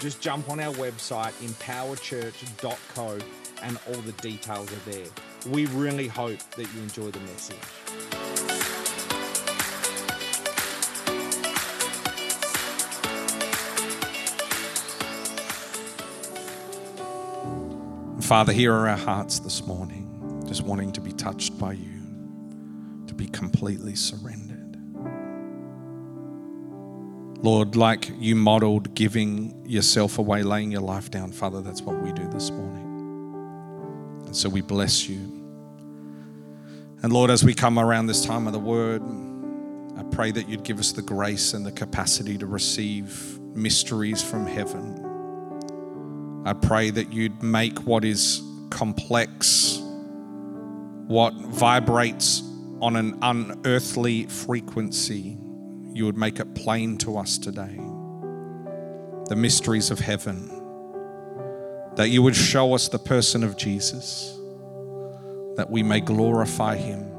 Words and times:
just 0.00 0.20
jump 0.22 0.48
on 0.48 0.58
our 0.58 0.72
website, 0.74 1.32
empowerchurch.co, 1.46 3.18
and 3.62 3.78
all 3.86 4.00
the 4.00 4.12
details 4.12 4.72
are 4.72 4.90
there. 4.90 5.06
We 5.50 5.66
really 5.66 6.08
hope 6.08 6.38
that 6.56 6.72
you 6.74 6.80
enjoy 6.80 7.10
the 7.10 7.20
message. 7.20 7.56
Father, 18.22 18.52
here 18.52 18.72
are 18.72 18.88
our 18.88 18.96
hearts 18.96 19.40
this 19.40 19.66
morning, 19.66 20.44
just 20.46 20.62
wanting 20.62 20.92
to 20.92 21.00
be 21.00 21.12
touched 21.12 21.58
by 21.58 21.72
you, 21.72 22.00
to 23.06 23.12
be 23.12 23.26
completely 23.26 23.96
surrendered. 23.96 24.59
Lord, 27.42 27.74
like 27.74 28.10
you 28.18 28.36
modeled 28.36 28.94
giving 28.94 29.64
yourself 29.66 30.18
away, 30.18 30.42
laying 30.42 30.70
your 30.70 30.82
life 30.82 31.10
down, 31.10 31.32
Father, 31.32 31.62
that's 31.62 31.80
what 31.80 32.00
we 32.02 32.12
do 32.12 32.28
this 32.28 32.50
morning. 32.50 32.86
And 34.26 34.36
so 34.36 34.50
we 34.50 34.60
bless 34.60 35.08
you. 35.08 35.18
And 37.02 37.12
Lord, 37.12 37.30
as 37.30 37.42
we 37.42 37.54
come 37.54 37.78
around 37.78 38.08
this 38.08 38.26
time 38.26 38.46
of 38.46 38.52
the 38.52 38.58
word, 38.58 39.02
I 39.96 40.02
pray 40.14 40.30
that 40.32 40.50
you'd 40.50 40.64
give 40.64 40.78
us 40.78 40.92
the 40.92 41.00
grace 41.00 41.54
and 41.54 41.64
the 41.64 41.72
capacity 41.72 42.36
to 42.36 42.46
receive 42.46 43.38
mysteries 43.54 44.22
from 44.22 44.46
heaven. 44.46 45.06
I 46.44 46.52
pray 46.52 46.90
that 46.90 47.10
you'd 47.10 47.42
make 47.42 47.78
what 47.80 48.04
is 48.04 48.42
complex, 48.68 49.78
what 51.06 51.32
vibrates 51.34 52.42
on 52.82 52.96
an 52.96 53.18
unearthly 53.22 54.26
frequency, 54.26 55.38
you 55.92 56.06
would 56.06 56.16
make 56.16 56.38
it 56.38 56.54
plain 56.54 56.96
to 56.98 57.18
us 57.18 57.38
today. 57.38 57.80
The 59.28 59.36
mysteries 59.36 59.90
of 59.90 59.98
heaven. 59.98 60.48
That 61.96 62.08
you 62.08 62.22
would 62.22 62.36
show 62.36 62.74
us 62.74 62.88
the 62.88 62.98
person 62.98 63.42
of 63.42 63.56
Jesus, 63.56 64.38
that 65.56 65.68
we 65.68 65.82
may 65.82 66.00
glorify 66.00 66.76
him. 66.76 67.10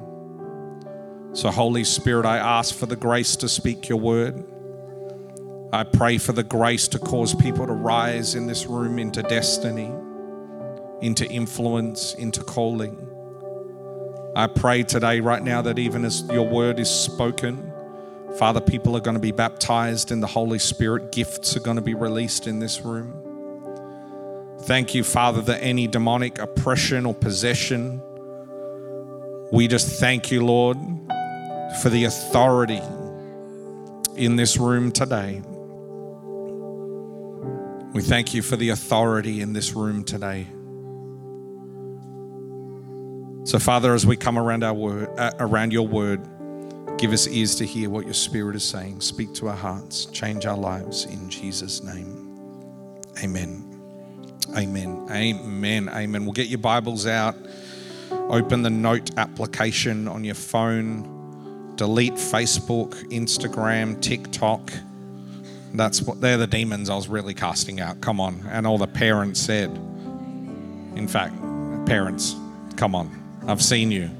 So, 1.34 1.50
Holy 1.50 1.84
Spirit, 1.84 2.26
I 2.26 2.38
ask 2.38 2.74
for 2.76 2.86
the 2.86 2.96
grace 2.96 3.36
to 3.38 3.50
speak 3.50 3.90
your 3.90 4.00
word. 4.00 4.44
I 5.74 5.84
pray 5.84 6.18
for 6.18 6.34
the 6.34 6.44
grace 6.44 6.88
to 6.90 7.00
cause 7.00 7.34
people 7.34 7.68
to 7.68 7.74
rise 7.74 8.36
in 8.36 8.48
this 8.48 8.66
room 8.66 9.00
into 9.00 9.24
destiny, 9.24 9.92
into 11.02 11.26
influence, 11.30 12.14
into 12.16 12.44
calling. 12.44 13.08
I 14.36 14.48
pray 14.48 14.84
today, 14.84 15.20
right 15.20 15.42
now, 15.44 15.62
that 15.62 15.80
even 15.80 16.04
as 16.04 16.24
your 16.30 16.48
word 16.48 16.80
is 16.80 16.90
spoken, 16.90 17.71
Father, 18.38 18.62
people 18.62 18.96
are 18.96 19.02
going 19.02 19.16
to 19.16 19.22
be 19.22 19.32
baptized 19.32 20.12
in 20.12 20.22
the 20.22 20.28
Holy 20.28 20.60
Spirit. 20.60 21.12
Gifts 21.12 21.56
are 21.58 21.60
going 21.60 21.76
to 21.76 21.82
be 21.82 21.94
released 21.94 22.48
in 22.48 22.60
this 22.60 22.82
room. 22.82 23.14
Thank 24.62 24.96
you, 24.96 25.04
Father, 25.04 25.42
that 25.42 25.62
any 25.62 25.88
demonic 25.88 26.40
oppression 26.40 27.06
or 27.06 27.14
possession, 27.14 28.02
we 29.52 29.68
just 29.68 30.00
thank 30.00 30.32
you, 30.32 30.46
Lord, 30.46 30.78
for 31.82 31.90
the 31.90 32.06
authority 32.06 32.82
in 34.16 34.36
this 34.36 34.58
room 34.58 34.92
today. 34.92 35.42
We 37.94 38.02
thank 38.02 38.34
you 38.34 38.42
for 38.42 38.56
the 38.56 38.70
authority 38.70 39.42
in 39.42 39.52
this 39.54 39.74
room 39.74 40.04
today. 40.04 40.48
So, 43.44 43.60
Father, 43.60 43.94
as 43.94 44.06
we 44.06 44.16
come 44.16 44.38
around 44.38 44.64
our 44.64 44.74
word, 44.74 45.10
uh, 45.18 45.32
around 45.40 45.74
your 45.74 45.88
word, 45.88 46.26
Give 47.02 47.14
us 47.14 47.28
ears 47.28 47.56
to 47.56 47.66
hear 47.66 47.90
what 47.90 48.06
your 48.06 48.14
Spirit 48.14 48.56
is 48.56 48.64
saying. 48.64 49.02
Speak 49.02 49.34
to 49.34 49.50
our 49.50 49.56
hearts. 49.56 50.06
Change 50.06 50.46
our 50.46 50.56
lives 50.56 51.06
in 51.06 51.32
Jesus' 51.32 51.82
name. 51.82 53.02
Amen. 53.24 53.82
Amen. 54.56 55.08
Amen. 55.10 55.90
Amen. 55.90 56.26
We'll 56.26 56.34
get 56.34 56.48
your 56.48 56.60
Bibles 56.60 57.08
out. 57.08 57.36
Open 58.12 58.62
the 58.62 58.70
note 58.70 59.18
application 59.18 60.08
on 60.08 60.24
your 60.24 60.36
phone. 60.36 61.74
Delete 61.76 62.14
Facebook, 62.14 62.92
Instagram, 63.10 64.00
TikTok. 64.00 64.72
That's 65.74 66.04
what 66.04 66.22
they're 66.22 66.38
the 66.38 66.46
demons 66.46 66.92
I 66.92 66.96
was 66.96 67.08
really 67.08 67.34
casting 67.34 67.80
out. 67.80 68.00
Come 68.02 68.22
on. 68.22 68.46
And 68.48 68.68
all 68.68 68.78
the 68.78 68.86
parents 68.86 69.40
said. 69.40 69.72
In 70.96 71.08
fact, 71.08 71.34
parents, 71.88 72.36
come 72.76 72.94
on. 72.94 73.42
I've 73.48 73.64
seen 73.64 73.90
you. 73.90 74.12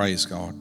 Praise 0.00 0.24
God. 0.24 0.54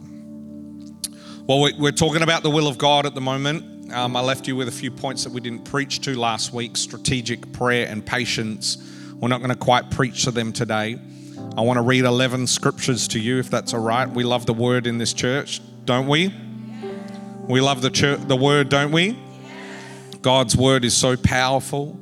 Well, 1.47 1.71
we're 1.79 1.93
talking 1.93 2.23
about 2.23 2.43
the 2.43 2.49
will 2.49 2.67
of 2.67 2.77
God 2.77 3.05
at 3.05 3.15
the 3.15 3.21
moment. 3.21 3.93
Um, 3.93 4.17
I 4.17 4.19
left 4.19 4.49
you 4.49 4.57
with 4.57 4.67
a 4.67 4.71
few 4.71 4.91
points 4.91 5.23
that 5.23 5.31
we 5.31 5.39
didn't 5.39 5.63
preach 5.63 6.01
to 6.01 6.19
last 6.19 6.51
week 6.51 6.75
strategic 6.75 7.53
prayer 7.53 7.87
and 7.87 8.05
patience. 8.05 8.75
We're 9.13 9.29
not 9.29 9.37
going 9.37 9.51
to 9.51 9.55
quite 9.55 9.91
preach 9.91 10.25
to 10.25 10.31
them 10.31 10.51
today. 10.51 10.99
I 11.55 11.61
want 11.61 11.77
to 11.77 11.83
read 11.83 12.03
11 12.03 12.47
scriptures 12.47 13.07
to 13.07 13.19
you, 13.21 13.39
if 13.39 13.49
that's 13.49 13.73
all 13.73 13.79
right. 13.79 14.09
We 14.09 14.25
love 14.25 14.45
the 14.45 14.53
word 14.53 14.85
in 14.85 14.97
this 14.97 15.13
church, 15.13 15.61
don't 15.85 16.09
we? 16.09 16.33
We 17.47 17.61
love 17.61 17.81
the, 17.81 17.91
church, 17.91 18.19
the 18.27 18.35
word, 18.35 18.67
don't 18.67 18.91
we? 18.91 19.17
God's 20.21 20.57
word 20.57 20.83
is 20.83 20.97
so 20.97 21.15
powerful. 21.15 21.97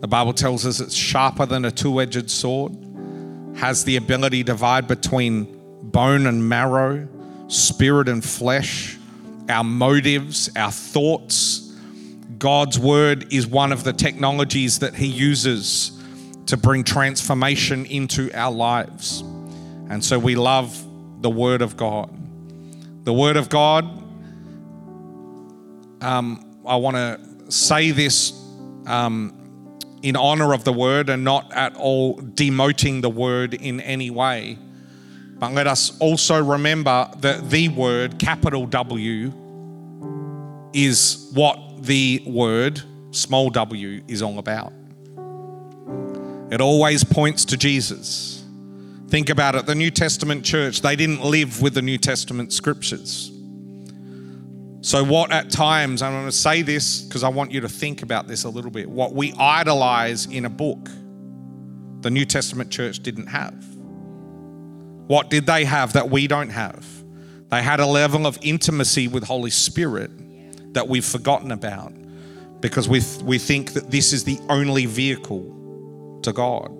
The 0.00 0.08
Bible 0.08 0.34
tells 0.34 0.66
us 0.66 0.80
it's 0.80 0.94
sharper 0.94 1.46
than 1.46 1.64
a 1.64 1.70
two 1.70 1.98
edged 2.02 2.30
sword, 2.30 2.76
has 3.56 3.84
the 3.84 3.96
ability 3.96 4.44
to 4.44 4.52
divide 4.52 4.86
between 4.86 5.53
bone 5.94 6.26
and 6.26 6.46
marrow, 6.46 7.06
spirit 7.46 8.08
and 8.08 8.24
flesh, 8.24 8.98
our 9.48 9.62
motives, 9.62 10.50
our 10.56 10.72
thoughts. 10.72 11.72
God's 12.36 12.80
word 12.80 13.32
is 13.32 13.46
one 13.46 13.70
of 13.70 13.84
the 13.84 13.92
technologies 13.92 14.80
that 14.80 14.96
He 14.96 15.06
uses 15.06 15.92
to 16.46 16.56
bring 16.56 16.82
transformation 16.82 17.86
into 17.86 18.28
our 18.34 18.50
lives. 18.50 19.20
And 19.88 20.04
so 20.04 20.18
we 20.18 20.34
love 20.34 20.76
the 21.22 21.30
Word 21.30 21.62
of 21.62 21.76
God. 21.76 22.10
The 23.04 23.12
Word 23.12 23.36
of 23.36 23.48
God, 23.48 23.84
um, 26.02 26.60
I 26.66 26.74
want 26.74 26.96
to 26.96 27.52
say 27.52 27.92
this 27.92 28.32
um, 28.86 29.78
in 30.02 30.16
honor 30.16 30.54
of 30.54 30.64
the 30.64 30.72
Word 30.72 31.08
and 31.08 31.22
not 31.22 31.52
at 31.52 31.76
all 31.76 32.16
demoting 32.16 33.00
the 33.00 33.10
Word 33.10 33.54
in 33.54 33.80
any 33.80 34.10
way. 34.10 34.58
But 35.44 35.52
let 35.52 35.66
us 35.66 35.94
also 35.98 36.42
remember 36.42 37.06
that 37.18 37.50
the 37.50 37.68
word, 37.68 38.18
capital 38.18 38.64
W, 38.64 39.30
is 40.72 41.30
what 41.34 41.82
the 41.82 42.22
word, 42.26 42.80
small 43.10 43.50
w, 43.50 44.02
is 44.08 44.22
all 44.22 44.38
about. 44.38 44.72
It 46.50 46.62
always 46.62 47.04
points 47.04 47.44
to 47.44 47.58
Jesus. 47.58 48.42
Think 49.08 49.28
about 49.28 49.54
it 49.54 49.66
the 49.66 49.74
New 49.74 49.90
Testament 49.90 50.46
church, 50.46 50.80
they 50.80 50.96
didn't 50.96 51.22
live 51.22 51.60
with 51.60 51.74
the 51.74 51.82
New 51.82 51.98
Testament 51.98 52.50
scriptures. 52.50 53.30
So, 54.80 55.04
what 55.04 55.30
at 55.30 55.50
times, 55.50 56.00
I'm 56.00 56.12
going 56.12 56.24
to 56.24 56.32
say 56.32 56.62
this 56.62 57.02
because 57.02 57.22
I 57.22 57.28
want 57.28 57.52
you 57.52 57.60
to 57.60 57.68
think 57.68 58.02
about 58.02 58.28
this 58.28 58.44
a 58.44 58.48
little 58.48 58.70
bit, 58.70 58.88
what 58.88 59.12
we 59.12 59.34
idolize 59.34 60.24
in 60.24 60.46
a 60.46 60.50
book, 60.50 60.88
the 62.00 62.10
New 62.10 62.24
Testament 62.24 62.70
church 62.70 63.00
didn't 63.00 63.26
have. 63.26 63.73
What 65.06 65.30
did 65.30 65.46
they 65.46 65.64
have 65.64 65.92
that 65.94 66.10
we 66.10 66.26
don't 66.26 66.50
have? 66.50 66.86
They 67.50 67.62
had 67.62 67.80
a 67.80 67.86
level 67.86 68.26
of 68.26 68.38
intimacy 68.42 69.08
with 69.08 69.24
Holy 69.24 69.50
Spirit 69.50 70.10
that 70.74 70.88
we've 70.88 71.04
forgotten 71.04 71.52
about 71.52 71.92
because 72.60 72.88
we, 72.88 73.00
th- 73.00 73.22
we 73.22 73.38
think 73.38 73.74
that 73.74 73.90
this 73.90 74.12
is 74.12 74.24
the 74.24 74.38
only 74.48 74.86
vehicle 74.86 76.20
to 76.22 76.32
God. 76.32 76.70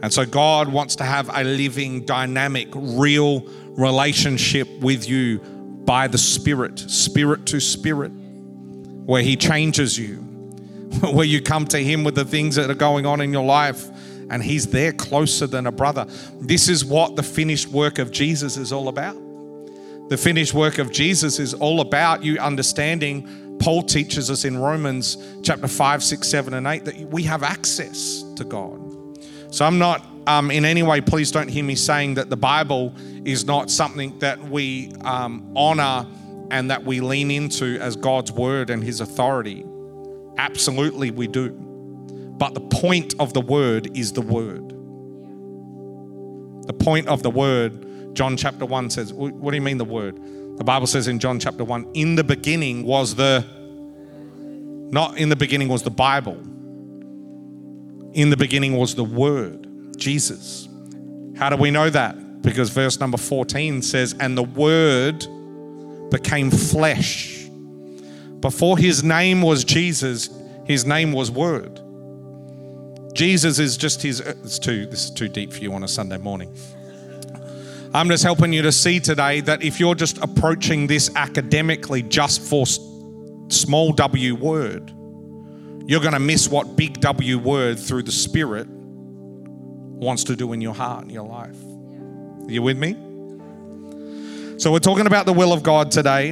And 0.00 0.12
so 0.12 0.24
God 0.24 0.68
wants 0.68 0.96
to 0.96 1.04
have 1.04 1.30
a 1.34 1.42
living, 1.42 2.04
dynamic, 2.04 2.68
real 2.74 3.40
relationship 3.70 4.68
with 4.80 5.08
you 5.08 5.38
by 5.84 6.06
the 6.06 6.18
Spirit, 6.18 6.78
spirit 6.78 7.46
to 7.46 7.60
spirit, 7.60 8.10
where 8.10 9.22
He 9.22 9.34
changes 9.36 9.98
you, 9.98 10.16
where 11.12 11.24
you 11.24 11.40
come 11.40 11.66
to 11.68 11.78
Him 11.78 12.04
with 12.04 12.14
the 12.14 12.26
things 12.26 12.54
that 12.56 12.70
are 12.70 12.74
going 12.74 13.06
on 13.06 13.20
in 13.22 13.32
your 13.32 13.44
life 13.44 13.88
and 14.30 14.42
He's 14.42 14.66
there 14.66 14.92
closer 14.92 15.46
than 15.46 15.66
a 15.66 15.72
brother. 15.72 16.06
This 16.40 16.68
is 16.68 16.84
what 16.84 17.16
the 17.16 17.22
finished 17.22 17.68
work 17.68 17.98
of 17.98 18.10
Jesus 18.10 18.56
is 18.56 18.72
all 18.72 18.88
about. 18.88 19.16
The 20.08 20.16
finished 20.16 20.54
work 20.54 20.78
of 20.78 20.90
Jesus 20.90 21.38
is 21.38 21.54
all 21.54 21.80
about 21.80 22.22
you 22.22 22.38
understanding 22.38 23.58
Paul 23.58 23.82
teaches 23.82 24.30
us 24.30 24.44
in 24.44 24.56
Romans 24.56 25.16
chapter 25.42 25.68
5, 25.68 26.02
6, 26.02 26.28
7, 26.28 26.54
and 26.54 26.66
8 26.66 26.84
that 26.84 26.96
we 27.10 27.24
have 27.24 27.42
access 27.42 28.22
to 28.36 28.44
God. 28.44 28.80
So 29.50 29.64
I'm 29.64 29.78
not 29.78 30.06
um, 30.28 30.50
in 30.50 30.66
any 30.66 30.82
way, 30.82 31.00
please 31.00 31.30
don't 31.30 31.48
hear 31.48 31.64
me 31.64 31.74
saying 31.74 32.14
that 32.14 32.28
the 32.28 32.36
Bible 32.36 32.94
is 33.24 33.46
not 33.46 33.70
something 33.70 34.18
that 34.18 34.38
we 34.42 34.92
um, 35.00 35.50
honor 35.56 36.06
and 36.50 36.70
that 36.70 36.84
we 36.84 37.00
lean 37.00 37.30
into 37.30 37.78
as 37.80 37.96
God's 37.96 38.30
word 38.30 38.68
and 38.68 38.84
his 38.84 39.00
authority. 39.00 39.64
Absolutely, 40.36 41.10
we 41.10 41.28
do. 41.28 41.50
But 42.38 42.54
the 42.54 42.60
point 42.60 43.14
of 43.18 43.34
the 43.34 43.40
word 43.40 43.96
is 43.96 44.12
the 44.12 44.22
word. 44.22 44.68
The 46.66 46.72
point 46.72 47.08
of 47.08 47.22
the 47.22 47.30
word, 47.30 48.14
John 48.14 48.36
chapter 48.36 48.64
1 48.64 48.90
says, 48.90 49.12
What 49.12 49.50
do 49.50 49.56
you 49.56 49.62
mean 49.62 49.78
the 49.78 49.84
word? 49.84 50.18
The 50.58 50.64
Bible 50.64 50.86
says 50.86 51.08
in 51.08 51.18
John 51.18 51.38
chapter 51.38 51.64
1, 51.64 51.92
in 51.94 52.14
the 52.14 52.24
beginning 52.24 52.84
was 52.84 53.14
the, 53.14 53.44
not 54.90 55.18
in 55.18 55.28
the 55.28 55.36
beginning 55.36 55.68
was 55.68 55.82
the 55.82 55.90
Bible. 55.90 56.38
In 58.12 58.30
the 58.30 58.36
beginning 58.36 58.76
was 58.76 58.94
the 58.94 59.04
word, 59.04 59.96
Jesus. 59.96 60.68
How 61.36 61.50
do 61.50 61.56
we 61.56 61.70
know 61.70 61.90
that? 61.90 62.42
Because 62.42 62.70
verse 62.70 62.98
number 62.98 63.18
14 63.18 63.82
says, 63.82 64.14
And 64.18 64.36
the 64.36 64.42
word 64.42 65.26
became 66.10 66.50
flesh. 66.50 67.48
Before 68.40 68.78
his 68.78 69.02
name 69.02 69.42
was 69.42 69.64
Jesus, 69.64 70.30
his 70.64 70.84
name 70.84 71.12
was 71.12 71.30
Word. 71.30 71.80
Jesus 73.18 73.58
is 73.58 73.76
just 73.76 74.00
his, 74.00 74.20
uh, 74.20 74.32
it's 74.44 74.60
too, 74.60 74.86
this 74.86 75.06
is 75.06 75.10
too 75.10 75.26
deep 75.26 75.52
for 75.52 75.58
you 75.58 75.72
on 75.72 75.82
a 75.82 75.88
Sunday 75.88 76.18
morning. 76.18 76.54
I'm 77.92 78.08
just 78.08 78.22
helping 78.22 78.52
you 78.52 78.62
to 78.62 78.70
see 78.70 79.00
today 79.00 79.40
that 79.40 79.60
if 79.60 79.80
you're 79.80 79.96
just 79.96 80.18
approaching 80.18 80.86
this 80.86 81.10
academically 81.16 82.02
just 82.02 82.40
for 82.40 82.64
small 83.48 83.92
w 83.92 84.36
word, 84.36 84.92
you're 85.84 86.00
going 86.00 86.12
to 86.12 86.20
miss 86.20 86.48
what 86.48 86.76
big 86.76 87.00
W 87.00 87.38
word 87.38 87.80
through 87.80 88.04
the 88.04 88.12
Spirit 88.12 88.68
wants 88.68 90.22
to 90.22 90.36
do 90.36 90.52
in 90.52 90.60
your 90.60 90.74
heart 90.74 91.02
and 91.02 91.10
your 91.10 91.26
life. 91.26 91.60
Are 92.46 92.52
you 92.52 92.62
with 92.62 92.78
me? 92.78 92.92
So, 94.60 94.70
we're 94.70 94.78
talking 94.78 95.08
about 95.08 95.26
the 95.26 95.32
will 95.32 95.52
of 95.52 95.64
God 95.64 95.90
today. 95.90 96.30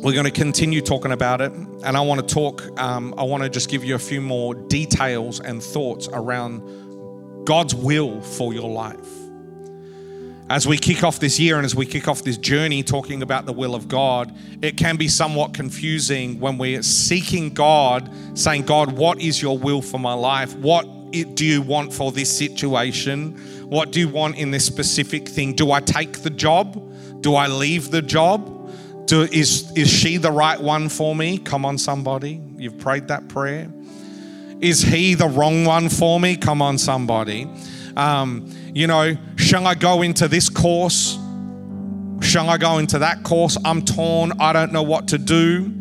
We're 0.00 0.12
going 0.12 0.26
to 0.26 0.30
continue 0.30 0.80
talking 0.80 1.10
about 1.10 1.40
it. 1.40 1.50
And 1.50 1.96
I 1.96 2.00
want 2.02 2.20
to 2.20 2.34
talk, 2.34 2.62
um, 2.80 3.12
I 3.18 3.24
want 3.24 3.42
to 3.42 3.48
just 3.48 3.68
give 3.68 3.82
you 3.82 3.96
a 3.96 3.98
few 3.98 4.20
more 4.20 4.54
details 4.54 5.40
and 5.40 5.60
thoughts 5.60 6.08
around 6.12 7.44
God's 7.44 7.74
will 7.74 8.20
for 8.20 8.54
your 8.54 8.70
life. 8.70 9.08
As 10.50 10.68
we 10.68 10.78
kick 10.78 11.02
off 11.02 11.18
this 11.18 11.40
year 11.40 11.56
and 11.56 11.64
as 11.64 11.74
we 11.74 11.84
kick 11.84 12.06
off 12.06 12.22
this 12.22 12.38
journey 12.38 12.84
talking 12.84 13.22
about 13.22 13.44
the 13.44 13.52
will 13.52 13.74
of 13.74 13.88
God, 13.88 14.32
it 14.62 14.76
can 14.76 14.96
be 14.96 15.08
somewhat 15.08 15.52
confusing 15.52 16.38
when 16.38 16.58
we're 16.58 16.82
seeking 16.82 17.52
God, 17.52 18.08
saying, 18.38 18.66
God, 18.66 18.92
what 18.92 19.20
is 19.20 19.42
your 19.42 19.58
will 19.58 19.82
for 19.82 19.98
my 19.98 20.14
life? 20.14 20.54
What 20.54 20.86
do 21.10 21.44
you 21.44 21.60
want 21.60 21.92
for 21.92 22.12
this 22.12 22.34
situation? 22.34 23.36
What 23.68 23.90
do 23.90 23.98
you 23.98 24.08
want 24.08 24.36
in 24.36 24.52
this 24.52 24.64
specific 24.64 25.26
thing? 25.26 25.54
Do 25.54 25.72
I 25.72 25.80
take 25.80 26.22
the 26.22 26.30
job? 26.30 27.20
Do 27.20 27.34
I 27.34 27.48
leave 27.48 27.90
the 27.90 28.00
job? 28.00 28.54
Is, 29.12 29.72
is 29.76 29.88
she 29.88 30.16
the 30.16 30.30
right 30.30 30.60
one 30.60 30.88
for 30.88 31.14
me? 31.14 31.38
Come 31.38 31.64
on, 31.64 31.78
somebody. 31.78 32.40
You've 32.56 32.78
prayed 32.78 33.08
that 33.08 33.28
prayer. 33.28 33.70
Is 34.60 34.82
he 34.82 35.14
the 35.14 35.28
wrong 35.28 35.64
one 35.64 35.88
for 35.88 36.18
me? 36.18 36.36
Come 36.36 36.60
on, 36.60 36.78
somebody. 36.78 37.48
Um, 37.96 38.50
you 38.74 38.86
know, 38.86 39.16
shall 39.36 39.66
I 39.66 39.74
go 39.74 40.02
into 40.02 40.28
this 40.28 40.48
course? 40.48 41.18
Shall 42.20 42.50
I 42.50 42.58
go 42.58 42.78
into 42.78 42.98
that 42.98 43.22
course? 43.22 43.56
I'm 43.64 43.84
torn. 43.84 44.32
I 44.40 44.52
don't 44.52 44.72
know 44.72 44.82
what 44.82 45.08
to 45.08 45.18
do. 45.18 45.72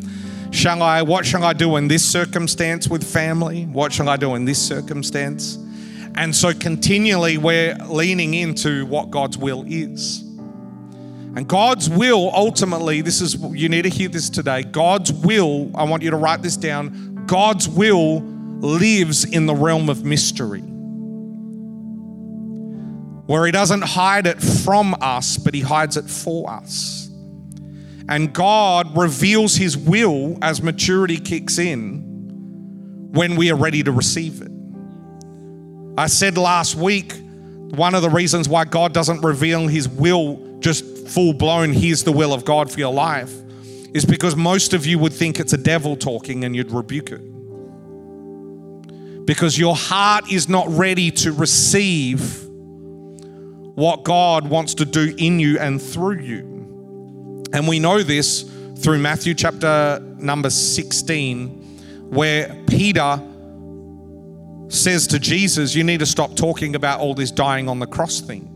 Shall 0.52 0.82
I, 0.82 1.02
what 1.02 1.26
shall 1.26 1.44
I 1.44 1.54
do 1.54 1.76
in 1.76 1.88
this 1.88 2.06
circumstance 2.06 2.88
with 2.88 3.04
family? 3.04 3.66
What 3.66 3.92
shall 3.92 4.10
I 4.10 4.18
do 4.18 4.36
in 4.36 4.46
this 4.46 4.62
circumstance? 4.62 5.58
And 6.16 6.36
so 6.36 6.54
continually 6.54 7.38
we're 7.38 7.76
leaning 7.88 8.34
into 8.34 8.86
what 8.86 9.12
God's 9.12 9.38
will 9.38 9.64
is. 9.68 10.27
And 11.38 11.48
God's 11.48 11.88
will 11.88 12.32
ultimately, 12.34 13.02
this 13.02 13.22
is, 13.22 13.36
you 13.36 13.70
need 13.70 13.84
to 13.84 13.90
hear 13.90 14.10
this 14.10 14.28
today. 14.28 14.64
God's 14.64 15.14
will, 15.14 15.70
I 15.76 15.84
want 15.84 16.02
you 16.02 16.10
to 16.10 16.18
write 16.18 16.42
this 16.42 16.58
down. 16.58 17.26
God's 17.28 17.70
will 17.70 18.22
lives 18.22 19.24
in 19.24 19.46
the 19.46 19.54
realm 19.54 19.88
of 19.88 20.04
mystery, 20.04 20.62
where 23.28 23.46
He 23.46 23.52
doesn't 23.52 23.84
hide 23.84 24.26
it 24.26 24.42
from 24.42 24.96
us, 25.00 25.38
but 25.38 25.54
He 25.54 25.62
hides 25.62 25.96
it 25.96 26.10
for 26.10 26.50
us. 26.50 27.08
And 28.10 28.34
God 28.34 28.98
reveals 28.98 29.56
His 29.56 29.78
will 29.78 30.40
as 30.42 30.64
maturity 30.64 31.20
kicks 31.20 31.60
in 31.60 33.12
when 33.12 33.36
we 33.36 33.52
are 33.52 33.56
ready 33.56 33.84
to 33.84 33.92
receive 33.92 34.42
it. 34.42 34.52
I 36.00 36.08
said 36.08 36.36
last 36.36 36.74
week, 36.74 37.14
one 37.76 37.94
of 37.94 38.02
the 38.02 38.10
reasons 38.10 38.50
why 38.50 38.66
God 38.66 38.92
doesn't 38.92 39.22
reveal 39.22 39.68
His 39.68 39.88
will 39.88 40.58
just 40.62 40.97
full 41.10 41.34
blown, 41.34 41.74
here's 41.74 42.04
the 42.04 42.12
will 42.12 42.34
of 42.34 42.46
God 42.46 42.72
for 42.72 42.80
your 42.80 42.94
life, 42.94 43.34
is 43.94 44.06
because 44.06 44.36
most 44.36 44.74
of 44.74 44.86
you 44.86 45.00
would 45.00 45.14
think 45.14 45.40
it's 45.40 45.54
a 45.54 45.58
devil 45.58 45.96
talking 45.96 46.44
and 46.44 46.56
you'd 46.56 46.72
rebuke 46.72 47.12
it. 47.12 47.22
Because 49.26 49.58
your 49.58 49.76
heart 49.76 50.32
is 50.32 50.48
not 50.48 50.68
ready 50.70 51.12
to 51.12 51.32
receive 51.32 52.46
what 53.76 54.04
God 54.04 54.48
wants 54.50 54.74
to 54.76 54.86
do 54.86 55.14
in 55.18 55.40
you 55.40 55.60
and 55.60 55.82
through 55.82 56.20
you. 56.20 57.44
And 57.54 57.68
we 57.68 57.80
know 57.80 58.04
this 58.04 58.50
through 58.80 59.00
Matthew 59.00 59.34
chapter 59.34 60.00
number 60.18 60.50
16, 60.50 62.10
where 62.10 62.56
Peter 62.68 63.22
says 64.70 65.08
to 65.08 65.20
Jesus, 65.20 65.76
You 65.76 65.84
need 65.84 66.00
to 66.00 66.06
stop 66.06 66.36
talking 66.36 66.76
about 66.76 67.00
all 67.00 67.14
this 67.14 67.32
dying 67.32 67.70
on 67.70 67.80
the 67.80 67.88
cross 67.88 68.20
thing. 68.20 68.54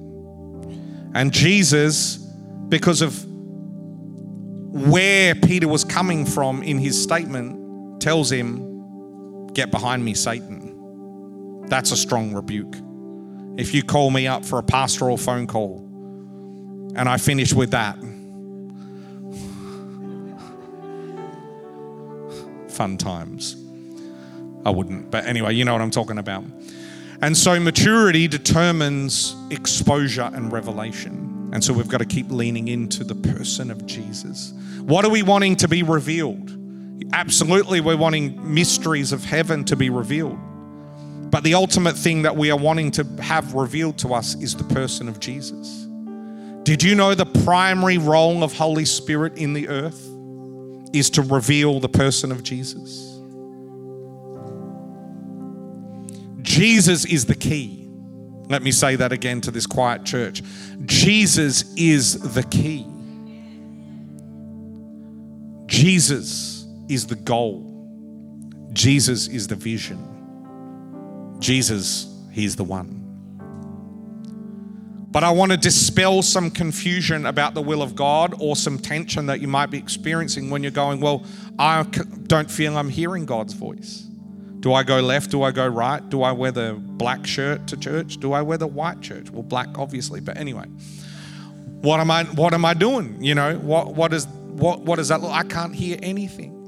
And 1.13 1.31
Jesus 1.31 2.20
because 2.71 3.01
of 3.01 3.25
where 4.71 5.35
Peter 5.35 5.67
was 5.67 5.83
coming 5.83 6.25
from 6.25 6.63
in 6.63 6.79
his 6.79 6.99
statement, 6.99 8.01
tells 8.01 8.31
him, 8.31 8.69
Get 9.53 9.69
behind 9.69 10.03
me, 10.05 10.13
Satan. 10.13 11.65
That's 11.67 11.91
a 11.91 11.97
strong 11.97 12.33
rebuke. 12.33 12.73
If 13.57 13.73
you 13.73 13.83
call 13.83 14.09
me 14.09 14.27
up 14.27 14.45
for 14.45 14.59
a 14.59 14.63
pastoral 14.63 15.17
phone 15.17 15.45
call 15.45 15.79
and 16.95 17.09
I 17.09 17.17
finish 17.17 17.53
with 17.53 17.71
that, 17.71 17.97
fun 22.71 22.97
times. 22.97 23.57
I 24.65 24.69
wouldn't, 24.69 25.11
but 25.11 25.25
anyway, 25.25 25.53
you 25.53 25.65
know 25.65 25.73
what 25.73 25.81
I'm 25.81 25.91
talking 25.91 26.17
about. 26.17 26.45
And 27.21 27.35
so 27.35 27.59
maturity 27.59 28.29
determines 28.29 29.35
exposure 29.49 30.31
and 30.33 30.51
revelation. 30.51 31.30
And 31.51 31.63
so 31.63 31.73
we've 31.73 31.87
got 31.87 31.97
to 31.97 32.05
keep 32.05 32.31
leaning 32.31 32.67
into 32.69 33.03
the 33.03 33.15
person 33.15 33.71
of 33.71 33.85
Jesus. 33.85 34.53
What 34.81 35.03
are 35.05 35.11
we 35.11 35.21
wanting 35.21 35.57
to 35.57 35.67
be 35.67 35.83
revealed? 35.83 36.57
Absolutely, 37.13 37.81
we're 37.81 37.97
wanting 37.97 38.53
mysteries 38.53 39.11
of 39.11 39.23
heaven 39.23 39.65
to 39.65 39.75
be 39.75 39.89
revealed. 39.89 40.39
But 41.29 41.43
the 41.43 41.53
ultimate 41.53 41.97
thing 41.97 42.21
that 42.23 42.35
we 42.35 42.51
are 42.51 42.57
wanting 42.57 42.91
to 42.91 43.03
have 43.21 43.53
revealed 43.53 43.97
to 43.99 44.13
us 44.13 44.35
is 44.35 44.55
the 44.55 44.63
person 44.65 45.07
of 45.07 45.19
Jesus. 45.19 45.87
Did 46.63 46.83
you 46.83 46.93
know 46.93 47.15
the 47.15 47.25
primary 47.25 47.97
role 47.97 48.43
of 48.43 48.53
Holy 48.53 48.85
Spirit 48.85 49.37
in 49.37 49.53
the 49.53 49.67
earth 49.67 50.07
is 50.93 51.09
to 51.11 51.21
reveal 51.21 51.79
the 51.79 51.89
person 51.89 52.31
of 52.31 52.43
Jesus? 52.43 53.07
Jesus 56.41 57.05
is 57.05 57.25
the 57.25 57.35
key. 57.35 57.80
Let 58.51 58.63
me 58.63 58.71
say 58.73 58.97
that 58.97 59.13
again 59.13 59.39
to 59.41 59.51
this 59.51 59.65
quiet 59.65 60.03
church. 60.03 60.43
Jesus 60.85 61.73
is 61.77 62.19
the 62.33 62.43
key. 62.43 62.85
Jesus 65.67 66.67
is 66.89 67.07
the 67.07 67.15
goal. 67.15 67.65
Jesus 68.73 69.29
is 69.29 69.47
the 69.47 69.55
vision. 69.55 70.05
Jesus, 71.39 72.13
He's 72.29 72.57
the 72.57 72.65
one. 72.65 72.97
But 75.11 75.23
I 75.23 75.31
want 75.31 75.51
to 75.53 75.57
dispel 75.57 76.21
some 76.21 76.51
confusion 76.51 77.27
about 77.27 77.53
the 77.53 77.61
will 77.61 77.81
of 77.81 77.95
God 77.95 78.35
or 78.37 78.57
some 78.57 78.77
tension 78.77 79.27
that 79.27 79.39
you 79.39 79.47
might 79.47 79.67
be 79.67 79.77
experiencing 79.77 80.49
when 80.49 80.61
you're 80.61 80.71
going, 80.73 80.99
Well, 80.99 81.23
I 81.57 81.83
don't 81.83 82.51
feel 82.51 82.77
I'm 82.77 82.89
hearing 82.89 83.25
God's 83.25 83.53
voice. 83.53 84.10
Do 84.61 84.73
I 84.73 84.83
go 84.83 84.99
left? 84.99 85.31
Do 85.31 85.41
I 85.41 85.51
go 85.51 85.67
right? 85.67 86.07
Do 86.09 86.21
I 86.21 86.31
wear 86.31 86.51
the 86.51 86.75
black 86.79 87.25
shirt 87.25 87.67
to 87.67 87.77
church? 87.77 88.17
Do 88.17 88.33
I 88.33 88.43
wear 88.43 88.59
the 88.59 88.67
white 88.67 89.01
church? 89.01 89.31
Well, 89.31 89.43
black 89.43 89.77
obviously, 89.77 90.21
but 90.21 90.37
anyway. 90.37 90.65
What 91.81 91.99
am 91.99 92.11
I 92.11 92.25
what 92.25 92.53
am 92.53 92.63
I 92.63 92.75
doing? 92.75 93.23
You 93.23 93.33
know, 93.33 93.55
what 93.57 93.95
what 93.95 94.13
is 94.13 94.27
what 94.27 94.81
what 94.81 94.97
does 94.97 95.07
that 95.07 95.21
look? 95.21 95.31
I 95.31 95.43
can't 95.43 95.73
hear 95.73 95.97
anything. 96.03 96.61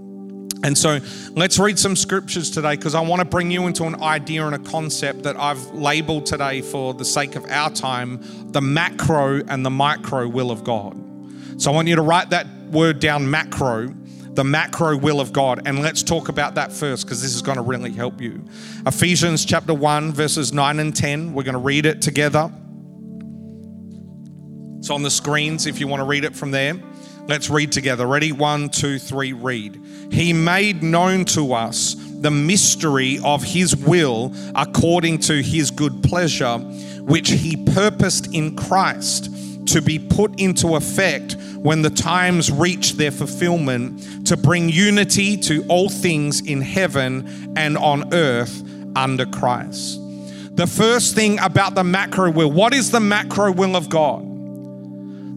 And 0.64 0.78
so 0.78 1.00
let's 1.32 1.60
read 1.60 1.78
some 1.78 1.96
scriptures 1.96 2.50
today 2.50 2.78
because 2.78 2.96
I 2.96 3.02
want 3.02 3.20
to 3.20 3.26
bring 3.26 3.52
you 3.52 3.68
into 3.68 3.84
an 3.84 4.02
idea 4.02 4.46
and 4.46 4.56
a 4.56 4.60
concept 4.60 5.24
that 5.24 5.36
I've 5.36 5.64
labeled 5.72 6.26
today 6.26 6.62
for 6.62 6.94
the 6.94 7.06
sake 7.06 7.36
of 7.36 7.46
our 7.52 7.70
time 7.70 8.22
the 8.52 8.62
macro 8.62 9.44
and 9.48 9.64
the 9.64 9.70
micro 9.70 10.28
will 10.28 10.50
of 10.50 10.64
God. 10.64 10.98
So 11.62 11.72
I 11.72 11.76
want 11.76 11.90
you 11.90 11.96
to 11.96 12.02
write 12.02 12.32
that 12.32 12.48
word 12.72 13.00
down 13.00 13.30
macro 13.30 13.94
the 14.34 14.44
macro 14.44 14.98
will 14.98 15.20
of 15.20 15.32
God. 15.32 15.62
And 15.68 15.82
let's 15.82 16.02
talk 16.02 16.30
about 16.30 16.56
that 16.56 16.72
first 16.72 17.06
because 17.06 17.22
this 17.22 17.36
is 17.36 17.42
going 17.42 17.58
to 17.58 17.62
really 17.62 17.92
help 17.92 18.20
you. 18.20 18.44
Ephesians 18.86 19.46
chapter 19.46 19.74
1, 19.74 20.12
verses 20.12 20.54
9 20.54 20.80
and 20.80 20.96
10. 20.96 21.34
We're 21.34 21.44
going 21.44 21.54
to 21.54 21.60
read 21.60 21.86
it 21.86 22.02
together. 22.02 22.52
It's 24.80 24.90
on 24.90 25.04
the 25.04 25.12
screens 25.12 25.66
if 25.66 25.80
you 25.80 25.88
want 25.88 26.02
to 26.02 26.06
read 26.06 26.25
it 26.25 26.36
from 26.36 26.52
there. 26.52 26.74
Let's 27.28 27.50
read 27.50 27.72
together. 27.72 28.06
Ready? 28.06 28.34
One, 28.34 28.68
two, 28.70 29.00
three, 29.00 29.32
read. 29.32 29.80
He 30.12 30.34
made 30.34 30.84
known 30.84 31.24
to 31.25 31.54
us 31.54 31.96
the 31.96 32.32
mystery 32.32 33.20
of 33.24 33.44
his 33.44 33.75
will 33.75 34.34
according 34.56 35.20
to 35.20 35.42
his 35.42 35.72
good 35.72 36.04
pleasure, 36.04 36.58
which 36.58 37.30
he 37.30 37.56
purposed 37.72 38.34
in 38.34 38.58
Christ 38.58 39.30
to 39.68 39.82
be 39.82 40.00
put 40.00 40.38
into 40.40 40.75
effect 40.75 41.38
when 41.63 41.82
the 41.82 41.89
times 41.89 42.51
reach 42.51 42.93
their 42.93 43.10
fulfillment 43.10 44.27
to 44.27 44.36
bring 44.36 44.67
unity 44.67 45.38
to 45.38 45.65
all 45.70 45.89
things 45.89 46.41
in 46.41 46.60
heaven 46.62 47.53
and 47.55 47.77
on 47.77 48.13
earth 48.13 48.63
under 48.98 49.25
Christ. 49.25 49.98
The 50.55 50.67
first 50.67 51.15
thing 51.15 51.39
about 51.39 51.74
the 51.74 51.84
macro 51.84 52.29
will 52.29 52.51
what 52.51 52.74
is 52.74 52.91
the 52.91 53.00
macro 53.00 53.51
will 53.51 53.77
of 53.77 53.89
God? 53.89 54.22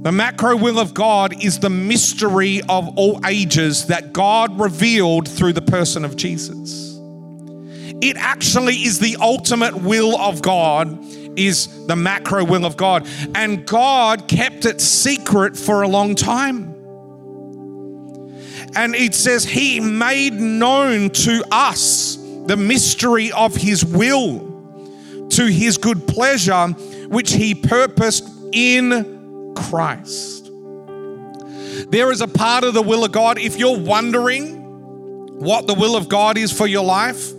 The 0.03 0.13
macro 0.13 0.57
will 0.57 0.81
of 0.81 0.95
God 0.95 1.43
is 1.45 1.61
the 1.61 1.71
mystery 1.71 2.61
of 2.69 2.99
all 2.99 3.21
ages 3.25 3.87
that 3.87 4.13
God 4.13 4.59
revealed 4.61 5.29
through 5.29 5.53
the 5.53 5.63
person 5.63 6.05
of 6.05 6.17
Jesus. 6.17 6.99
It 8.03 8.17
actually 8.17 8.75
is 8.75 8.99
the 8.99 9.17
ultimate 9.21 9.77
will 9.77 10.19
of 10.21 10.43
God 10.43 10.89
is 11.37 11.87
the 11.87 11.97
macro 11.97 12.45
will 12.45 12.65
of 12.65 12.77
God. 12.77 13.07
And 13.35 13.67
God 13.67 14.29
kept 14.29 14.65
it 14.65 14.81
secret 14.81 15.57
for 15.57 15.83
a 15.83 15.89
long 15.89 16.15
time. 16.15 16.75
And 18.75 18.95
it 18.95 19.15
says, 19.15 19.45
He 19.45 19.81
made 19.81 20.35
known 20.35 21.11
to 21.11 21.45
us 21.51 22.17
the 22.47 22.57
mystery 22.57 23.33
of 23.33 23.55
His 23.55 23.85
will, 23.85 25.29
to 25.31 25.47
His 25.47 25.79
good 25.79 26.07
pleasure, 26.07 26.69
which 27.09 27.33
He 27.33 27.55
purposed 27.55 28.29
in 28.53 29.55
Christ. 29.55 30.51
There 31.91 32.11
is 32.11 32.21
a 32.21 32.29
part 32.29 32.65
of 32.65 32.75
the 32.75 32.83
will 32.83 33.05
of 33.05 33.13
God. 33.13 33.39
If 33.39 33.57
you're 33.57 33.79
wondering 33.79 34.57
what 35.39 35.67
the 35.67 35.75
will 35.75 35.97
of 35.97 36.09
God 36.09 36.37
is 36.37 36.53
for 36.53 36.67
your 36.67 36.85
life, 36.85 37.33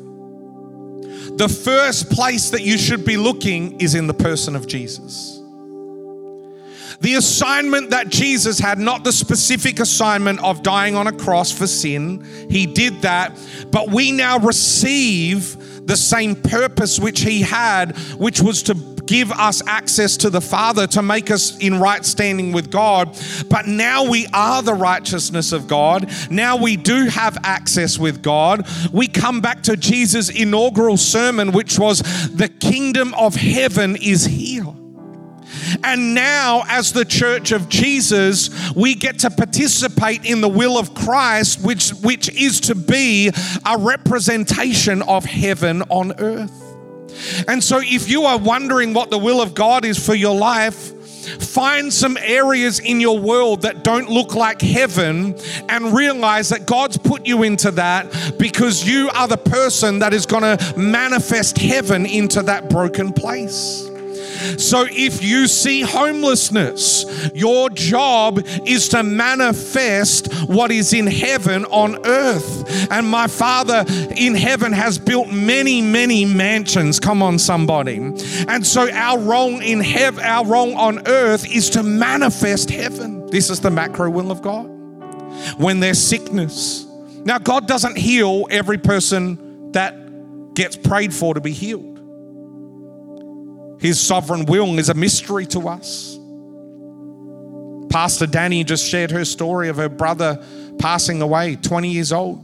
the 1.38 1.48
first 1.48 2.10
place 2.10 2.50
that 2.50 2.62
you 2.62 2.78
should 2.78 3.06
be 3.06 3.18
looking 3.18 3.80
is 3.80 3.96
in 3.96 4.08
the 4.08 4.14
person 4.14 4.56
of 4.56 4.68
Jesus. 4.68 5.42
The 7.00 7.14
assignment 7.14 7.92
that 7.92 8.10
Jesus 8.10 8.58
had, 8.58 8.80
not 8.80 9.04
the 9.04 9.12
specific 9.12 9.80
assignment 9.80 10.40
of 10.44 10.64
dying 10.64 10.96
on 10.96 11.06
a 11.06 11.12
cross 11.12 11.52
for 11.52 11.68
sin, 11.68 12.26
he 12.50 12.66
did 12.66 13.04
that, 13.04 13.38
but 13.72 13.92
we 13.92 14.12
now 14.12 14.40
receive 14.40 15.56
the 15.88 15.98
same 15.98 16.36
purpose 16.36 17.00
which 17.00 17.22
he 17.22 17.42
had, 17.42 17.98
which 18.18 18.42
was 18.42 18.62
to 18.64 18.74
give 19.06 19.32
us 19.32 19.66
access 19.66 20.18
to 20.18 20.30
the 20.30 20.42
Father 20.42 20.86
to 20.86 21.02
make 21.02 21.32
us 21.32 21.58
in 21.60 21.80
right 21.80 22.06
standing 22.06 22.52
with 22.52 22.70
God. 22.70 23.18
But 23.50 23.66
now 23.66 24.08
we 24.08 24.28
are 24.34 24.62
the 24.62 24.74
righteousness 24.74 25.54
of 25.54 25.68
God. 25.68 26.12
Now 26.30 26.58
we 26.58 26.76
do 26.76 27.06
have 27.06 27.38
access 27.44 27.98
with 27.98 28.22
God. 28.22 28.68
We 28.92 29.08
come 29.08 29.40
back 29.40 29.64
to 29.64 29.78
Jesus' 29.78 30.30
inaugural 30.30 30.98
sermon, 30.98 31.54
which 31.54 31.80
was 31.80 32.02
the 32.36 32.50
kingdom 32.50 33.14
of 33.16 33.36
heaven 33.36 33.96
is 33.96 34.26
here. 34.26 34.66
And 35.84 36.14
now, 36.14 36.64
as 36.68 36.94
the 36.94 37.06
church 37.06 37.52
of 37.52 37.70
Jesus, 37.70 38.50
we 38.76 38.96
get 38.96 39.20
to 39.20 39.30
participate 39.30 40.26
in 40.26 40.42
the 40.42 40.50
will 40.50 40.78
of 40.78 40.94
Christ, 40.94 41.64
which, 41.64 41.90
which 41.92 42.30
is 42.30 42.60
to 42.62 42.76
be 42.76 43.32
a 43.66 43.78
representation 43.78 45.02
of 45.04 45.26
heaven 45.26 45.82
on 45.84 46.14
earth. 46.20 46.64
And 47.48 47.64
so, 47.64 47.80
if 47.82 48.10
you 48.10 48.24
are 48.24 48.38
wondering 48.38 48.94
what 48.94 49.10
the 49.10 49.18
will 49.18 49.42
of 49.42 49.56
God 49.56 49.86
is 49.86 50.04
for 50.04 50.14
your 50.14 50.36
life, 50.36 50.94
Find 51.28 51.92
some 51.92 52.18
areas 52.22 52.80
in 52.80 53.02
your 53.02 53.20
world 53.20 53.64
that 53.64 53.84
don't 53.84 54.10
look 54.10 54.34
like 54.34 54.62
heaven 54.62 55.36
and 55.68 55.94
realize 55.94 56.50
that 56.50 56.66
God's 56.66 56.98
put 56.98 57.28
you 57.28 57.44
into 57.44 57.72
that 57.72 58.36
because 58.40 58.88
you 58.88 59.10
are 59.10 59.28
the 59.28 59.38
person 59.38 60.00
that 60.00 60.14
is 60.14 60.26
going 60.26 60.44
to 60.44 60.78
manifest 60.78 61.58
heaven 61.58 62.06
into 62.06 62.42
that 62.44 62.70
broken 62.70 63.12
place. 63.12 63.90
So 64.58 64.86
if 64.90 65.24
you 65.24 65.48
see 65.48 65.82
homelessness, 65.82 67.32
your 67.34 67.70
job 67.70 68.42
is 68.66 68.90
to 68.90 69.04
manifest 69.04 70.34
what 70.48 70.72
is 70.72 70.94
in 70.94 71.08
heaven 71.08 71.66
on 71.66 72.06
earth. 72.06 72.92
And 72.92 73.08
my 73.08 73.28
Father 73.28 73.86
in 74.16 74.36
heaven 74.36 74.72
has 74.74 74.98
built 74.98 75.30
many, 75.30 75.82
many 75.82 76.26
mansions. 76.26 77.00
Come 77.00 77.22
on, 77.22 77.40
somebody. 77.40 77.98
And 78.48 78.66
so 78.66 78.90
our 78.92 79.20
role 79.20 79.60
in 79.60 79.80
heaven, 79.80 80.24
our 80.24 80.46
role 80.46 80.76
on 80.78 81.08
earth 81.08 81.50
is 81.50 81.70
to 81.72 81.84
manifest 81.84 82.70
heaven. 82.70 83.28
This 83.28 83.50
is 83.50 83.60
the 83.60 83.72
macro 83.72 84.10
will 84.10 84.32
of 84.32 84.42
God. 84.42 84.66
When 85.58 85.80
there's 85.80 86.00
sickness. 86.00 86.86
Now, 87.26 87.38
God 87.38 87.68
doesn't 87.68 87.98
heal 87.98 88.46
every 88.50 88.78
person 88.78 89.72
that 89.74 90.54
gets 90.54 90.76
prayed 90.76 91.14
for 91.14 91.34
to 91.34 91.42
be 91.42 91.52
healed. 91.52 91.97
His 93.80 94.00
sovereign 94.00 94.46
will 94.46 94.80
is 94.80 94.90
a 94.90 94.94
mystery 94.94 95.46
to 95.48 95.68
us. 95.68 96.18
Pastor 97.90 98.28
Danny 98.28 98.64
just 98.64 98.88
shared 98.88 99.12
her 99.12 99.26
story 99.26 99.70
of 99.70 99.78
her 99.78 99.90
brother 99.90 100.44
passing 100.80 101.22
away, 101.22 101.56
20 101.56 101.90
years 101.90 102.12
old. 102.12 102.44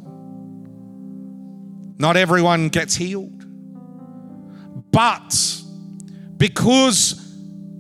Not 2.00 2.18
everyone 2.18 2.70
gets 2.70 2.96
healed. 2.96 3.46
But 4.92 5.62
because 6.38 7.36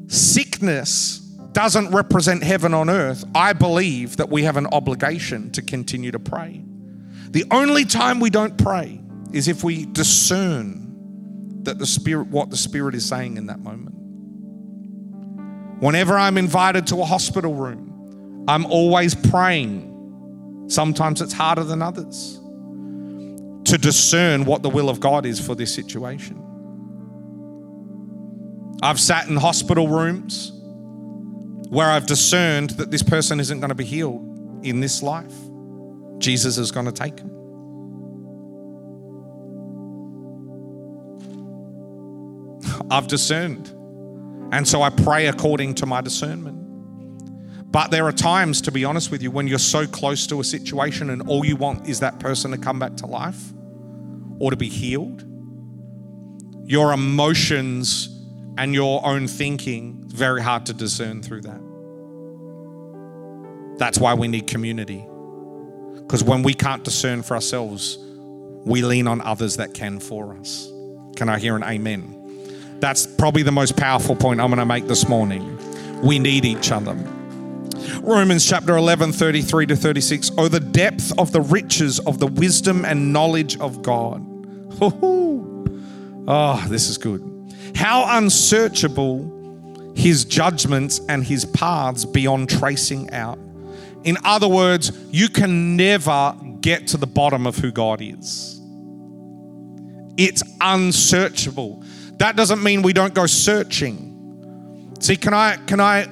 sickness 0.07 1.19
doesn't 1.51 1.91
represent 1.91 2.43
heaven 2.43 2.73
on 2.73 2.89
earth, 2.89 3.23
I 3.35 3.53
believe 3.53 4.17
that 4.17 4.29
we 4.29 4.43
have 4.43 4.57
an 4.57 4.67
obligation 4.67 5.51
to 5.51 5.61
continue 5.61 6.11
to 6.11 6.19
pray. 6.19 6.63
The 7.29 7.45
only 7.51 7.85
time 7.85 8.19
we 8.19 8.29
don't 8.29 8.57
pray 8.57 8.99
is 9.31 9.47
if 9.47 9.63
we 9.63 9.85
discern 9.85 10.82
that 11.63 11.79
the 11.79 11.85
spirit 11.85 12.27
what 12.27 12.49
the 12.49 12.57
spirit 12.57 12.95
is 12.95 13.05
saying 13.05 13.37
in 13.37 13.47
that 13.47 13.59
moment. 13.59 13.95
Whenever 15.81 16.17
i'm 16.17 16.37
invited 16.37 16.87
to 16.87 17.01
a 17.01 17.05
hospital 17.05 17.53
room 17.53 18.45
i'm 18.47 18.65
always 18.65 19.15
praying. 19.15 19.89
Sometimes 20.67 21.21
it's 21.21 21.33
harder 21.33 21.63
than 21.63 21.81
others 21.81 22.39
to 23.65 23.77
discern 23.77 24.45
what 24.45 24.61
the 24.63 24.69
will 24.69 24.89
of 24.89 24.99
god 24.99 25.25
is 25.25 25.39
for 25.39 25.55
this 25.55 25.73
situation. 25.73 26.39
I've 28.81 28.99
sat 28.99 29.27
in 29.27 29.37
hospital 29.37 29.87
rooms 29.87 30.51
where 31.69 31.89
i've 31.89 32.05
discerned 32.05 32.71
that 32.71 32.91
this 32.91 33.03
person 33.03 33.39
isn't 33.39 33.59
going 33.59 33.69
to 33.69 33.75
be 33.75 33.85
healed 33.85 34.61
in 34.63 34.79
this 34.79 35.01
life. 35.01 35.33
Jesus 36.19 36.57
is 36.57 36.71
going 36.71 36.85
to 36.85 36.91
take 36.91 37.19
him 37.19 37.42
I've 42.89 43.07
discerned. 43.07 43.67
And 44.53 44.67
so 44.67 44.81
I 44.81 44.89
pray 44.89 45.27
according 45.27 45.75
to 45.75 45.85
my 45.85 46.01
discernment. 46.01 46.59
But 47.71 47.89
there 47.89 48.05
are 48.05 48.11
times, 48.11 48.61
to 48.61 48.71
be 48.71 48.85
honest 48.85 49.09
with 49.09 49.23
you, 49.23 49.31
when 49.31 49.47
you're 49.47 49.57
so 49.57 49.87
close 49.87 50.27
to 50.27 50.39
a 50.39 50.43
situation 50.43 51.09
and 51.09 51.27
all 51.27 51.43
you 51.43 51.55
want 51.55 51.89
is 51.89 52.01
that 52.01 52.19
person 52.19 52.51
to 52.51 52.57
come 52.57 52.77
back 52.77 52.95
to 52.97 53.07
life 53.07 53.51
or 54.39 54.51
to 54.51 54.57
be 54.57 54.69
healed. 54.69 55.25
Your 56.65 56.93
emotions 56.93 58.09
and 58.59 58.75
your 58.75 59.03
own 59.03 59.27
thinking, 59.27 60.03
very 60.05 60.41
hard 60.41 60.67
to 60.67 60.73
discern 60.73 61.23
through 61.23 61.41
that. 61.41 61.61
That's 63.79 63.97
why 63.97 64.13
we 64.13 64.27
need 64.27 64.45
community. 64.45 65.03
Because 65.95 66.23
when 66.23 66.43
we 66.43 66.53
can't 66.53 66.83
discern 66.83 67.23
for 67.23 67.33
ourselves, 67.33 67.97
we 68.65 68.83
lean 68.83 69.07
on 69.07 69.19
others 69.21 69.57
that 69.57 69.73
can 69.73 69.99
for 69.99 70.37
us. 70.37 70.69
Can 71.15 71.27
I 71.27 71.39
hear 71.39 71.55
an 71.55 71.63
amen? 71.63 72.22
That's 72.83 73.07
probably 73.07 73.43
the 73.43 73.51
most 73.53 73.77
powerful 73.77 74.13
point 74.13 74.41
I'm 74.41 74.49
going 74.49 74.59
to 74.59 74.65
make 74.65 74.87
this 74.87 75.07
morning. 75.07 75.57
We 76.01 76.19
need 76.19 76.43
each 76.43 76.69
other. 76.69 76.93
Romans 78.01 78.45
chapter 78.45 78.75
11, 78.75 79.13
33 79.13 79.67
to 79.67 79.75
36. 79.77 80.31
Oh, 80.37 80.49
the 80.49 80.59
depth 80.59 81.17
of 81.17 81.31
the 81.31 81.39
riches 81.39 81.99
of 81.99 82.19
the 82.19 82.27
wisdom 82.27 82.83
and 82.83 83.13
knowledge 83.13 83.57
of 83.59 83.81
God. 83.83 84.21
Oh, 84.81 86.65
this 86.67 86.89
is 86.89 86.97
good. 86.97 87.23
How 87.73 88.17
unsearchable 88.17 89.93
his 89.95 90.25
judgments 90.25 90.99
and 91.07 91.23
his 91.23 91.45
paths 91.45 92.03
beyond 92.03 92.49
tracing 92.49 93.09
out. 93.11 93.39
In 94.03 94.17
other 94.25 94.49
words, 94.49 94.91
you 95.09 95.29
can 95.29 95.77
never 95.77 96.35
get 96.59 96.87
to 96.87 96.97
the 96.97 97.07
bottom 97.07 97.47
of 97.47 97.55
who 97.55 97.71
God 97.71 98.01
is. 98.01 98.59
It's 100.17 100.43
unsearchable. 100.59 101.81
That 102.17 102.35
doesn't 102.35 102.63
mean 102.63 102.81
we 102.81 102.93
don't 102.93 103.13
go 103.13 103.25
searching. 103.25 104.95
See, 104.99 105.15
can 105.15 105.33
I 105.33 105.57
can 105.67 105.79
I 105.79 106.07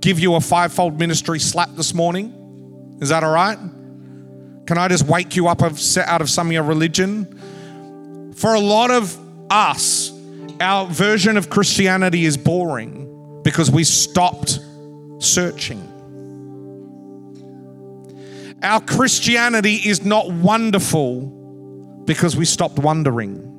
give 0.00 0.18
you 0.18 0.34
a 0.34 0.40
fivefold 0.40 0.98
ministry 0.98 1.38
slap 1.38 1.70
this 1.74 1.94
morning? 1.94 2.98
Is 3.00 3.08
that 3.10 3.24
all 3.24 3.32
right? 3.32 3.58
Can 4.66 4.78
I 4.78 4.88
just 4.88 5.06
wake 5.06 5.36
you 5.36 5.48
up 5.48 5.62
out 5.62 6.20
of 6.20 6.30
some 6.30 6.46
of 6.46 6.52
your 6.52 6.62
religion? 6.62 8.32
For 8.34 8.54
a 8.54 8.60
lot 8.60 8.90
of 8.90 9.16
us, 9.50 10.12
our 10.60 10.86
version 10.86 11.36
of 11.36 11.50
Christianity 11.50 12.24
is 12.24 12.36
boring 12.36 13.40
because 13.42 13.70
we 13.70 13.84
stopped 13.84 14.58
searching. 15.18 15.90
Our 18.62 18.80
Christianity 18.80 19.74
is 19.74 20.04
not 20.04 20.30
wonderful 20.30 21.20
because 22.06 22.36
we 22.36 22.46
stopped 22.46 22.78
wondering. 22.78 23.53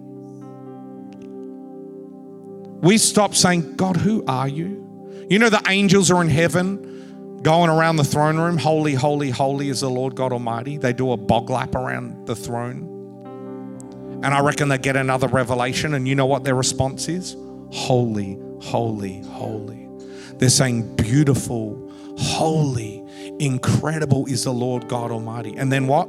We 2.86 3.00
stop 3.00 3.34
saying, 3.34 3.78
God, 3.78 3.98
who 3.98 4.24
are 4.28 4.48
you? 4.48 5.26
You 5.28 5.40
know, 5.40 5.50
the 5.50 5.64
angels 5.68 6.12
are 6.12 6.22
in 6.22 6.30
heaven 6.30 7.40
going 7.42 7.72
around 7.72 7.96
the 7.96 8.04
throne 8.04 8.38
room. 8.38 8.60
Holy, 8.60 8.94
holy, 8.94 9.32
holy 9.32 9.70
is 9.70 9.80
the 9.80 9.90
Lord 9.90 10.14
God 10.14 10.32
Almighty. 10.32 10.78
They 10.78 10.94
do 10.94 11.12
a 11.12 11.18
bog 11.18 11.50
lap 11.50 11.74
around 11.74 12.28
the 12.28 12.36
throne. 12.36 14.20
And 14.24 14.28
I 14.28 14.40
reckon 14.42 14.70
they 14.70 14.78
get 14.78 14.96
another 14.96 15.28
revelation. 15.28 15.96
And 15.96 16.08
you 16.08 16.14
know 16.14 16.28
what 16.28 16.44
their 16.44 16.54
response 16.54 17.10
is? 17.10 17.36
Holy, 17.72 18.38
holy, 18.62 19.24
holy. 19.30 19.90
They're 20.38 20.50
saying, 20.50 20.96
beautiful, 20.96 21.92
holy, 22.20 23.04
incredible 23.40 24.28
is 24.28 24.44
the 24.44 24.54
Lord 24.54 24.88
God 24.88 25.10
Almighty. 25.10 25.58
And 25.58 25.72
then 25.72 25.88
what? 25.88 26.08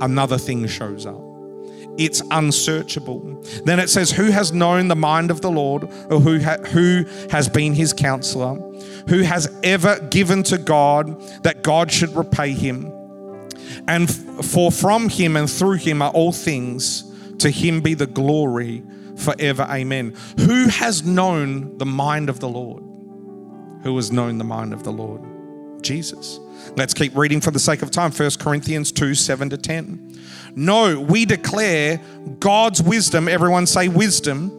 Another 0.00 0.38
thing 0.38 0.66
shows 0.68 1.04
up 1.04 1.27
it's 1.98 2.22
unsearchable. 2.30 3.42
Then 3.64 3.80
it 3.80 3.90
says, 3.90 4.10
Who 4.12 4.30
has 4.30 4.52
known 4.52 4.88
the 4.88 4.96
mind 4.96 5.30
of 5.30 5.40
the 5.40 5.50
Lord, 5.50 5.84
or 6.10 6.20
who, 6.20 6.40
ha- 6.40 6.62
who 6.68 7.04
has 7.30 7.48
been 7.48 7.74
his 7.74 7.92
counselor, 7.92 8.54
who 9.08 9.22
has 9.22 9.52
ever 9.62 9.98
given 10.10 10.42
to 10.44 10.58
God 10.58 11.20
that 11.42 11.62
God 11.62 11.90
should 11.90 12.14
repay 12.14 12.52
him? 12.52 12.92
And 13.88 14.08
f- 14.08 14.44
for 14.46 14.70
from 14.70 15.08
him 15.08 15.36
and 15.36 15.50
through 15.50 15.74
him 15.74 16.00
are 16.00 16.12
all 16.12 16.32
things, 16.32 17.04
to 17.38 17.50
him 17.50 17.80
be 17.80 17.94
the 17.94 18.06
glory 18.06 18.82
forever. 19.16 19.66
Amen. 19.68 20.14
Who 20.38 20.68
has 20.68 21.04
known 21.04 21.76
the 21.78 21.86
mind 21.86 22.28
of 22.28 22.40
the 22.40 22.48
Lord? 22.48 22.82
Who 23.82 23.96
has 23.96 24.12
known 24.12 24.38
the 24.38 24.44
mind 24.44 24.72
of 24.72 24.84
the 24.84 24.92
Lord? 24.92 25.22
Jesus. 25.82 26.38
Let's 26.76 26.94
keep 26.94 27.16
reading 27.16 27.40
for 27.40 27.50
the 27.50 27.58
sake 27.58 27.82
of 27.82 27.90
time. 27.90 28.12
1 28.12 28.30
Corinthians 28.38 28.92
2 28.92 29.14
7 29.14 29.50
to 29.50 29.56
10. 29.56 30.07
No, 30.58 31.00
we 31.00 31.24
declare 31.24 32.00
God's 32.40 32.82
wisdom. 32.82 33.28
Everyone 33.28 33.64
say 33.64 33.86
wisdom. 33.86 34.50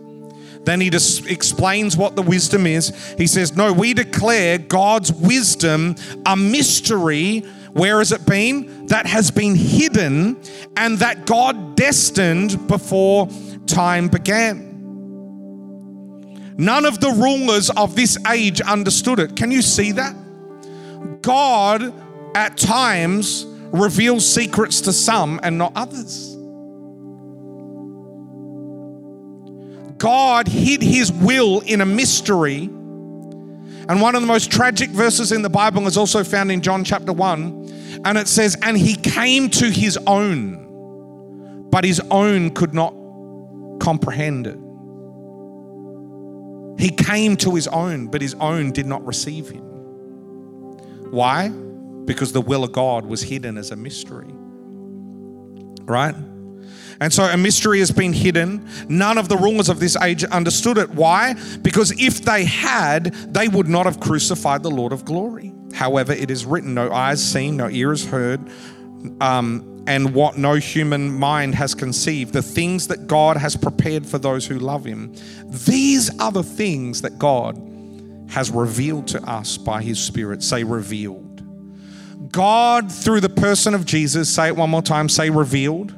Then 0.64 0.80
he 0.80 0.90
just 0.90 1.28
explains 1.28 1.98
what 1.98 2.16
the 2.16 2.22
wisdom 2.22 2.66
is. 2.66 2.96
He 3.18 3.28
says, 3.28 3.54
No, 3.54 3.74
we 3.74 3.94
declare 3.94 4.58
God's 4.58 5.12
wisdom 5.12 5.96
a 6.26 6.38
mystery. 6.38 7.42
Where 7.74 7.98
has 7.98 8.14
it 8.14 8.26
been? 8.26 8.86
That 8.88 9.08
has 9.08 9.30
been 9.30 9.56
hidden 9.56 10.42
and 10.78 10.98
that 11.00 11.26
God 11.26 11.76
destined 11.76 12.66
before 12.70 13.28
time 13.68 14.08
began. 14.08 14.68
None 16.58 16.86
of 16.86 17.02
the 17.02 17.12
rulers 17.12 17.70
of 17.72 17.98
this 17.98 18.18
age 18.26 18.62
understood 18.62 19.20
it. 19.20 19.36
Can 19.36 19.52
you 19.52 19.62
see 19.62 19.92
that? 19.92 20.16
God 21.22 21.94
at 22.36 22.58
times 22.58 23.46
reveals 23.72 24.32
secrets 24.32 24.82
to 24.82 24.94
some 24.94 25.40
and 25.44 25.58
not 25.58 25.74
others. 25.76 26.36
God 29.98 30.48
hid 30.48 30.82
his 30.82 31.12
will 31.12 31.60
in 31.62 31.82
a 31.82 31.86
mystery. 31.86 32.64
And 32.64 34.02
one 34.02 34.16
of 34.16 34.22
the 34.22 34.28
most 34.28 34.52
tragic 34.52 34.90
verses 34.92 35.32
in 35.32 35.42
the 35.42 35.50
Bible 35.50 35.88
is 35.88 35.98
also 35.98 36.24
found 36.24 36.52
in 36.52 36.62
John 36.62 36.84
chapter 36.84 37.12
1. 37.12 38.02
And 38.06 38.18
it 38.18 38.28
says, 38.28 38.56
And 38.62 38.78
he 38.78 38.96
came 38.96 39.50
to 39.52 39.70
his 39.70 39.98
own, 40.08 41.68
but 41.70 41.84
his 41.84 42.02
own 42.12 42.52
could 42.52 42.74
not 42.74 42.94
comprehend 43.80 44.48
it. 44.48 44.58
He 46.82 46.90
came 46.92 47.36
to 47.38 47.56
his 47.56 47.68
own, 47.68 48.08
but 48.08 48.22
his 48.22 48.36
own 48.36 48.72
did 48.72 48.86
not 48.86 49.06
receive 49.06 49.50
him. 49.50 49.64
Why? 51.12 51.52
Because 52.06 52.32
the 52.32 52.42
will 52.42 52.64
of 52.64 52.72
God 52.72 53.06
was 53.06 53.22
hidden 53.22 53.58
as 53.58 53.72
a 53.72 53.76
mystery. 53.76 54.32
Right? 55.86 56.16
And 57.02 57.14
so 57.14 57.24
a 57.24 57.38
mystery 57.38 57.80
has 57.80 57.92
been 57.92 58.12
hidden. 58.12 58.68
None 58.90 59.18
of 59.18 59.30
the 59.30 59.38
rulers 59.38 59.70
of 59.70 59.80
this 59.80 59.96
age 60.02 60.24
understood 60.26 60.78
it. 60.78 60.90
Why? 60.90 61.36
Because 61.62 61.92
if 62.00 62.22
they 62.24 62.44
had, 62.44 63.06
they 63.34 63.48
would 63.48 63.70
not 63.70 63.86
have 63.86 64.00
crucified 64.00 64.64
the 64.64 64.72
Lord 64.72 64.92
of 64.92 65.06
glory. 65.06 65.54
However, 65.74 66.12
it 66.12 66.30
is 66.30 66.46
written 66.46 66.74
no 66.74 66.92
eyes 66.92 67.24
seen, 67.24 67.58
no 67.58 67.70
ears 67.70 68.06
heard, 68.06 68.42
um, 69.22 69.84
and 69.88 70.14
what 70.14 70.38
no 70.38 70.56
human 70.56 71.18
mind 71.18 71.56
has 71.56 71.74
conceived, 71.74 72.34
the 72.34 72.42
things 72.42 72.88
that 72.88 73.08
God 73.08 73.38
has 73.38 73.56
prepared 73.56 74.06
for 74.06 74.18
those 74.18 74.46
who 74.46 74.60
love 74.60 74.84
Him. 74.84 75.14
These 75.46 76.20
are 76.20 76.32
the 76.32 76.44
things 76.44 77.02
that 77.04 77.18
God 77.18 77.58
has 78.30 78.52
revealed 78.52 79.08
to 79.10 79.24
us 79.24 79.58
by 79.58 79.82
His 79.82 80.00
Spirit. 80.04 80.44
Say, 80.44 80.64
revealed. 80.64 81.29
God, 82.32 82.92
through 82.92 83.22
the 83.22 83.30
person 83.30 83.74
of 83.74 83.86
Jesus, 83.86 84.30
say 84.30 84.48
it 84.48 84.56
one 84.56 84.70
more 84.70 84.82
time, 84.82 85.10
say 85.10 85.30
revealed, 85.30 85.94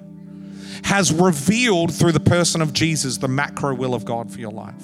has 0.83 1.11
revealed 1.11 1.93
through 1.93 2.13
the 2.13 2.19
person 2.19 2.61
of 2.61 2.73
Jesus 2.73 3.17
the 3.17 3.27
macro 3.27 3.73
will 3.75 3.93
of 3.93 4.05
God 4.05 4.31
for 4.31 4.39
your 4.39 4.51
life. 4.51 4.83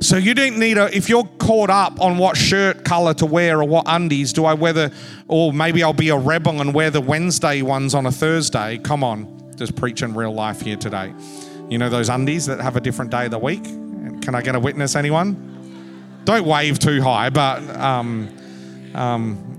So 0.00 0.16
you 0.16 0.34
don't 0.34 0.58
need 0.58 0.78
a, 0.78 0.94
if 0.96 1.08
you're 1.08 1.28
caught 1.38 1.70
up 1.70 2.00
on 2.00 2.18
what 2.18 2.36
shirt 2.36 2.84
color 2.84 3.14
to 3.14 3.26
wear 3.26 3.60
or 3.60 3.64
what 3.64 3.84
undies, 3.88 4.32
do 4.32 4.44
I 4.44 4.54
wear 4.54 4.72
the, 4.72 4.92
or 5.26 5.52
maybe 5.52 5.82
I'll 5.82 5.92
be 5.92 6.10
a 6.10 6.16
rebel 6.16 6.60
and 6.60 6.72
wear 6.72 6.90
the 6.90 7.00
Wednesday 7.00 7.62
ones 7.62 7.94
on 7.94 8.06
a 8.06 8.12
Thursday. 8.12 8.78
Come 8.78 9.02
on, 9.02 9.52
just 9.56 9.74
preaching 9.74 10.14
real 10.14 10.32
life 10.32 10.60
here 10.60 10.76
today. 10.76 11.12
You 11.68 11.78
know 11.78 11.88
those 11.88 12.08
undies 12.08 12.46
that 12.46 12.60
have 12.60 12.76
a 12.76 12.80
different 12.80 13.10
day 13.10 13.24
of 13.24 13.32
the 13.32 13.38
week? 13.38 13.64
Can 13.64 14.34
I 14.34 14.42
get 14.42 14.54
a 14.54 14.60
witness, 14.60 14.94
anyone? 14.94 16.22
Don't 16.24 16.46
wave 16.46 16.78
too 16.78 17.02
high, 17.02 17.30
but 17.30 17.62
um, 17.76 18.28
um, 18.94 19.57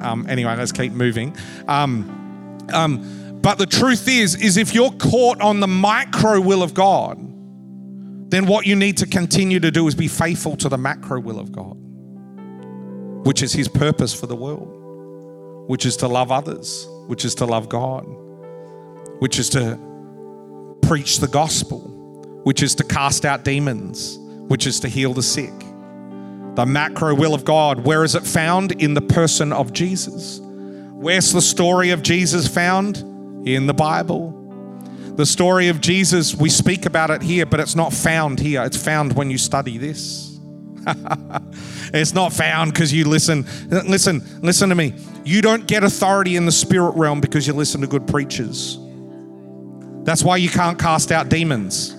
um, 0.00 0.26
anyway, 0.28 0.56
let's 0.56 0.72
keep 0.72 0.92
moving. 0.92 1.36
Um, 1.68 2.58
um, 2.72 3.38
but 3.42 3.58
the 3.58 3.66
truth 3.66 4.08
is, 4.08 4.34
is 4.34 4.56
if 4.56 4.74
you're 4.74 4.92
caught 4.92 5.40
on 5.40 5.60
the 5.60 5.66
micro 5.66 6.40
will 6.40 6.62
of 6.62 6.74
God, 6.74 7.18
then 8.30 8.46
what 8.46 8.66
you 8.66 8.76
need 8.76 8.96
to 8.98 9.06
continue 9.06 9.58
to 9.60 9.70
do 9.70 9.86
is 9.88 9.94
be 9.94 10.08
faithful 10.08 10.56
to 10.58 10.68
the 10.68 10.78
macro 10.78 11.20
will 11.20 11.38
of 11.38 11.50
God, 11.50 11.76
which 13.26 13.42
is 13.42 13.52
His 13.52 13.66
purpose 13.66 14.18
for 14.18 14.26
the 14.26 14.36
world, 14.36 15.68
which 15.68 15.84
is 15.84 15.96
to 15.98 16.08
love 16.08 16.30
others, 16.30 16.86
which 17.06 17.24
is 17.24 17.34
to 17.36 17.46
love 17.46 17.68
God, 17.68 18.04
which 19.20 19.38
is 19.38 19.48
to 19.50 19.78
preach 20.82 21.18
the 21.18 21.28
gospel, 21.28 21.80
which 22.44 22.62
is 22.62 22.74
to 22.76 22.84
cast 22.84 23.24
out 23.24 23.42
demons, 23.42 24.18
which 24.48 24.66
is 24.66 24.80
to 24.80 24.88
heal 24.88 25.12
the 25.12 25.22
sick 25.22 25.52
the 26.54 26.66
macro 26.66 27.14
will 27.14 27.34
of 27.34 27.44
God. 27.44 27.80
Where 27.80 28.04
is 28.04 28.14
it 28.14 28.24
found? 28.24 28.72
In 28.82 28.94
the 28.94 29.00
person 29.00 29.52
of 29.52 29.72
Jesus. 29.72 30.40
Where's 30.42 31.32
the 31.32 31.40
story 31.40 31.90
of 31.90 32.02
Jesus 32.02 32.46
found? 32.46 32.98
In 33.46 33.66
the 33.66 33.74
Bible. 33.74 34.36
The 35.16 35.26
story 35.26 35.68
of 35.68 35.80
Jesus, 35.80 36.34
we 36.34 36.48
speak 36.48 36.86
about 36.86 37.10
it 37.10 37.22
here, 37.22 37.46
but 37.46 37.60
it's 37.60 37.74
not 37.74 37.92
found 37.92 38.40
here. 38.40 38.62
It's 38.62 38.76
found 38.76 39.14
when 39.14 39.30
you 39.30 39.38
study 39.38 39.78
this. 39.78 40.38
it's 41.92 42.14
not 42.14 42.32
found 42.32 42.72
because 42.72 42.92
you 42.92 43.06
listen. 43.06 43.46
Listen, 43.68 44.22
listen 44.42 44.68
to 44.68 44.74
me. 44.74 44.94
You 45.24 45.42
don't 45.42 45.66
get 45.66 45.84
authority 45.84 46.36
in 46.36 46.46
the 46.46 46.52
spirit 46.52 46.92
realm 46.96 47.20
because 47.20 47.46
you 47.46 47.52
listen 47.52 47.80
to 47.82 47.86
good 47.86 48.06
preachers. 48.06 48.78
That's 50.04 50.24
why 50.24 50.38
you 50.38 50.48
can't 50.48 50.78
cast 50.78 51.12
out 51.12 51.28
demons. 51.28 51.90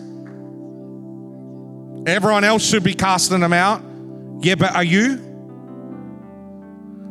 Everyone 2.07 2.43
else 2.43 2.65
should 2.65 2.83
be 2.83 2.95
casting 2.95 3.39
them 3.39 3.53
out. 3.53 3.83
Yeah, 4.41 4.55
but 4.55 4.75
are 4.75 4.83
you? 4.83 5.17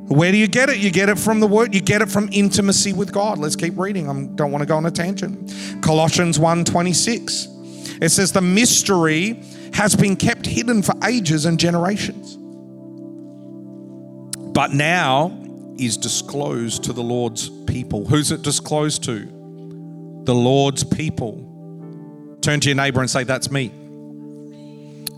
Where 0.09 0.33
do 0.33 0.37
you 0.37 0.49
get 0.49 0.69
it? 0.69 0.79
You 0.79 0.91
get 0.91 1.09
it 1.09 1.19
from 1.19 1.39
the 1.39 1.47
word. 1.47 1.73
You 1.73 1.81
get 1.81 2.03
it 2.03 2.11
from 2.11 2.29
intimacy 2.33 2.93
with 2.93 3.13
God. 3.13 3.39
Let's 3.39 3.55
keep 3.55 3.79
reading. 3.79 4.09
I 4.09 4.13
don't 4.35 4.51
want 4.51 4.63
to 4.63 4.67
go 4.67 4.77
on 4.77 4.85
a 4.87 4.91
tangent. 4.91 5.55
Colossians 5.83 6.39
1:26. 6.39 7.47
It 8.03 8.09
says 8.09 8.33
the 8.33 8.41
mystery 8.41 9.41
has 9.73 9.95
been 9.95 10.17
kept 10.17 10.47
hidden 10.47 10.83
for 10.83 10.95
ages 11.05 11.45
and 11.45 11.61
generations. 11.61 12.37
But 14.53 14.73
now 14.73 15.39
is 15.79 15.97
disclosed 15.97 16.85
to 16.85 16.93
the 16.93 17.03
Lord's 17.03 17.49
people. 17.67 18.05
Who's 18.07 18.33
it 18.33 18.43
disclosed 18.43 19.05
to? 19.05 19.27
The 20.25 20.35
Lord's 20.35 20.83
people. 20.83 21.47
Turn 22.41 22.59
to 22.61 22.69
your 22.69 22.77
neighbor 22.77 23.01
and 23.01 23.09
say, 23.09 23.23
That's 23.23 23.51
me. 23.51 23.73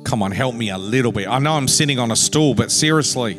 Come 0.04 0.22
on, 0.22 0.32
help 0.32 0.54
me 0.54 0.70
a 0.70 0.78
little 0.78 1.12
bit. 1.12 1.28
I 1.28 1.38
know 1.38 1.54
I'm 1.54 1.68
sitting 1.68 1.98
on 1.98 2.10
a 2.10 2.16
stool, 2.16 2.54
but 2.54 2.70
seriously. 2.70 3.34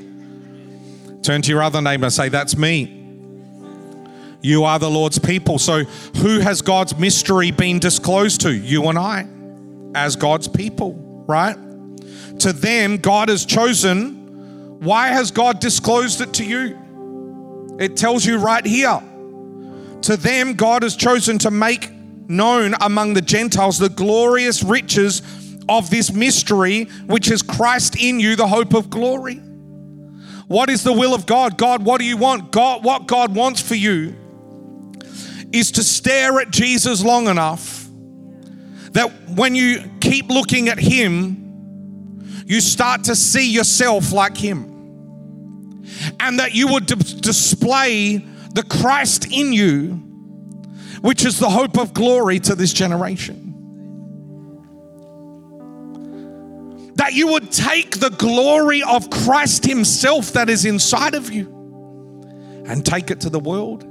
Turn 1.21 1.41
to 1.41 1.49
your 1.49 1.63
other 1.63 1.81
neighbor 1.81 2.05
and 2.05 2.13
say, 2.13 2.29
That's 2.29 2.57
me. 2.57 2.99
You 4.41 4.65
are 4.65 4.77
the 4.77 4.89
Lord's 4.89 5.19
people. 5.19 5.57
So, 5.57 5.85
who 5.85 6.39
has 6.39 6.61
God's 6.61 6.97
mystery 6.97 7.51
been 7.51 7.79
disclosed 7.79 8.41
to? 8.41 8.53
You 8.53 8.89
and 8.89 8.99
I, 8.99 9.25
as 9.95 10.15
God's 10.17 10.49
people, 10.49 10.93
right? 11.27 11.55
To 12.39 12.51
them, 12.51 12.97
God 12.97 13.29
has 13.29 13.45
chosen. 13.45 14.79
Why 14.81 15.07
has 15.07 15.31
God 15.31 15.59
disclosed 15.59 16.19
it 16.19 16.33
to 16.33 16.45
you? 16.45 17.77
It 17.79 17.95
tells 17.95 18.25
you 18.25 18.37
right 18.37 18.65
here. 18.65 19.01
To 20.01 20.17
them, 20.17 20.55
God 20.55 20.83
has 20.83 20.97
chosen 20.97 21.37
to 21.39 21.51
make 21.51 21.89
known 22.27 22.75
among 22.81 23.13
the 23.13 23.21
Gentiles 23.21 23.79
the 23.79 23.89
glorious 23.89 24.61
riches 24.61 25.21
of 25.77 25.89
this 25.89 26.13
mystery, 26.13 26.85
which 27.07 27.31
is 27.31 27.41
Christ 27.41 27.99
in 27.99 28.19
you, 28.19 28.35
the 28.35 28.47
hope 28.47 28.73
of 28.73 28.89
glory. 28.89 29.35
What 30.47 30.69
is 30.69 30.83
the 30.83 30.93
will 30.93 31.15
of 31.15 31.25
God? 31.25 31.57
God, 31.57 31.83
what 31.83 31.99
do 31.99 32.05
you 32.05 32.17
want? 32.17 32.51
God, 32.51 32.83
what 32.83 33.07
God 33.07 33.33
wants 33.33 33.59
for 33.59 33.75
you 33.75 34.15
is 35.51 35.71
to 35.71 35.83
stare 35.83 36.39
at 36.39 36.51
Jesus 36.51 37.03
long 37.03 37.27
enough 37.27 37.87
that 38.91 39.11
when 39.29 39.55
you 39.55 39.83
keep 39.99 40.29
looking 40.29 40.69
at 40.69 40.77
Him, 40.77 42.43
you 42.45 42.61
start 42.61 43.05
to 43.05 43.15
see 43.15 43.51
yourself 43.51 44.11
like 44.11 44.37
Him. 44.37 44.69
And 46.19 46.39
that 46.39 46.53
you 46.53 46.67
would 46.69 46.85
display 46.85 48.17
the 48.53 48.63
Christ 48.63 49.31
in 49.31 49.53
you, 49.53 50.01
which 51.01 51.25
is 51.25 51.39
the 51.39 51.49
hope 51.49 51.77
of 51.77 51.93
glory 51.93 52.39
to 52.41 52.55
this 52.55 52.73
generation. 52.73 53.42
That 56.95 57.13
you 57.13 57.27
would 57.27 57.51
take 57.51 57.99
the 57.99 58.09
glory 58.09 58.83
of 58.83 59.09
Christ 59.09 59.65
Himself 59.65 60.33
that 60.33 60.49
is 60.49 60.65
inside 60.65 61.15
of 61.15 61.31
you 61.31 61.49
and 62.67 62.85
take 62.85 63.11
it 63.11 63.21
to 63.21 63.29
the 63.29 63.39
world 63.39 63.83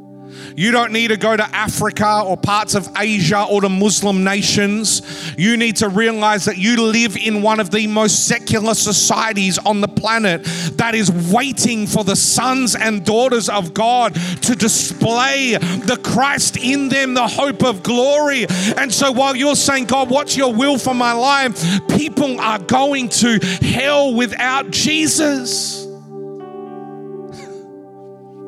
you 0.56 0.70
don't 0.70 0.92
need 0.92 1.08
to 1.08 1.16
go 1.16 1.36
to 1.36 1.44
Africa 1.54 2.22
or 2.24 2.36
parts 2.36 2.74
of 2.74 2.88
Asia 2.96 3.44
or 3.44 3.60
the 3.60 3.68
Muslim 3.68 4.24
nations. 4.24 5.34
You 5.38 5.56
need 5.56 5.76
to 5.76 5.88
realize 5.88 6.44
that 6.44 6.58
you 6.58 6.80
live 6.80 7.16
in 7.16 7.42
one 7.42 7.60
of 7.60 7.70
the 7.70 7.86
most 7.86 8.26
secular 8.26 8.74
societies 8.74 9.58
on 9.58 9.80
the 9.80 9.88
planet 9.88 10.44
that 10.76 10.94
is 10.94 11.10
waiting 11.32 11.86
for 11.86 12.04
the 12.04 12.16
sons 12.16 12.74
and 12.74 13.04
daughters 13.04 13.48
of 13.48 13.74
God 13.74 14.14
to 14.14 14.54
display 14.54 15.56
the 15.56 15.98
Christ 16.02 16.56
in 16.56 16.88
them, 16.88 17.14
the 17.14 17.28
hope 17.28 17.64
of 17.64 17.82
glory. 17.82 18.46
And 18.76 18.92
so 18.92 19.12
while 19.12 19.36
you're 19.36 19.56
saying, 19.56 19.86
God, 19.86 20.10
what's 20.10 20.36
your 20.36 20.52
will 20.52 20.78
for 20.78 20.94
my 20.94 21.12
life? 21.12 21.62
People 21.88 22.40
are 22.40 22.58
going 22.58 23.08
to 23.08 23.38
hell 23.60 24.14
without 24.14 24.70
Jesus. 24.70 25.80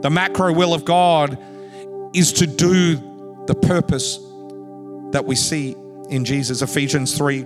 The 0.05 0.11
macro 0.11 0.53
will 0.53 0.75
of 0.75 0.85
God 0.85 1.39
is 2.15 2.33
to 2.35 2.47
do 2.47 2.97
the 3.47 3.55
purpose 3.55 4.19
that 5.13 5.25
we 5.25 5.35
see 5.35 5.77
in 6.09 6.25
Jesus. 6.25 6.63
Ephesians 6.63 7.17
3, 7.17 7.45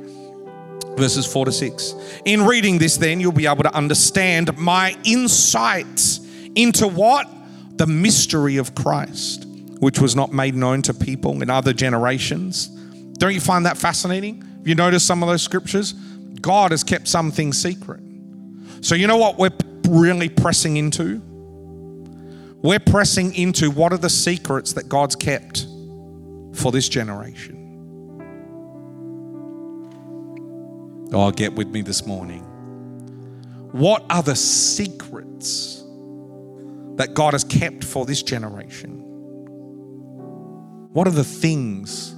verses 0.97 1.27
4 1.31 1.47
to 1.47 1.53
6. 1.53 1.95
In 2.25 2.45
reading 2.45 2.79
this, 2.79 2.97
then, 2.97 3.21
you'll 3.21 3.33
be 3.33 3.47
able 3.47 3.63
to 3.63 3.75
understand 3.75 4.57
my 4.57 4.97
insights 5.05 6.21
into 6.55 6.87
what? 6.87 7.29
The 7.77 7.87
mystery 7.87 8.57
of 8.57 8.75
Christ, 8.75 9.47
which 9.81 10.01
was 10.01 10.17
not 10.17 10.33
made 10.33 10.55
known 10.55 10.83
to 10.83 10.95
people 10.95 11.43
in 11.43 11.51
other 11.51 11.73
generations. 11.73 12.67
Don't 12.67 13.35
you 13.35 13.41
find 13.41 13.67
that 13.67 13.77
fascinating? 13.77 14.45
You 14.65 14.75
notice 14.75 15.05
some 15.05 15.23
of 15.23 15.29
those 15.29 15.43
scriptures? 15.43 15.93
God 16.41 16.73
has 16.73 16.85
kept 16.85 17.09
some 17.09 17.31
things 17.31 17.61
secret. 17.61 18.01
So, 18.81 18.95
you 18.95 19.07
know 19.07 19.17
what 19.17 19.39
we're 19.39 19.51
really 19.89 20.29
pressing 20.29 20.77
into? 20.77 21.23
We're 22.61 22.81
pressing 22.81 23.35
into 23.35 23.71
what 23.71 23.93
are 23.93 23.99
the 23.99 24.11
secrets 24.11 24.73
that 24.73 24.89
God's 24.89 25.15
kept 25.15 25.67
for 26.55 26.73
this 26.73 26.89
generation. 26.89 27.55
Oh, 31.13 31.31
get 31.31 31.55
with 31.55 31.69
me 31.69 31.83
this 31.83 32.05
morning. 32.05 32.43
What 33.73 34.05
are 34.11 34.23
the 34.23 34.35
secrets 34.35 35.85
that 36.97 37.15
God 37.15 37.35
has 37.35 37.45
kept 37.45 37.85
for 37.85 38.05
this 38.05 38.23
generation? 38.25 39.05
What 40.93 41.07
are 41.07 41.13
the 41.13 41.23
things 41.23 42.15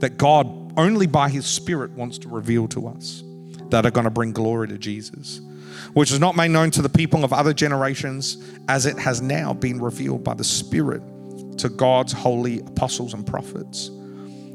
that 0.00 0.16
God 0.16 0.72
only 0.78 1.06
by 1.06 1.28
His 1.28 1.44
Spirit 1.44 1.90
wants 1.90 2.16
to 2.18 2.28
reveal 2.28 2.66
to 2.68 2.86
us 2.88 3.22
that 3.68 3.84
are 3.84 3.90
going 3.90 4.04
to 4.04 4.10
bring 4.10 4.32
glory 4.32 4.68
to 4.68 4.78
Jesus? 4.78 5.42
Which 5.94 6.10
was 6.10 6.20
not 6.20 6.36
made 6.36 6.50
known 6.50 6.70
to 6.70 6.82
the 6.82 6.88
people 6.88 7.24
of 7.24 7.32
other 7.32 7.52
generations, 7.52 8.38
as 8.68 8.86
it 8.86 8.98
has 8.98 9.20
now 9.20 9.52
been 9.52 9.80
revealed 9.80 10.24
by 10.24 10.34
the 10.34 10.44
Spirit 10.44 11.02
to 11.58 11.68
God's 11.68 12.12
holy 12.12 12.60
apostles 12.60 13.14
and 13.14 13.26
prophets. 13.26 13.90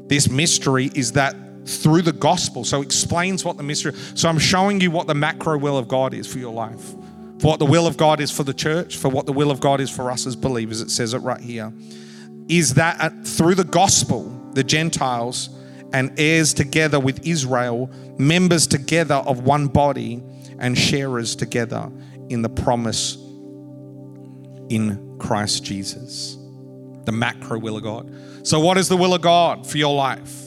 This 0.06 0.28
mystery 0.28 0.90
is 0.94 1.12
that 1.12 1.36
through 1.64 2.02
the 2.02 2.12
gospel, 2.12 2.64
so 2.64 2.82
explains 2.82 3.44
what 3.44 3.56
the 3.56 3.62
mystery. 3.62 3.92
So 4.14 4.28
I'm 4.28 4.38
showing 4.38 4.80
you 4.80 4.90
what 4.90 5.06
the 5.06 5.14
macro 5.14 5.58
will 5.58 5.76
of 5.76 5.86
God 5.86 6.14
is 6.14 6.26
for 6.26 6.38
your 6.38 6.52
life, 6.52 6.92
for 7.38 7.48
what 7.48 7.58
the 7.58 7.66
will 7.66 7.86
of 7.86 7.96
God 7.96 8.20
is 8.20 8.30
for 8.30 8.42
the 8.42 8.54
church, 8.54 8.96
for 8.96 9.08
what 9.08 9.26
the 9.26 9.32
will 9.32 9.50
of 9.50 9.60
God 9.60 9.80
is 9.80 9.90
for 9.90 10.10
us 10.10 10.26
as 10.26 10.34
believers. 10.34 10.80
It 10.80 10.90
says 10.90 11.14
it 11.14 11.18
right 11.18 11.40
here. 11.40 11.72
Is 12.48 12.74
that 12.74 13.26
through 13.26 13.54
the 13.54 13.64
gospel, 13.64 14.24
the 14.54 14.64
Gentiles 14.64 15.50
and 15.92 16.18
heirs 16.18 16.54
together 16.54 16.98
with 16.98 17.26
Israel, 17.26 17.90
members 18.18 18.66
together 18.66 19.16
of 19.16 19.40
one 19.40 19.66
body 19.66 20.22
and 20.58 20.76
sharers 20.76 21.36
together 21.36 21.90
in 22.28 22.42
the 22.42 22.48
promise 22.48 23.16
in 24.68 25.16
Christ 25.18 25.64
Jesus. 25.64 26.36
The 27.04 27.12
macro 27.12 27.58
will 27.58 27.76
of 27.76 27.82
God. 27.82 28.12
So, 28.46 28.60
what 28.60 28.78
is 28.78 28.88
the 28.88 28.96
will 28.96 29.14
of 29.14 29.22
God 29.22 29.66
for 29.66 29.78
your 29.78 29.94
life? 29.94 30.44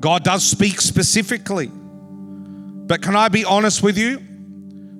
God 0.00 0.24
does 0.24 0.44
speak 0.44 0.80
specifically. 0.80 1.70
But 1.72 3.02
can 3.02 3.14
I 3.16 3.28
be 3.28 3.44
honest 3.44 3.82
with 3.82 3.96
you? 3.96 4.20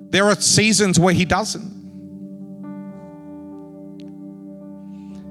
There 0.09 0.25
are 0.25 0.35
seasons 0.35 0.99
where 0.99 1.13
He 1.13 1.25
doesn't. 1.25 1.73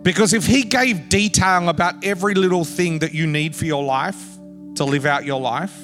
Because 0.02 0.34
if 0.34 0.46
He 0.46 0.64
gave 0.64 1.08
detail 1.08 1.68
about 1.68 2.04
every 2.04 2.34
little 2.34 2.64
thing 2.64 2.98
that 3.00 3.14
you 3.14 3.26
need 3.26 3.56
for 3.56 3.64
your 3.64 3.82
life 3.82 4.22
to 4.74 4.84
live 4.84 5.06
out 5.06 5.24
your 5.24 5.40
life, 5.40 5.76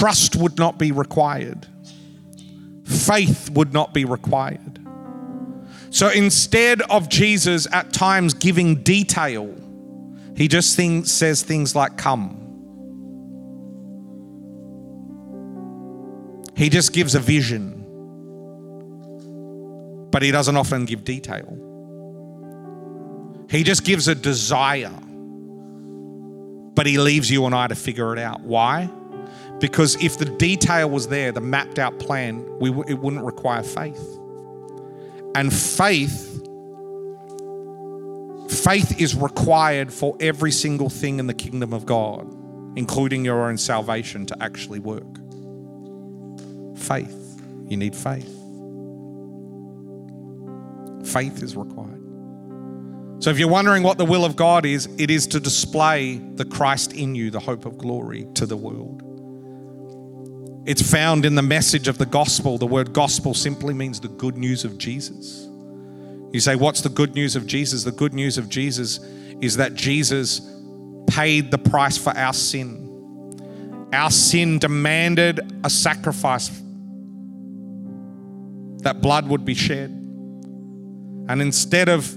Trust 0.00 0.34
would 0.36 0.56
not 0.56 0.78
be 0.78 0.92
required, 0.92 1.66
faith 2.86 3.50
would 3.50 3.74
not 3.74 3.92
be 3.92 4.06
required. 4.06 4.80
So 5.90 6.08
instead 6.08 6.80
of 6.80 7.10
Jesus 7.10 7.66
at 7.70 7.92
times 7.92 8.32
giving 8.32 8.76
detail, 8.76 9.54
he 10.34 10.48
just 10.48 10.74
says 10.74 11.42
things 11.42 11.76
like, 11.76 11.98
Come. 11.98 12.38
He 16.56 16.70
just 16.70 16.94
gives 16.94 17.14
a 17.14 17.20
vision, 17.20 17.84
but 20.10 20.22
he 20.22 20.30
doesn't 20.30 20.56
often 20.56 20.86
give 20.86 21.04
detail. 21.04 21.58
He 23.50 23.64
just 23.64 23.84
gives 23.84 24.08
a 24.08 24.14
desire, 24.14 24.98
but 26.74 26.86
he 26.86 26.96
leaves 26.96 27.30
you 27.30 27.44
and 27.44 27.54
I 27.54 27.66
to 27.66 27.74
figure 27.74 28.14
it 28.14 28.18
out. 28.18 28.40
Why? 28.40 28.88
Because 29.60 30.02
if 30.02 30.18
the 30.18 30.24
detail 30.24 30.88
was 30.88 31.08
there, 31.08 31.32
the 31.32 31.40
mapped 31.40 31.78
out 31.78 31.98
plan, 31.98 32.46
we, 32.58 32.70
it 32.88 32.98
wouldn't 32.98 33.24
require 33.24 33.62
faith. 33.62 34.18
And 35.34 35.52
faith, 35.52 36.26
faith 38.64 38.98
is 38.98 39.14
required 39.14 39.92
for 39.92 40.16
every 40.18 40.50
single 40.50 40.88
thing 40.88 41.18
in 41.18 41.26
the 41.26 41.34
kingdom 41.34 41.74
of 41.74 41.84
God, 41.84 42.26
including 42.76 43.24
your 43.24 43.48
own 43.48 43.58
salvation, 43.58 44.24
to 44.26 44.42
actually 44.42 44.80
work. 44.80 45.18
Faith. 46.76 47.42
You 47.68 47.76
need 47.76 47.94
faith. 47.94 48.36
Faith 51.06 51.42
is 51.42 51.54
required. 51.54 51.98
So, 53.22 53.28
if 53.28 53.38
you're 53.38 53.48
wondering 53.48 53.82
what 53.82 53.98
the 53.98 54.06
will 54.06 54.24
of 54.24 54.34
God 54.34 54.64
is, 54.64 54.88
it 54.96 55.10
is 55.10 55.26
to 55.28 55.40
display 55.40 56.16
the 56.16 56.46
Christ 56.46 56.94
in 56.94 57.14
you, 57.14 57.30
the 57.30 57.38
hope 57.38 57.66
of 57.66 57.76
glory, 57.76 58.26
to 58.34 58.46
the 58.46 58.56
world. 58.56 59.02
It's 60.66 60.82
found 60.88 61.24
in 61.24 61.34
the 61.34 61.42
message 61.42 61.88
of 61.88 61.98
the 61.98 62.06
gospel. 62.06 62.58
The 62.58 62.66
word 62.66 62.92
gospel 62.92 63.32
simply 63.34 63.72
means 63.72 63.98
the 64.00 64.08
good 64.08 64.36
news 64.36 64.64
of 64.64 64.76
Jesus. 64.78 65.48
You 66.32 66.40
say, 66.40 66.54
What's 66.54 66.82
the 66.82 66.90
good 66.90 67.14
news 67.14 67.34
of 67.34 67.46
Jesus? 67.46 67.84
The 67.84 67.92
good 67.92 68.12
news 68.12 68.38
of 68.38 68.48
Jesus 68.48 68.98
is 69.40 69.56
that 69.56 69.74
Jesus 69.74 70.40
paid 71.06 71.50
the 71.50 71.58
price 71.58 71.96
for 71.96 72.16
our 72.16 72.32
sin. 72.32 73.88
Our 73.92 74.10
sin 74.10 74.58
demanded 74.58 75.40
a 75.64 75.70
sacrifice, 75.70 76.48
that 78.82 79.00
blood 79.00 79.28
would 79.28 79.44
be 79.44 79.54
shed. 79.54 79.90
And 79.90 81.42
instead 81.42 81.88
of 81.88 82.16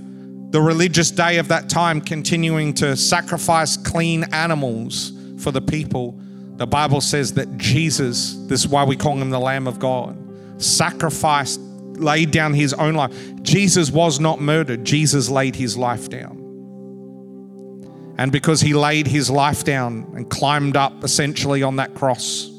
the 0.51 0.61
religious 0.61 1.09
day 1.09 1.37
of 1.37 1.47
that 1.47 1.69
time 1.69 1.99
continuing 1.99 2.73
to 2.75 2.95
sacrifice 2.95 3.75
clean 3.75 4.25
animals 4.25 5.11
for 5.39 5.51
the 5.51 5.61
people, 5.61 6.19
the 6.57 6.67
Bible 6.67 7.01
says 7.01 7.33
that 7.33 7.57
Jesus, 7.57 8.35
this 8.47 8.61
is 8.61 8.67
why 8.67 8.83
we 8.83 8.95
call 8.95 9.17
him 9.17 9.31
the 9.31 9.39
Lamb 9.39 9.67
of 9.67 9.79
God, 9.79 10.17
sacrificed, 10.61 11.59
laid 11.59 12.31
down 12.31 12.53
his 12.53 12.73
own 12.73 12.93
life. 12.93 13.11
Jesus 13.41 13.91
was 13.91 14.19
not 14.19 14.39
murdered, 14.39 14.85
Jesus 14.85 15.29
laid 15.29 15.55
his 15.55 15.77
life 15.77 16.09
down. 16.09 16.39
And 18.17 18.31
because 18.31 18.61
he 18.61 18.73
laid 18.73 19.07
his 19.07 19.31
life 19.31 19.63
down 19.63 20.11
and 20.15 20.29
climbed 20.29 20.77
up 20.77 21.03
essentially 21.03 21.63
on 21.63 21.77
that 21.77 21.95
cross, 21.95 22.49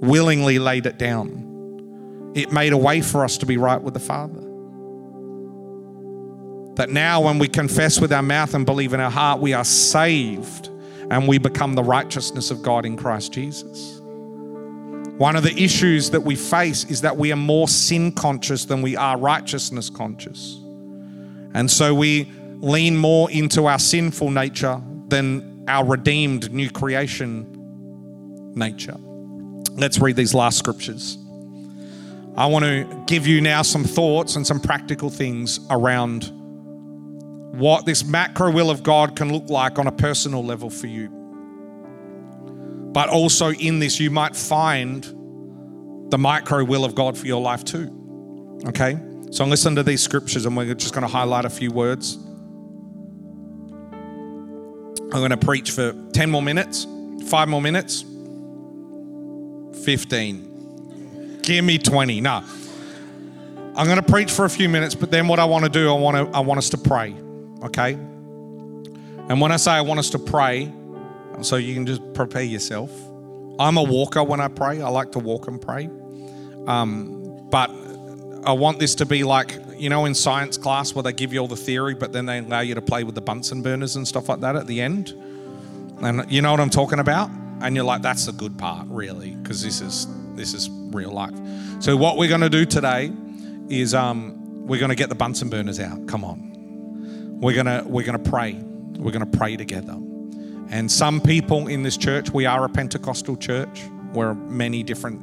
willingly 0.00 0.58
laid 0.58 0.86
it 0.86 0.98
down, 0.98 2.32
it 2.34 2.52
made 2.52 2.72
a 2.72 2.78
way 2.78 3.02
for 3.02 3.24
us 3.24 3.36
to 3.38 3.46
be 3.46 3.58
right 3.58 3.80
with 3.80 3.92
the 3.92 4.00
Father. 4.00 4.40
That 6.76 6.90
now, 6.90 7.22
when 7.22 7.38
we 7.38 7.48
confess 7.48 8.00
with 8.00 8.12
our 8.12 8.22
mouth 8.22 8.54
and 8.54 8.64
believe 8.64 8.94
in 8.94 9.00
our 9.00 9.10
heart, 9.10 9.40
we 9.40 9.52
are 9.52 9.64
saved 9.64 10.70
and 11.10 11.28
we 11.28 11.38
become 11.38 11.74
the 11.74 11.82
righteousness 11.82 12.50
of 12.50 12.62
God 12.62 12.84
in 12.84 12.96
Christ 12.96 13.32
Jesus. 13.32 14.00
One 15.18 15.34
of 15.34 15.42
the 15.42 15.54
issues 15.56 16.10
that 16.10 16.20
we 16.20 16.36
face 16.36 16.84
is 16.84 17.00
that 17.00 17.16
we 17.16 17.32
are 17.32 17.36
more 17.36 17.68
sin 17.68 18.12
conscious 18.12 18.66
than 18.66 18.82
we 18.82 18.96
are 18.96 19.16
righteousness 19.16 19.88
conscious. 19.88 20.60
And 21.54 21.70
so 21.70 21.94
we 21.94 22.30
lean 22.60 22.96
more 22.96 23.30
into 23.30 23.66
our 23.66 23.78
sinful 23.78 24.30
nature 24.30 24.80
than 25.08 25.64
our 25.68 25.86
redeemed 25.86 26.52
new 26.52 26.70
creation 26.70 27.46
nature. 28.54 28.96
Let's 29.72 29.98
read 29.98 30.16
these 30.16 30.34
last 30.34 30.58
scriptures. 30.58 31.16
I 32.36 32.46
want 32.46 32.66
to 32.66 33.04
give 33.06 33.26
you 33.26 33.40
now 33.40 33.62
some 33.62 33.84
thoughts 33.84 34.36
and 34.36 34.46
some 34.46 34.60
practical 34.60 35.08
things 35.08 35.60
around 35.70 36.30
what 37.52 37.86
this 37.86 38.04
macro 38.04 38.50
will 38.50 38.70
of 38.70 38.82
God 38.82 39.16
can 39.16 39.32
look 39.32 39.48
like 39.48 39.78
on 39.78 39.86
a 39.86 39.92
personal 39.92 40.44
level 40.44 40.70
for 40.70 40.86
you. 40.86 41.08
But 42.92 43.08
also 43.08 43.52
in 43.52 43.78
this, 43.78 44.00
you 44.00 44.10
might 44.10 44.34
find 44.34 45.04
the 46.10 46.18
micro 46.18 46.64
will 46.64 46.84
of 46.84 46.94
God 46.94 47.16
for 47.18 47.26
your 47.26 47.40
life 47.40 47.64
too. 47.64 47.92
Okay? 48.66 48.98
So 49.30 49.44
listen 49.44 49.74
to 49.76 49.82
these 49.82 50.02
scriptures 50.02 50.46
and 50.46 50.56
we're 50.56 50.74
just 50.74 50.94
going 50.94 51.02
to 51.02 51.12
highlight 51.12 51.44
a 51.44 51.50
few 51.50 51.70
words. 51.70 52.16
I'm 55.12 55.20
going 55.20 55.30
to 55.30 55.36
preach 55.36 55.70
for 55.70 55.92
10 56.12 56.30
more 56.30 56.42
minutes, 56.42 56.86
five 57.28 57.48
more 57.48 57.60
minutes, 57.60 58.04
15. 59.84 61.40
Give 61.42 61.64
me 61.64 61.78
20. 61.78 62.20
No. 62.20 62.42
I'm 63.76 63.86
going 63.86 63.98
to 63.98 64.02
preach 64.02 64.30
for 64.30 64.46
a 64.46 64.50
few 64.50 64.68
minutes, 64.68 64.94
but 64.94 65.10
then 65.10 65.28
what 65.28 65.38
I 65.38 65.44
want 65.44 65.64
to 65.64 65.70
do, 65.70 65.90
I 65.90 65.92
want 65.98 66.16
to 66.16 66.36
I 66.36 66.40
want 66.40 66.58
us 66.58 66.70
to 66.70 66.78
pray. 66.78 67.14
Okay? 67.62 67.92
And 69.28 69.40
when 69.40 69.52
I 69.52 69.56
say 69.56 69.72
I 69.72 69.80
want 69.80 69.98
us 69.98 70.10
to 70.10 70.18
pray, 70.18 70.72
so 71.42 71.56
you 71.56 71.74
can 71.74 71.86
just 71.86 72.14
prepare 72.14 72.42
yourself. 72.42 72.90
I'm 73.58 73.76
a 73.76 73.82
walker 73.82 74.22
when 74.22 74.40
I 74.40 74.48
pray. 74.48 74.80
I 74.80 74.88
like 74.88 75.12
to 75.12 75.18
walk 75.18 75.48
and 75.48 75.60
pray. 75.60 75.88
Um, 76.66 77.46
but 77.50 77.70
I 78.44 78.52
want 78.52 78.78
this 78.78 78.94
to 78.96 79.06
be 79.06 79.24
like, 79.24 79.58
you 79.76 79.90
know, 79.90 80.04
in 80.04 80.14
science 80.14 80.56
class 80.56 80.94
where 80.94 81.02
they 81.02 81.12
give 81.12 81.32
you 81.32 81.40
all 81.40 81.48
the 81.48 81.56
theory, 81.56 81.94
but 81.94 82.12
then 82.12 82.26
they 82.26 82.38
allow 82.38 82.60
you 82.60 82.74
to 82.74 82.82
play 82.82 83.04
with 83.04 83.14
the 83.14 83.20
Bunsen 83.20 83.62
burners 83.62 83.96
and 83.96 84.06
stuff 84.06 84.28
like 84.28 84.40
that 84.40 84.56
at 84.56 84.66
the 84.66 84.80
end. 84.80 85.10
And 86.00 86.30
you 86.30 86.42
know 86.42 86.50
what 86.50 86.60
I'm 86.60 86.70
talking 86.70 86.98
about? 86.98 87.30
And 87.60 87.74
you're 87.74 87.84
like, 87.84 88.02
that's 88.02 88.26
the 88.26 88.32
good 88.32 88.58
part, 88.58 88.86
really, 88.88 89.30
because 89.30 89.62
this 89.62 89.80
is 89.80 90.06
this 90.34 90.52
is 90.52 90.68
real 90.70 91.10
life. 91.10 91.34
So 91.80 91.96
what 91.96 92.18
we're 92.18 92.28
going 92.28 92.42
to 92.42 92.50
do 92.50 92.66
today 92.66 93.10
is 93.70 93.94
um, 93.94 94.66
we're 94.66 94.78
going 94.78 94.90
to 94.90 94.96
get 94.96 95.08
the 95.08 95.14
Bunsen 95.14 95.48
burners 95.48 95.80
out. 95.80 96.06
Come 96.06 96.24
on, 96.24 96.55
we're 97.40 97.54
gonna 97.54 97.82
we're 97.86 98.04
gonna 98.04 98.18
pray. 98.18 98.54
We're 98.98 99.12
gonna 99.12 99.26
pray 99.26 99.56
together. 99.56 99.98
And 100.68 100.90
some 100.90 101.20
people 101.20 101.68
in 101.68 101.82
this 101.82 101.96
church, 101.96 102.30
we 102.30 102.44
are 102.44 102.64
a 102.64 102.68
Pentecostal 102.68 103.36
church. 103.36 103.84
We're 104.12 104.34
many 104.34 104.82
different 104.82 105.22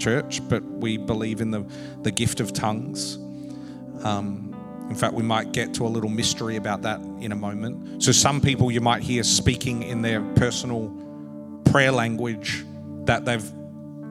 church, 0.00 0.46
but 0.48 0.62
we 0.62 0.98
believe 0.98 1.40
in 1.40 1.50
the, 1.50 1.64
the 2.02 2.10
gift 2.10 2.40
of 2.40 2.52
tongues. 2.52 3.16
Um, 4.04 4.54
in 4.90 4.94
fact, 4.94 5.14
we 5.14 5.22
might 5.22 5.52
get 5.52 5.72
to 5.74 5.86
a 5.86 5.88
little 5.88 6.10
mystery 6.10 6.56
about 6.56 6.82
that 6.82 7.00
in 7.20 7.32
a 7.32 7.36
moment. 7.36 8.02
So, 8.02 8.12
some 8.12 8.40
people 8.40 8.70
you 8.70 8.80
might 8.80 9.02
hear 9.02 9.22
speaking 9.22 9.82
in 9.82 10.02
their 10.02 10.22
personal 10.34 10.92
prayer 11.64 11.90
language 11.90 12.64
that 13.04 13.24
they've 13.24 13.52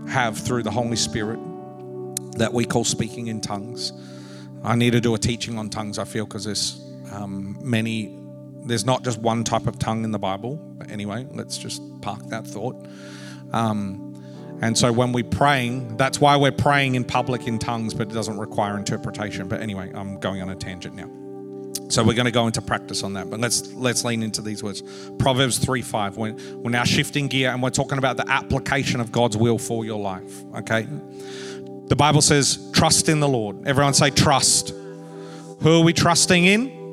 have 0.07 0.37
through 0.37 0.63
the 0.63 0.71
Holy 0.71 0.95
Spirit 0.95 1.39
that 2.37 2.53
we 2.53 2.65
call 2.65 2.83
speaking 2.83 3.27
in 3.27 3.41
tongues. 3.41 3.93
I 4.63 4.75
need 4.75 4.91
to 4.91 5.01
do 5.01 5.15
a 5.15 5.17
teaching 5.17 5.57
on 5.57 5.69
tongues. 5.69 5.97
I 5.97 6.03
feel 6.05 6.25
because 6.25 6.43
there's 6.43 6.84
um, 7.11 7.57
many 7.61 8.19
there's 8.65 8.85
not 8.85 9.03
just 9.03 9.19
one 9.19 9.43
type 9.43 9.67
of 9.67 9.79
tongue 9.79 10.03
in 10.03 10.11
the 10.11 10.19
Bible. 10.19 10.55
But 10.55 10.89
anyway, 10.89 11.27
let's 11.31 11.57
just 11.57 11.81
park 12.01 12.27
that 12.27 12.45
thought. 12.45 12.87
Um, 13.53 14.01
and 14.61 14.77
so 14.77 14.91
when 14.91 15.11
we're 15.11 15.23
praying, 15.23 15.97
that's 15.97 16.19
why 16.19 16.35
we're 16.37 16.51
praying 16.51 16.95
in 16.95 17.03
public 17.03 17.47
in 17.47 17.59
tongues, 17.59 17.93
but 17.93 18.09
it 18.09 18.13
doesn't 18.13 18.37
require 18.37 18.77
interpretation. 18.77 19.47
But 19.47 19.61
anyway, 19.61 19.91
I'm 19.93 20.19
going 20.19 20.41
on 20.41 20.49
a 20.49 20.55
tangent 20.55 20.95
now. 20.95 21.09
So 21.89 22.03
we're 22.03 22.15
going 22.15 22.25
to 22.25 22.31
go 22.31 22.47
into 22.47 22.61
practice 22.61 23.03
on 23.03 23.13
that, 23.13 23.29
but 23.29 23.39
let's 23.39 23.71
let's 23.73 24.03
lean 24.03 24.23
into 24.23 24.41
these 24.41 24.63
words. 24.63 24.81
Proverbs 25.19 25.59
3 25.59 25.83
5. 25.83 26.17
We're, 26.17 26.33
we're 26.55 26.71
now 26.71 26.83
shifting 26.83 27.27
gear 27.27 27.51
and 27.51 27.61
we're 27.61 27.69
talking 27.69 27.99
about 27.99 28.17
the 28.17 28.27
application 28.27 28.99
of 28.99 29.11
God's 29.11 29.37
will 29.37 29.59
for 29.59 29.85
your 29.85 29.99
life. 29.99 30.43
Okay. 30.55 30.87
The 31.87 31.95
Bible 31.95 32.21
says, 32.21 32.71
trust 32.73 33.07
in 33.07 33.19
the 33.19 33.27
Lord. 33.27 33.67
Everyone 33.67 33.93
say 33.93 34.09
trust. 34.09 34.69
Who 34.69 35.79
are 35.79 35.83
we 35.83 35.93
trusting 35.93 36.45
in? 36.45 36.84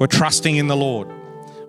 We're 0.00 0.06
trusting 0.06 0.56
in 0.56 0.66
the 0.66 0.76
Lord. 0.76 1.08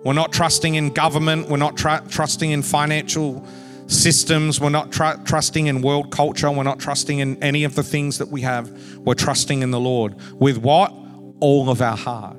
We're 0.04 0.14
not 0.14 0.32
trusting 0.32 0.74
in 0.74 0.88
government. 0.88 1.50
We're 1.50 1.58
not 1.58 1.76
tr- 1.76 2.08
trusting 2.08 2.50
in 2.50 2.62
financial 2.62 3.46
systems. 3.88 4.58
We're 4.58 4.70
not 4.70 4.90
tr- 4.90 5.22
trusting 5.26 5.66
in 5.66 5.82
world 5.82 6.10
culture. 6.10 6.50
We're 6.50 6.62
not 6.62 6.80
trusting 6.80 7.18
in 7.18 7.40
any 7.42 7.64
of 7.64 7.74
the 7.74 7.82
things 7.82 8.16
that 8.16 8.28
we 8.28 8.40
have. 8.40 8.70
We're 8.96 9.14
trusting 9.14 9.60
in 9.60 9.70
the 9.70 9.78
Lord. 9.78 10.16
With 10.40 10.56
what? 10.56 10.94
All 11.40 11.68
of 11.68 11.82
our 11.82 11.96
heart. 11.96 12.38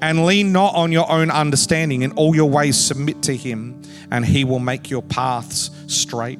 And 0.00 0.24
lean 0.24 0.52
not 0.52 0.74
on 0.74 0.92
your 0.92 1.10
own 1.12 1.30
understanding. 1.30 2.00
In 2.00 2.12
all 2.12 2.34
your 2.34 2.48
ways, 2.48 2.78
submit 2.78 3.22
to 3.24 3.36
Him, 3.36 3.82
and 4.10 4.24
He 4.24 4.44
will 4.44 4.60
make 4.60 4.88
your 4.88 5.02
paths 5.02 5.70
straight. 5.88 6.38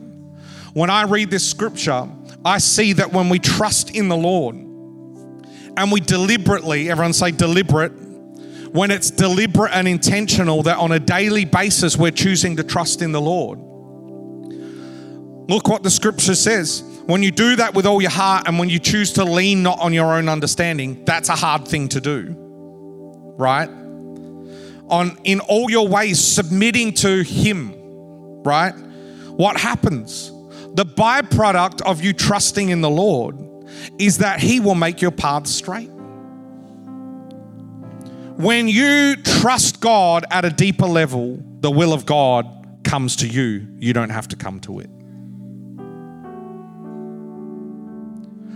When 0.72 0.88
I 0.88 1.02
read 1.02 1.30
this 1.30 1.46
scripture, 1.46 2.08
I 2.42 2.56
see 2.56 2.94
that 2.94 3.12
when 3.12 3.28
we 3.28 3.38
trust 3.38 3.94
in 3.94 4.08
the 4.08 4.16
Lord 4.16 4.54
and 4.54 5.92
we 5.92 6.00
deliberately, 6.00 6.90
everyone 6.90 7.12
say 7.12 7.32
deliberate, 7.32 7.92
when 8.76 8.90
it's 8.90 9.10
deliberate 9.10 9.72
and 9.72 9.88
intentional 9.88 10.62
that 10.62 10.76
on 10.76 10.92
a 10.92 11.00
daily 11.00 11.46
basis 11.46 11.96
we're 11.96 12.10
choosing 12.10 12.56
to 12.56 12.62
trust 12.62 13.00
in 13.00 13.10
the 13.10 13.20
Lord. 13.20 13.58
Look 15.48 15.66
what 15.66 15.82
the 15.82 15.90
scripture 15.90 16.34
says. 16.34 16.82
When 17.06 17.22
you 17.22 17.30
do 17.30 17.56
that 17.56 17.72
with 17.72 17.86
all 17.86 18.02
your 18.02 18.10
heart 18.10 18.46
and 18.46 18.58
when 18.58 18.68
you 18.68 18.78
choose 18.78 19.14
to 19.14 19.24
lean 19.24 19.62
not 19.62 19.78
on 19.78 19.94
your 19.94 20.12
own 20.12 20.28
understanding, 20.28 21.04
that's 21.06 21.30
a 21.30 21.34
hard 21.34 21.66
thing 21.66 21.88
to 21.88 22.02
do. 22.02 22.34
Right? 23.38 23.68
On 24.88 25.16
in 25.24 25.40
all 25.40 25.70
your 25.70 25.88
ways 25.88 26.22
submitting 26.22 26.92
to 26.94 27.22
him, 27.22 27.72
right? 28.42 28.74
What 29.36 29.58
happens? 29.58 30.30
The 30.74 30.84
byproduct 30.84 31.80
of 31.80 32.02
you 32.02 32.12
trusting 32.12 32.68
in 32.68 32.82
the 32.82 32.90
Lord 32.90 33.38
is 33.98 34.18
that 34.18 34.40
he 34.40 34.60
will 34.60 34.74
make 34.74 35.00
your 35.00 35.12
path 35.12 35.46
straight. 35.46 35.95
When 38.36 38.68
you 38.68 39.16
trust 39.16 39.80
God 39.80 40.26
at 40.30 40.44
a 40.44 40.50
deeper 40.50 40.86
level, 40.86 41.42
the 41.60 41.70
will 41.70 41.94
of 41.94 42.04
God 42.04 42.80
comes 42.84 43.16
to 43.16 43.26
you. 43.26 43.66
You 43.78 43.94
don't 43.94 44.10
have 44.10 44.28
to 44.28 44.36
come 44.36 44.60
to 44.60 44.80
it. 44.80 44.90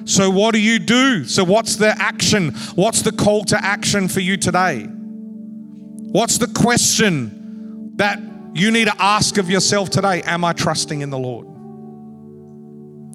So, 0.06 0.28
what 0.28 0.52
do 0.52 0.60
you 0.60 0.78
do? 0.78 1.24
So, 1.24 1.44
what's 1.44 1.76
the 1.76 1.94
action? 1.98 2.50
What's 2.74 3.00
the 3.00 3.12
call 3.12 3.44
to 3.44 3.64
action 3.64 4.08
for 4.08 4.20
you 4.20 4.36
today? 4.36 4.82
What's 4.82 6.36
the 6.36 6.48
question 6.48 7.96
that 7.96 8.20
you 8.52 8.70
need 8.70 8.86
to 8.86 9.02
ask 9.02 9.38
of 9.38 9.48
yourself 9.48 9.88
today? 9.88 10.20
Am 10.22 10.44
I 10.44 10.52
trusting 10.52 11.00
in 11.00 11.08
the 11.08 11.18
Lord? 11.18 11.49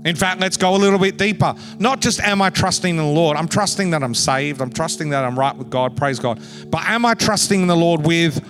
In 0.05 0.15
fact, 0.15 0.39
let's 0.39 0.55
go 0.55 0.75
a 0.75 0.77
little 0.77 0.99
bit 0.99 1.17
deeper. 1.17 1.55
Not 1.79 1.99
just 1.99 2.19
am 2.21 2.39
I 2.39 2.51
trusting 2.51 2.91
in 2.91 2.97
the 2.97 3.03
Lord, 3.03 3.35
I'm 3.35 3.47
trusting 3.47 3.89
that 3.89 4.03
I'm 4.03 4.13
saved, 4.13 4.61
I'm 4.61 4.71
trusting 4.71 5.09
that 5.09 5.25
I'm 5.25 5.37
right 5.37 5.55
with 5.55 5.71
God, 5.71 5.97
praise 5.97 6.19
God. 6.19 6.39
But 6.67 6.83
am 6.83 7.05
I 7.05 7.15
trusting 7.15 7.59
in 7.59 7.67
the 7.67 7.75
Lord 7.75 8.05
with 8.05 8.47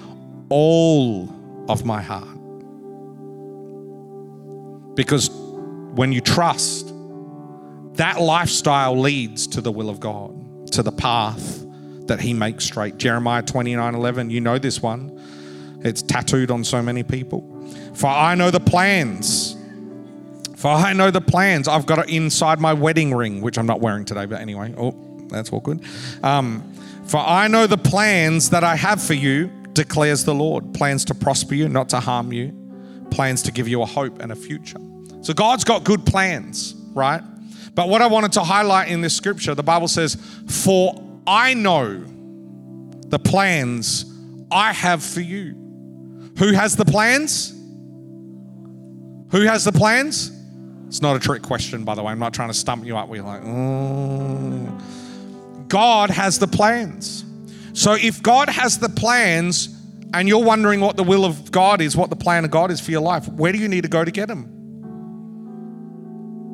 all 0.50 1.34
of 1.70 1.86
my 1.86 2.02
heart? 2.02 2.28
Because 4.96 5.30
when 5.30 6.12
you 6.12 6.20
trust, 6.20 6.94
that 7.94 8.20
lifestyle 8.20 9.00
leads 9.00 9.48
to 9.48 9.62
the 9.62 9.72
will 9.72 9.90
of 9.90 10.02
God, 10.02 10.72
to 10.74 10.84
the 10.84 10.92
path 10.92 11.66
that 12.08 12.20
He 12.20 12.34
makes 12.34 12.66
straight. 12.66 12.98
Jeremiah 12.98 13.42
29 13.42 13.96
11, 13.96 14.30
you 14.30 14.42
know 14.42 14.60
this 14.60 14.82
one. 14.82 15.22
It's 15.86 16.02
tattooed 16.02 16.52
on 16.52 16.66
so 16.66 16.82
many 16.82 17.04
people. 17.04 17.50
For 17.94 18.08
I 18.08 18.36
know 18.36 18.52
the 18.52 18.60
plans 18.60 19.55
for 20.56 20.70
I 20.70 20.94
know 20.94 21.12
the 21.12 21.22
plans. 21.22 21.68
I've 21.68 21.86
got 21.86 22.00
it 22.00 22.10
inside 22.10 22.60
my 22.60 22.74
wedding 22.74 23.14
ring, 23.14 23.42
which 23.42 23.58
I'm 23.58 23.66
not 23.66 23.82
wearing 23.82 24.06
today, 24.06 24.26
but 24.26 24.40
anyway. 24.40 24.74
Oh, 24.78 24.92
that's 25.30 25.52
awkward. 25.52 25.82
Um, 26.24 26.74
for 27.06 27.18
I 27.18 27.48
know 27.48 27.68
the 27.68 27.78
plans 27.78 28.50
that 28.52 28.64
I 28.64 28.76
have 28.76 29.02
for 29.02 29.14
you, 29.14 29.52
declares 29.76 30.24
the 30.24 30.34
Lord. 30.34 30.74
Plans 30.74 31.06
to 31.06 31.14
prosper 31.14 31.54
you, 31.54 31.70
not 31.70 31.90
to 31.90 32.00
harm 32.00 32.34
you. 32.34 32.54
Plans 33.12 33.44
to 33.44 33.52
give 33.52 33.68
you 33.68 33.84
a 33.84 33.86
hope 33.86 34.20
and 34.22 34.32
a 34.32 34.36
future. 34.36 34.80
So 35.22 35.34
God's 35.34 35.64
got 35.64 35.84
good 35.84 36.06
plans, 36.06 36.74
right? 36.94 37.22
But 37.76 37.90
what 37.90 38.02
I 38.02 38.08
wanted 38.08 38.32
to 38.34 38.44
highlight 38.44 38.88
in 38.88 39.02
this 39.02 39.16
scripture, 39.16 39.54
the 39.54 39.64
Bible 39.64 39.88
says, 39.88 40.16
For 40.48 41.00
I 41.28 41.54
know 41.54 42.04
the 43.08 43.20
plans 43.20 44.06
I 44.50 44.74
have 44.74 45.04
for 45.04 45.22
you. 45.22 45.54
Who 46.40 46.54
has 46.54 46.76
the 46.76 46.86
plans? 46.86 47.52
Who 49.32 49.42
has 49.42 49.66
the 49.66 49.72
plans? 49.72 50.32
It's 50.88 51.02
not 51.02 51.16
a 51.16 51.20
trick 51.20 51.42
question, 51.42 51.84
by 51.84 51.96
the 51.96 52.04
way. 52.04 52.12
I'm 52.12 52.20
not 52.20 52.34
trying 52.34 52.50
to 52.50 52.54
stump 52.54 52.86
you 52.86 52.96
up. 52.98 53.10
We're 53.10 53.24
like, 53.24 53.42
oh. 53.44 54.82
God 55.68 56.10
has 56.10 56.40
the 56.40 56.48
plans. 56.48 57.26
So 57.74 57.94
if 57.94 58.22
God 58.24 58.50
has 58.50 58.80
the 58.80 58.90
plans 58.90 59.70
and 60.14 60.28
you're 60.30 60.44
wondering 60.44 60.80
what 60.80 60.96
the 60.96 61.04
will 61.04 61.26
of 61.26 61.52
God 61.52 61.82
is, 61.82 61.98
what 61.98 62.10
the 62.10 62.16
plan 62.16 62.46
of 62.46 62.52
God 62.52 62.72
is 62.72 62.80
for 62.80 62.92
your 62.92 63.02
life, 63.02 63.28
where 63.28 63.52
do 63.52 63.58
you 63.58 63.68
need 63.68 63.82
to 63.82 63.90
go 63.90 64.06
to 64.06 64.12
get 64.12 64.30
Him? 64.30 64.52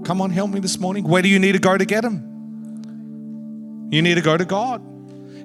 Come 0.04 0.22
on, 0.22 0.32
help 0.32 0.50
me 0.50 0.60
this 0.60 0.80
morning. 0.80 1.04
Where 1.08 1.22
do 1.22 1.30
you 1.30 1.38
need 1.38 1.52
to 1.52 1.60
go 1.60 1.78
to 1.78 1.86
get 1.86 2.04
Him? 2.04 3.90
You 3.92 4.02
need 4.02 4.16
to 4.16 4.22
go 4.22 4.38
to 4.38 4.46
God. 4.46 4.82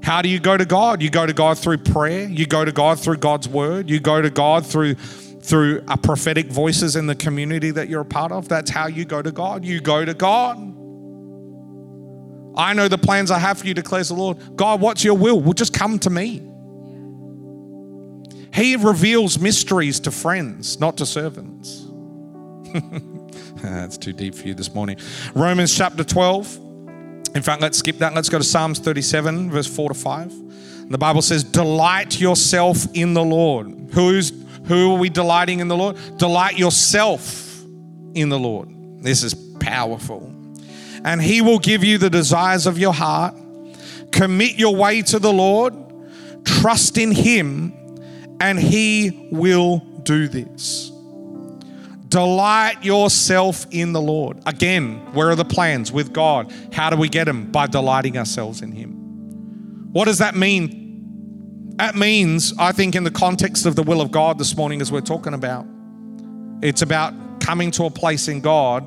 How 0.03 0.23
do 0.23 0.29
you 0.29 0.39
go 0.39 0.57
to 0.57 0.65
God? 0.65 1.03
You 1.03 1.11
go 1.11 1.27
to 1.27 1.33
God 1.33 1.59
through 1.59 1.79
prayer. 1.79 2.29
You 2.29 2.47
go 2.47 2.65
to 2.65 2.73
God 2.73 3.01
through 3.01 3.17
God's 3.17 3.49
word. 3.49 3.91
You 3.91 3.99
go 3.99 4.23
to 4.23 4.31
God 4.31 4.65
through 4.65 4.95
through 5.47 5.85
a 5.87 5.97
prophetic 5.97 6.47
voices 6.49 6.97
in 6.97 7.07
the 7.07 7.15
community 7.15 7.71
that 7.71 7.89
you're 7.89 8.01
a 8.01 8.05
part 8.05 8.33
of. 8.33 8.49
That's 8.49 8.69
how 8.69 8.89
you 8.89 9.05
go 9.05 9.23
to 9.23 9.31
God. 9.31 9.65
You 9.65 9.81
go 9.81 10.05
to 10.05 10.13
God. 10.13 10.59
I 12.59 12.73
know 12.73 12.89
the 12.89 12.99
plans 12.99 13.31
I 13.31 13.39
have 13.39 13.59
for 13.59 13.67
you, 13.67 13.75
declares 13.75 14.09
the 14.09 14.15
Lord. 14.15 14.39
God, 14.57 14.81
what's 14.81 15.05
your 15.05 15.15
will? 15.15 15.41
Well, 15.41 15.53
just 15.53 15.73
come 15.73 16.01
to 16.01 16.11
me. 16.11 16.43
He 18.53 18.75
reveals 18.75 19.39
mysteries 19.39 20.01
to 20.01 20.11
friends, 20.11 20.81
not 20.81 20.97
to 20.97 21.07
servants. 21.07 21.87
That's 23.63 23.99
too 23.99 24.13
deep 24.13 24.35
for 24.35 24.49
you 24.49 24.55
this 24.55 24.75
morning. 24.75 24.97
Romans 25.35 25.77
chapter 25.77 26.03
12. 26.03 26.57
In 27.37 27.43
fact, 27.43 27.63
let's 27.63 27.79
skip 27.79 27.99
that. 27.99 28.15
Let's 28.15 28.31
go 28.31 28.39
to 28.39 28.45
Psalms 28.45 28.81
37, 28.81 29.51
verse 29.51 29.67
4 29.67 29.91
to 29.91 29.95
5. 29.95 30.91
The 30.91 30.99
Bible 30.99 31.23
says, 31.23 31.45
Delight 31.45 32.19
yourself 32.19 32.87
in 32.95 33.15
the 33.15 33.23
Lord. 33.23 33.91
Who's 33.93 34.33
who 34.67 34.95
are 34.95 34.99
we 34.99 35.09
delighting 35.09 35.61
in 35.61 35.69
the 35.69 35.77
Lord? 35.77 35.97
Delight 36.17 36.59
yourself 36.59 37.63
in 38.15 38.29
the 38.29 38.39
Lord. 38.39 38.69
This 39.03 39.23
is 39.23 39.35
powerful. 39.61 40.33
And 41.05 41.23
He 41.23 41.41
will 41.41 41.59
give 41.59 41.85
you 41.85 41.99
the 41.99 42.11
desires 42.11 42.67
of 42.67 42.79
your 42.79 42.93
heart. 42.93 43.35
Commit 44.11 44.57
your 44.57 44.75
way 44.75 45.03
to 45.03 45.19
the 45.19 45.33
Lord. 45.33 45.75
Trust 46.45 46.99
in 46.99 47.13
Him, 47.13 47.73
and 48.41 48.59
He 48.59 49.29
will 49.31 49.79
do 50.03 50.29
this. 50.29 50.91
Delight 52.09 52.85
yourself 52.85 53.67
in 53.71 53.93
the 53.93 54.01
Lord. 54.01 54.41
Again, 54.47 54.97
where 55.13 55.31
are 55.31 55.35
the 55.35 55.45
plans 55.45 55.93
with 55.93 56.13
God? 56.13 56.53
How 56.73 56.89
do 56.89 56.97
we 56.97 57.09
get 57.09 57.25
them? 57.25 57.51
By 57.51 57.67
delighting 57.67 58.17
ourselves 58.17 58.63
in 58.63 58.73
Him. 58.73 59.93
What 59.93 60.07
does 60.07 60.19
that 60.19 60.35
mean 60.35 60.86
that 61.77 61.95
means, 61.95 62.55
I 62.59 62.73
think, 62.73 62.95
in 62.95 63.05
the 63.05 63.11
context 63.11 63.67
of 63.67 63.77
the 63.77 63.83
will 63.83 64.01
of 64.01 64.11
God 64.11 64.39
this 64.39 64.57
morning, 64.57 64.81
as 64.81 64.91
we're 64.91 65.03
talking 65.03 65.35
about, 65.35 65.67
it's 66.63 66.81
about 66.81 67.13
coming 67.41 67.71
to 67.73 67.85
a 67.85 67.91
place 67.91 68.29
in 68.29 68.41
God, 68.41 68.83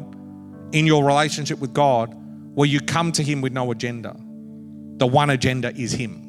in 0.73 0.88
your 0.88 1.06
relationship 1.06 1.60
with 1.60 1.71
God, 1.71 2.15
where 2.56 2.67
you 2.67 2.80
come 2.80 3.12
to 3.12 3.23
Him 3.23 3.41
with 3.41 3.54
no 3.54 3.69
agenda. 3.69 4.15
The 4.97 5.06
one 5.06 5.30
agenda 5.30 5.71
is 5.75 5.91
Him. 5.91 6.25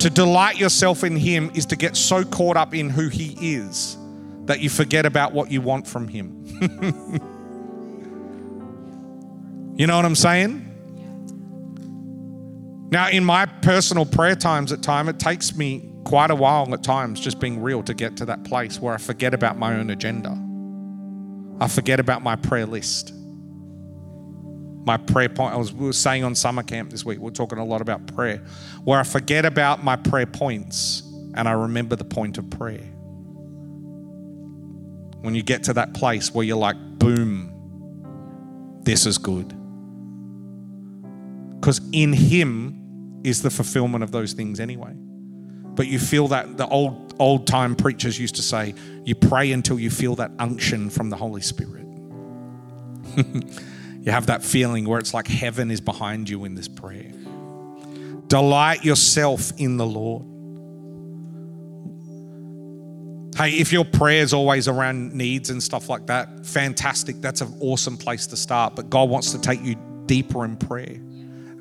To 0.00 0.10
delight 0.10 0.58
yourself 0.58 1.02
in 1.02 1.16
Him 1.16 1.50
is 1.54 1.64
to 1.66 1.76
get 1.76 1.96
so 1.96 2.22
caught 2.22 2.58
up 2.58 2.74
in 2.74 2.90
who 2.90 3.08
He 3.08 3.54
is 3.54 3.96
that 4.44 4.60
you 4.60 4.68
forget 4.68 5.06
about 5.06 5.32
what 5.32 5.50
you 5.50 5.62
want 5.62 5.86
from 5.86 6.08
Him. 6.08 6.44
you 9.76 9.86
know 9.86 9.96
what 9.96 10.04
I'm 10.04 10.14
saying? 10.14 10.71
Now, 12.92 13.08
in 13.08 13.24
my 13.24 13.46
personal 13.46 14.04
prayer 14.04 14.36
times 14.36 14.70
at 14.70 14.82
time, 14.82 15.08
it 15.08 15.18
takes 15.18 15.56
me 15.56 15.90
quite 16.04 16.30
a 16.30 16.34
while 16.34 16.72
at 16.74 16.82
times, 16.82 17.20
just 17.20 17.40
being 17.40 17.62
real, 17.62 17.82
to 17.84 17.94
get 17.94 18.18
to 18.18 18.26
that 18.26 18.44
place 18.44 18.78
where 18.78 18.92
I 18.92 18.98
forget 18.98 19.32
about 19.32 19.56
my 19.56 19.74
own 19.76 19.88
agenda. 19.88 20.38
I 21.58 21.68
forget 21.68 22.00
about 22.00 22.22
my 22.22 22.36
prayer 22.36 22.66
list. 22.66 23.14
My 24.84 24.98
prayer 24.98 25.30
point, 25.30 25.54
I 25.54 25.56
was, 25.56 25.72
we 25.72 25.86
were 25.86 25.94
saying 25.94 26.22
on 26.22 26.34
summer 26.34 26.62
camp 26.62 26.90
this 26.90 27.02
week, 27.02 27.18
we 27.18 27.28
are 27.28 27.30
talking 27.32 27.56
a 27.56 27.64
lot 27.64 27.80
about 27.80 28.14
prayer, 28.14 28.44
where 28.84 29.00
I 29.00 29.04
forget 29.04 29.46
about 29.46 29.82
my 29.82 29.96
prayer 29.96 30.26
points 30.26 31.02
and 31.34 31.48
I 31.48 31.52
remember 31.52 31.96
the 31.96 32.04
point 32.04 32.36
of 32.36 32.50
prayer. 32.50 32.84
When 35.22 35.34
you 35.34 35.42
get 35.42 35.64
to 35.64 35.72
that 35.72 35.94
place 35.94 36.34
where 36.34 36.44
you're 36.44 36.58
like, 36.58 36.76
boom, 36.98 37.54
this 38.82 39.06
is 39.06 39.16
good. 39.16 39.48
Because 41.58 41.80
in 41.92 42.12
Him, 42.12 42.80
is 43.24 43.42
the 43.42 43.50
fulfillment 43.50 44.04
of 44.04 44.10
those 44.10 44.32
things 44.32 44.60
anyway. 44.60 44.94
But 44.94 45.86
you 45.86 45.98
feel 45.98 46.28
that 46.28 46.56
the 46.56 46.66
old 46.68 47.14
old 47.18 47.46
time 47.46 47.76
preachers 47.76 48.18
used 48.18 48.36
to 48.36 48.42
say, 48.42 48.74
you 49.04 49.14
pray 49.14 49.52
until 49.52 49.78
you 49.78 49.90
feel 49.90 50.14
that 50.16 50.32
unction 50.38 50.90
from 50.90 51.10
the 51.10 51.16
Holy 51.16 51.40
Spirit. 51.40 51.86
you 53.16 54.10
have 54.10 54.26
that 54.26 54.42
feeling 54.42 54.86
where 54.86 54.98
it's 54.98 55.14
like 55.14 55.28
heaven 55.28 55.70
is 55.70 55.80
behind 55.80 56.28
you 56.28 56.44
in 56.44 56.54
this 56.54 56.68
prayer. 56.68 57.12
Delight 58.26 58.84
yourself 58.84 59.52
in 59.58 59.76
the 59.76 59.86
Lord. 59.86 60.26
Hey, 63.36 63.58
if 63.58 63.72
your 63.72 63.84
prayer 63.84 64.22
is 64.22 64.34
always 64.34 64.68
around 64.68 65.14
needs 65.14 65.50
and 65.50 65.62
stuff 65.62 65.88
like 65.88 66.06
that, 66.06 66.44
fantastic. 66.44 67.20
That's 67.20 67.40
an 67.40 67.54
awesome 67.60 67.96
place 67.96 68.26
to 68.28 68.36
start. 68.36 68.76
But 68.76 68.90
God 68.90 69.08
wants 69.08 69.32
to 69.32 69.40
take 69.40 69.62
you 69.62 69.76
deeper 70.06 70.44
in 70.44 70.56
prayer. 70.56 71.00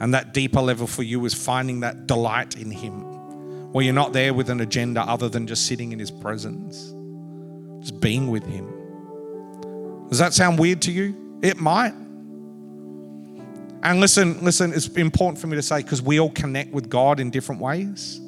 And 0.01 0.15
that 0.15 0.33
deeper 0.33 0.59
level 0.59 0.87
for 0.87 1.03
you 1.03 1.23
is 1.25 1.35
finding 1.35 1.81
that 1.81 2.07
delight 2.07 2.57
in 2.57 2.71
Him, 2.71 3.71
where 3.71 3.85
you're 3.85 3.93
not 3.93 4.13
there 4.13 4.33
with 4.33 4.49
an 4.49 4.59
agenda 4.59 5.01
other 5.01 5.29
than 5.29 5.45
just 5.45 5.67
sitting 5.67 5.91
in 5.91 5.99
His 5.99 6.09
presence, 6.09 6.95
just 7.81 8.01
being 8.01 8.31
with 8.31 8.43
Him. 8.43 10.09
Does 10.09 10.17
that 10.17 10.33
sound 10.33 10.57
weird 10.57 10.81
to 10.81 10.91
you? 10.91 11.39
It 11.43 11.59
might. 11.59 11.93
And 13.83 13.99
listen, 13.99 14.43
listen, 14.43 14.73
it's 14.73 14.87
important 14.87 15.37
for 15.39 15.45
me 15.45 15.55
to 15.55 15.61
say 15.61 15.83
because 15.83 16.01
we 16.01 16.19
all 16.19 16.31
connect 16.31 16.73
with 16.73 16.89
God 16.89 17.19
in 17.19 17.29
different 17.29 17.61
ways. 17.61 18.19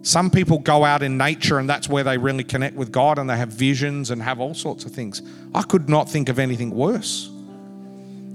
Some 0.00 0.30
people 0.30 0.58
go 0.58 0.86
out 0.86 1.02
in 1.02 1.18
nature 1.18 1.58
and 1.58 1.68
that's 1.68 1.86
where 1.86 2.02
they 2.02 2.16
really 2.16 2.44
connect 2.44 2.76
with 2.76 2.90
God 2.90 3.18
and 3.18 3.28
they 3.28 3.36
have 3.36 3.50
visions 3.50 4.10
and 4.10 4.22
have 4.22 4.40
all 4.40 4.54
sorts 4.54 4.86
of 4.86 4.92
things. 4.92 5.20
I 5.54 5.60
could 5.60 5.90
not 5.90 6.08
think 6.08 6.30
of 6.30 6.38
anything 6.38 6.70
worse. 6.70 7.28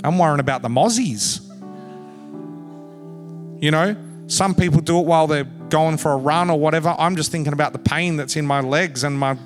I'm 0.04 0.20
worrying 0.20 0.40
about 0.40 0.62
the 0.62 0.70
mozzies. 0.70 1.43
You 3.64 3.72
know, 3.72 3.96
some 4.28 4.56
people 4.56 4.82
do 4.82 5.00
it 5.00 5.06
while 5.06 5.26
they're 5.26 5.46
going 5.46 5.96
for 5.96 6.12
a 6.12 6.18
run 6.18 6.50
or 6.50 6.60
whatever. 6.60 6.94
I'm 7.00 7.16
just 7.16 7.32
thinking 7.32 7.54
about 7.54 7.72
the 7.72 7.80
pain 7.80 8.18
that's 8.18 8.36
in 8.36 8.46
my 8.46 8.60
legs 8.60 9.06
and 9.06 9.18
my 9.18 9.38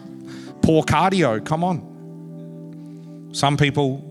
poor 0.64 0.82
cardio. 0.82 1.46
Come 1.46 1.64
on. 1.64 3.30
Some 3.32 3.58
people 3.58 4.04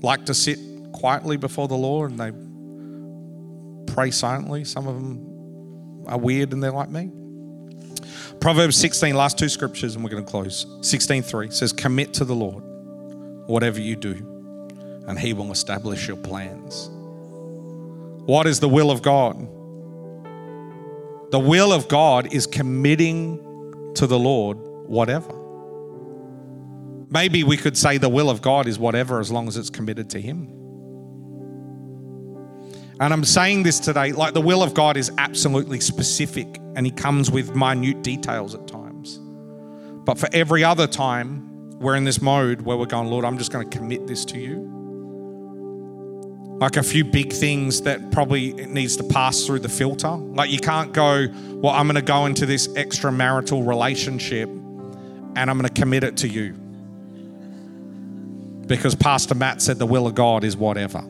like 0.00 0.24
to 0.24 0.32
sit 0.32 0.58
quietly 0.94 1.36
before 1.36 1.68
the 1.68 1.74
Lord 1.74 2.10
and 2.10 2.18
they 2.18 3.92
pray 3.92 4.10
silently. 4.10 4.64
Some 4.64 4.86
of 4.88 4.94
them 4.94 6.06
are 6.06 6.18
weird 6.18 6.54
and 6.54 6.62
they're 6.62 6.70
like 6.70 6.88
me. 6.88 7.10
Proverbs 8.40 8.76
16, 8.76 9.14
last 9.14 9.38
two 9.38 9.50
scriptures, 9.50 9.94
and 9.94 10.04
we're 10.04 10.10
going 10.10 10.24
to 10.24 10.30
close. 10.30 10.64
16:3 10.80 11.52
says, 11.52 11.70
Commit 11.74 12.14
to 12.14 12.24
the 12.24 12.34
Lord 12.34 12.64
whatever 13.46 13.78
you 13.78 13.94
do, 13.94 14.14
and 15.06 15.18
he 15.18 15.34
will 15.34 15.52
establish 15.52 16.08
your 16.08 16.16
plans. 16.16 16.88
What 18.26 18.48
is 18.48 18.58
the 18.58 18.68
will 18.68 18.90
of 18.90 19.02
God? 19.02 19.38
The 21.30 21.38
will 21.38 21.72
of 21.72 21.86
God 21.86 22.34
is 22.34 22.44
committing 22.44 23.38
to 23.94 24.08
the 24.08 24.18
Lord 24.18 24.58
whatever. 24.88 25.32
Maybe 27.08 27.44
we 27.44 27.56
could 27.56 27.78
say 27.78 27.98
the 27.98 28.08
will 28.08 28.28
of 28.28 28.42
God 28.42 28.66
is 28.66 28.80
whatever 28.80 29.20
as 29.20 29.30
long 29.30 29.46
as 29.46 29.56
it's 29.56 29.70
committed 29.70 30.10
to 30.10 30.20
Him. 30.20 30.48
And 32.98 33.12
I'm 33.12 33.24
saying 33.24 33.62
this 33.62 33.78
today 33.78 34.10
like 34.10 34.34
the 34.34 34.40
will 34.40 34.62
of 34.64 34.74
God 34.74 34.96
is 34.96 35.12
absolutely 35.18 35.78
specific 35.78 36.58
and 36.74 36.84
He 36.84 36.90
comes 36.90 37.30
with 37.30 37.54
minute 37.54 38.02
details 38.02 38.56
at 38.56 38.66
times. 38.66 39.20
But 40.04 40.18
for 40.18 40.28
every 40.32 40.64
other 40.64 40.88
time, 40.88 41.78
we're 41.78 41.94
in 41.94 42.02
this 42.02 42.20
mode 42.20 42.62
where 42.62 42.76
we're 42.76 42.86
going, 42.86 43.06
Lord, 43.06 43.24
I'm 43.24 43.38
just 43.38 43.52
going 43.52 43.70
to 43.70 43.78
commit 43.78 44.08
this 44.08 44.24
to 44.26 44.38
you 44.38 44.75
like 46.58 46.76
a 46.78 46.82
few 46.82 47.04
big 47.04 47.32
things 47.32 47.82
that 47.82 48.10
probably 48.10 48.52
needs 48.52 48.96
to 48.96 49.04
pass 49.04 49.44
through 49.44 49.58
the 49.58 49.68
filter. 49.68 50.08
Like 50.08 50.50
you 50.50 50.58
can't 50.58 50.92
go, 50.92 51.26
well, 51.32 51.74
I'm 51.74 51.86
going 51.86 51.96
to 51.96 52.02
go 52.02 52.24
into 52.24 52.46
this 52.46 52.68
extramarital 52.68 53.66
relationship 53.66 54.48
and 54.48 55.38
I'm 55.38 55.58
going 55.58 55.68
to 55.68 55.80
commit 55.80 56.02
it 56.02 56.16
to 56.18 56.28
you. 56.28 56.54
Because 58.66 58.94
Pastor 58.94 59.34
Matt 59.34 59.60
said 59.60 59.78
the 59.78 59.86
will 59.86 60.06
of 60.06 60.14
God 60.14 60.44
is 60.44 60.56
whatever. 60.56 61.04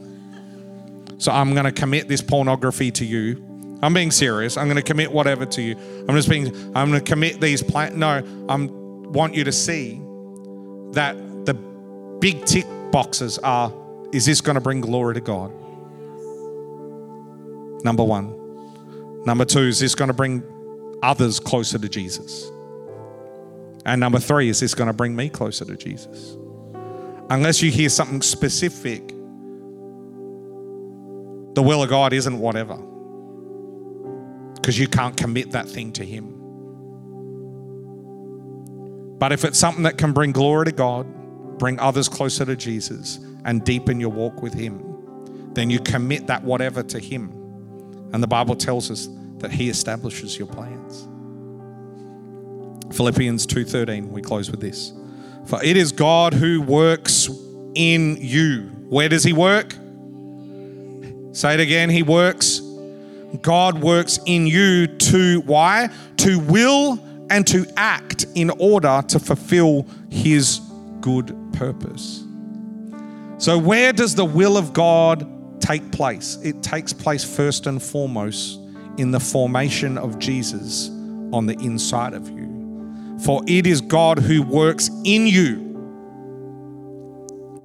So 1.18 1.30
I'm 1.32 1.52
going 1.52 1.64
to 1.64 1.72
commit 1.72 2.08
this 2.08 2.20
pornography 2.20 2.90
to 2.90 3.04
you. 3.04 3.42
I'm 3.82 3.94
being 3.94 4.10
serious. 4.10 4.56
I'm 4.56 4.66
going 4.66 4.76
to 4.76 4.82
commit 4.82 5.12
whatever 5.12 5.46
to 5.46 5.62
you. 5.62 5.76
I'm 6.08 6.16
just 6.16 6.28
being 6.28 6.48
I'm 6.74 6.90
going 6.90 7.02
to 7.02 7.08
commit 7.08 7.40
these 7.40 7.62
plan 7.62 7.98
no, 7.98 8.22
I 8.48 8.56
want 8.56 9.34
you 9.34 9.44
to 9.44 9.52
see 9.52 10.00
that 10.90 11.16
the 11.46 11.54
big 12.20 12.44
tick 12.46 12.66
boxes 12.90 13.38
are 13.38 13.72
is 14.12 14.26
this 14.26 14.40
going 14.40 14.54
to 14.54 14.60
bring 14.60 14.80
glory 14.80 15.14
to 15.14 15.20
God? 15.20 15.52
Number 17.84 18.04
one. 18.04 19.24
Number 19.24 19.44
two, 19.44 19.60
is 19.60 19.80
this 19.80 19.94
going 19.94 20.08
to 20.08 20.14
bring 20.14 20.42
others 21.02 21.40
closer 21.40 21.78
to 21.78 21.88
Jesus? 21.88 22.50
And 23.84 24.00
number 24.00 24.18
three, 24.18 24.48
is 24.48 24.60
this 24.60 24.74
going 24.74 24.88
to 24.88 24.92
bring 24.92 25.14
me 25.14 25.28
closer 25.28 25.64
to 25.64 25.76
Jesus? 25.76 26.36
Unless 27.30 27.62
you 27.62 27.70
hear 27.70 27.88
something 27.88 28.22
specific, 28.22 29.08
the 31.54 31.62
will 31.62 31.82
of 31.82 31.88
God 31.88 32.12
isn't 32.12 32.38
whatever. 32.38 32.76
Because 34.54 34.78
you 34.78 34.88
can't 34.88 35.16
commit 35.16 35.52
that 35.52 35.68
thing 35.68 35.92
to 35.92 36.04
Him. 36.04 36.32
But 39.18 39.32
if 39.32 39.44
it's 39.44 39.58
something 39.58 39.84
that 39.84 39.98
can 39.98 40.12
bring 40.12 40.32
glory 40.32 40.66
to 40.66 40.72
God, 40.72 41.06
bring 41.58 41.80
others 41.80 42.08
closer 42.08 42.44
to 42.44 42.54
Jesus, 42.54 43.18
and 43.46 43.64
deepen 43.64 43.98
your 43.98 44.10
walk 44.10 44.42
with 44.42 44.52
Him, 44.52 44.82
then 45.54 45.70
you 45.70 45.80
commit 45.80 46.26
that 46.26 46.42
whatever 46.42 46.82
to 46.82 46.98
Him. 46.98 47.30
And 48.12 48.22
the 48.22 48.26
Bible 48.26 48.56
tells 48.56 48.90
us 48.90 49.08
that 49.38 49.50
He 49.50 49.70
establishes 49.70 50.38
your 50.38 50.48
plans. 50.48 51.08
Philippians 52.94 53.46
2:13, 53.46 54.10
we 54.10 54.20
close 54.20 54.50
with 54.50 54.60
this. 54.60 54.92
For 55.46 55.62
it 55.62 55.76
is 55.76 55.92
God 55.92 56.34
who 56.34 56.60
works 56.60 57.30
in 57.74 58.18
you. 58.20 58.70
Where 58.88 59.08
does 59.08 59.22
He 59.22 59.32
work? 59.32 59.72
Say 61.32 61.54
it 61.54 61.60
again, 61.60 61.88
He 61.88 62.02
works. 62.02 62.60
God 63.42 63.82
works 63.82 64.18
in 64.26 64.46
you 64.46 64.86
to 64.86 65.40
why? 65.42 65.90
To 66.18 66.38
will 66.40 66.98
and 67.30 67.46
to 67.48 67.66
act 67.76 68.26
in 68.34 68.50
order 68.50 69.02
to 69.08 69.18
fulfill 69.18 69.86
His 70.10 70.60
good 71.00 71.36
purpose. 71.52 72.25
So, 73.38 73.58
where 73.58 73.92
does 73.92 74.14
the 74.14 74.24
will 74.24 74.56
of 74.56 74.72
God 74.72 75.60
take 75.60 75.92
place? 75.92 76.38
It 76.42 76.62
takes 76.62 76.92
place 76.92 77.22
first 77.22 77.66
and 77.66 77.82
foremost 77.82 78.58
in 78.96 79.10
the 79.10 79.20
formation 79.20 79.98
of 79.98 80.18
Jesus 80.18 80.88
on 81.32 81.46
the 81.46 81.54
inside 81.60 82.14
of 82.14 82.28
you. 82.30 82.46
For 83.24 83.42
it 83.46 83.66
is 83.66 83.80
God 83.80 84.18
who 84.18 84.42
works 84.42 84.88
in 85.04 85.26
you 85.26 85.66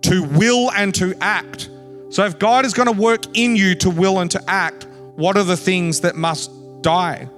to 0.01 0.23
will 0.23 0.71
and 0.71 0.93
to 0.95 1.15
act. 1.21 1.69
So, 2.09 2.25
if 2.25 2.37
God 2.37 2.65
is 2.65 2.73
going 2.73 2.93
to 2.93 3.01
work 3.01 3.25
in 3.33 3.55
you 3.55 3.75
to 3.75 3.89
will 3.89 4.19
and 4.19 4.29
to 4.31 4.43
act, 4.49 4.87
what 5.15 5.37
are 5.37 5.43
the 5.43 5.57
things 5.57 6.01
that 6.01 6.15
must 6.15 6.51
die? 6.81 7.29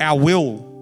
Our 0.00 0.18
will. 0.18 0.73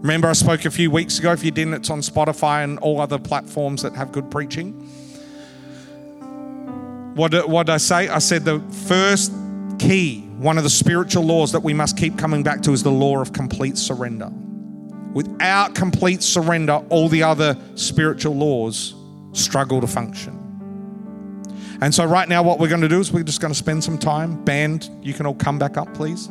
Remember, 0.00 0.28
I 0.28 0.34
spoke 0.34 0.64
a 0.64 0.70
few 0.70 0.90
weeks 0.90 1.18
ago. 1.18 1.32
If 1.32 1.42
you 1.44 1.50
didn't, 1.50 1.74
it's 1.74 1.90
on 1.90 2.00
Spotify 2.00 2.64
and 2.64 2.78
all 2.80 3.00
other 3.00 3.18
platforms 3.18 3.82
that 3.82 3.94
have 3.94 4.12
good 4.12 4.30
preaching. 4.30 4.72
What 7.14 7.30
did, 7.30 7.46
what 7.46 7.66
did 7.66 7.72
I 7.72 7.78
say? 7.78 8.08
I 8.08 8.18
said 8.18 8.44
the 8.44 8.60
first 8.88 9.32
key, 9.78 10.20
one 10.38 10.58
of 10.58 10.64
the 10.64 10.70
spiritual 10.70 11.24
laws 11.24 11.50
that 11.52 11.60
we 11.60 11.72
must 11.72 11.96
keep 11.96 12.18
coming 12.18 12.42
back 12.42 12.62
to, 12.62 12.72
is 12.72 12.82
the 12.82 12.90
law 12.90 13.20
of 13.20 13.32
complete 13.32 13.78
surrender. 13.78 14.30
Without 15.14 15.74
complete 15.74 16.22
surrender, 16.22 16.82
all 16.90 17.08
the 17.08 17.22
other 17.22 17.56
spiritual 17.74 18.34
laws 18.34 18.94
struggle 19.32 19.80
to 19.80 19.86
function. 19.86 20.42
And 21.80 21.94
so, 21.94 22.04
right 22.04 22.28
now, 22.28 22.42
what 22.42 22.58
we're 22.58 22.68
going 22.68 22.82
to 22.82 22.88
do 22.88 23.00
is 23.00 23.12
we're 23.12 23.22
just 23.22 23.40
going 23.40 23.52
to 23.52 23.58
spend 23.58 23.82
some 23.82 23.98
time. 23.98 24.44
Band, 24.44 24.90
you 25.02 25.14
can 25.14 25.26
all 25.26 25.34
come 25.34 25.58
back 25.58 25.76
up, 25.76 25.92
please. 25.94 26.28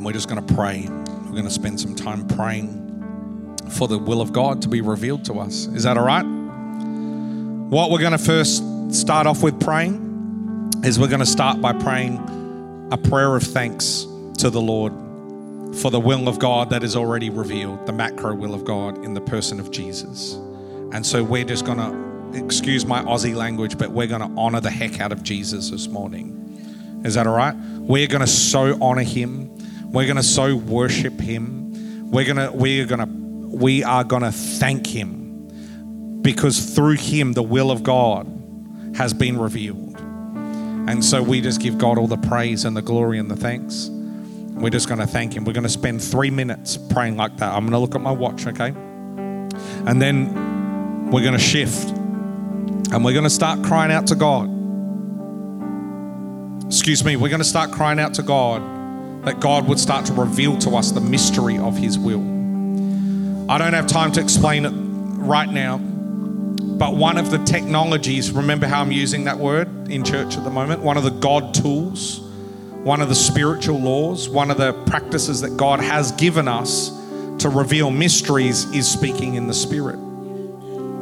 And 0.00 0.06
we're 0.06 0.14
just 0.14 0.30
going 0.30 0.42
to 0.42 0.54
pray. 0.54 0.86
We're 0.88 1.32
going 1.32 1.44
to 1.44 1.50
spend 1.50 1.78
some 1.78 1.94
time 1.94 2.26
praying 2.26 3.58
for 3.68 3.86
the 3.86 3.98
will 3.98 4.22
of 4.22 4.32
God 4.32 4.62
to 4.62 4.68
be 4.70 4.80
revealed 4.80 5.26
to 5.26 5.34
us. 5.34 5.66
Is 5.66 5.82
that 5.82 5.98
all 5.98 6.06
right? 6.06 6.22
What 6.22 7.90
we're 7.90 7.98
going 7.98 8.12
to 8.12 8.18
first 8.18 8.64
start 8.94 9.26
off 9.26 9.42
with 9.42 9.60
praying 9.60 10.70
is 10.84 10.98
we're 10.98 11.08
going 11.08 11.20
to 11.20 11.26
start 11.26 11.60
by 11.60 11.74
praying 11.74 12.16
a 12.90 12.96
prayer 12.96 13.36
of 13.36 13.42
thanks 13.42 14.06
to 14.38 14.48
the 14.48 14.58
Lord 14.58 14.94
for 15.76 15.90
the 15.90 16.00
will 16.00 16.28
of 16.28 16.38
God 16.38 16.70
that 16.70 16.82
is 16.82 16.96
already 16.96 17.28
revealed, 17.28 17.84
the 17.84 17.92
macro 17.92 18.34
will 18.34 18.54
of 18.54 18.64
God 18.64 19.04
in 19.04 19.12
the 19.12 19.20
person 19.20 19.60
of 19.60 19.70
Jesus. 19.70 20.32
And 20.94 21.04
so 21.04 21.22
we're 21.22 21.44
just 21.44 21.66
going 21.66 21.76
to, 21.76 22.42
excuse 22.42 22.86
my 22.86 23.02
Aussie 23.02 23.34
language, 23.34 23.76
but 23.76 23.90
we're 23.90 24.06
going 24.06 24.22
to 24.22 24.40
honor 24.40 24.60
the 24.60 24.70
heck 24.70 24.98
out 24.98 25.12
of 25.12 25.22
Jesus 25.22 25.68
this 25.68 25.88
morning. 25.88 27.02
Is 27.04 27.12
that 27.16 27.26
all 27.26 27.36
right? 27.36 27.54
We're 27.80 28.06
going 28.06 28.22
to 28.22 28.26
so 28.26 28.78
honor 28.80 29.02
him. 29.02 29.59
We're 29.90 30.06
going 30.06 30.16
to 30.18 30.22
so 30.22 30.54
worship 30.54 31.20
him. 31.20 32.10
We're 32.12 32.24
going 32.24 32.36
to, 32.36 32.52
we 32.56 32.80
are 32.80 32.86
going 32.86 33.00
to, 33.00 33.56
we 33.56 33.82
are 33.82 34.04
going 34.04 34.22
to 34.22 34.30
thank 34.30 34.86
him 34.86 36.20
because 36.22 36.76
through 36.76 36.94
him, 36.94 37.32
the 37.32 37.42
will 37.42 37.72
of 37.72 37.82
God 37.82 38.28
has 38.94 39.12
been 39.12 39.36
revealed. 39.36 39.98
And 39.98 41.04
so 41.04 41.24
we 41.24 41.40
just 41.40 41.60
give 41.60 41.76
God 41.76 41.98
all 41.98 42.06
the 42.06 42.16
praise 42.16 42.64
and 42.64 42.76
the 42.76 42.82
glory 42.82 43.18
and 43.18 43.28
the 43.28 43.34
thanks. 43.34 43.88
We're 43.90 44.70
just 44.70 44.86
going 44.86 45.00
to 45.00 45.08
thank 45.08 45.34
him. 45.34 45.44
We're 45.44 45.54
going 45.54 45.64
to 45.64 45.68
spend 45.68 46.00
three 46.00 46.30
minutes 46.30 46.76
praying 46.76 47.16
like 47.16 47.36
that. 47.38 47.52
I'm 47.52 47.62
going 47.62 47.72
to 47.72 47.78
look 47.78 47.96
at 47.96 48.00
my 48.00 48.12
watch, 48.12 48.46
okay? 48.46 48.68
And 49.86 50.00
then 50.00 51.10
we're 51.10 51.22
going 51.22 51.32
to 51.32 51.38
shift 51.38 51.88
and 51.90 53.04
we're 53.04 53.12
going 53.12 53.24
to 53.24 53.30
start 53.30 53.64
crying 53.64 53.90
out 53.90 54.06
to 54.08 54.14
God. 54.14 54.48
Excuse 56.66 57.04
me, 57.04 57.16
we're 57.16 57.28
going 57.28 57.40
to 57.40 57.44
start 57.44 57.72
crying 57.72 57.98
out 57.98 58.14
to 58.14 58.22
God 58.22 58.79
that 59.24 59.40
God 59.40 59.68
would 59.68 59.78
start 59.78 60.06
to 60.06 60.12
reveal 60.12 60.58
to 60.58 60.76
us 60.76 60.92
the 60.92 61.00
mystery 61.00 61.58
of 61.58 61.76
His 61.76 61.98
will. 61.98 62.20
I 63.50 63.58
don't 63.58 63.72
have 63.72 63.86
time 63.86 64.12
to 64.12 64.20
explain 64.20 64.64
it 64.64 64.70
right 64.70 65.48
now, 65.50 65.78
but 65.78 66.94
one 66.94 67.18
of 67.18 67.30
the 67.30 67.38
technologies, 67.38 68.32
remember 68.32 68.66
how 68.66 68.80
I'm 68.80 68.92
using 68.92 69.24
that 69.24 69.38
word 69.38 69.90
in 69.90 70.04
church 70.04 70.36
at 70.36 70.44
the 70.44 70.50
moment? 70.50 70.82
One 70.82 70.96
of 70.96 71.04
the 71.04 71.10
God 71.10 71.52
tools, 71.52 72.20
one 72.84 73.02
of 73.02 73.08
the 73.08 73.14
spiritual 73.14 73.78
laws, 73.78 74.28
one 74.28 74.50
of 74.50 74.56
the 74.56 74.72
practices 74.84 75.40
that 75.42 75.56
God 75.56 75.80
has 75.80 76.12
given 76.12 76.48
us 76.48 76.90
to 77.40 77.48
reveal 77.48 77.90
mysteries 77.90 78.64
is 78.72 78.90
speaking 78.90 79.34
in 79.34 79.46
the 79.46 79.54
Spirit, 79.54 79.98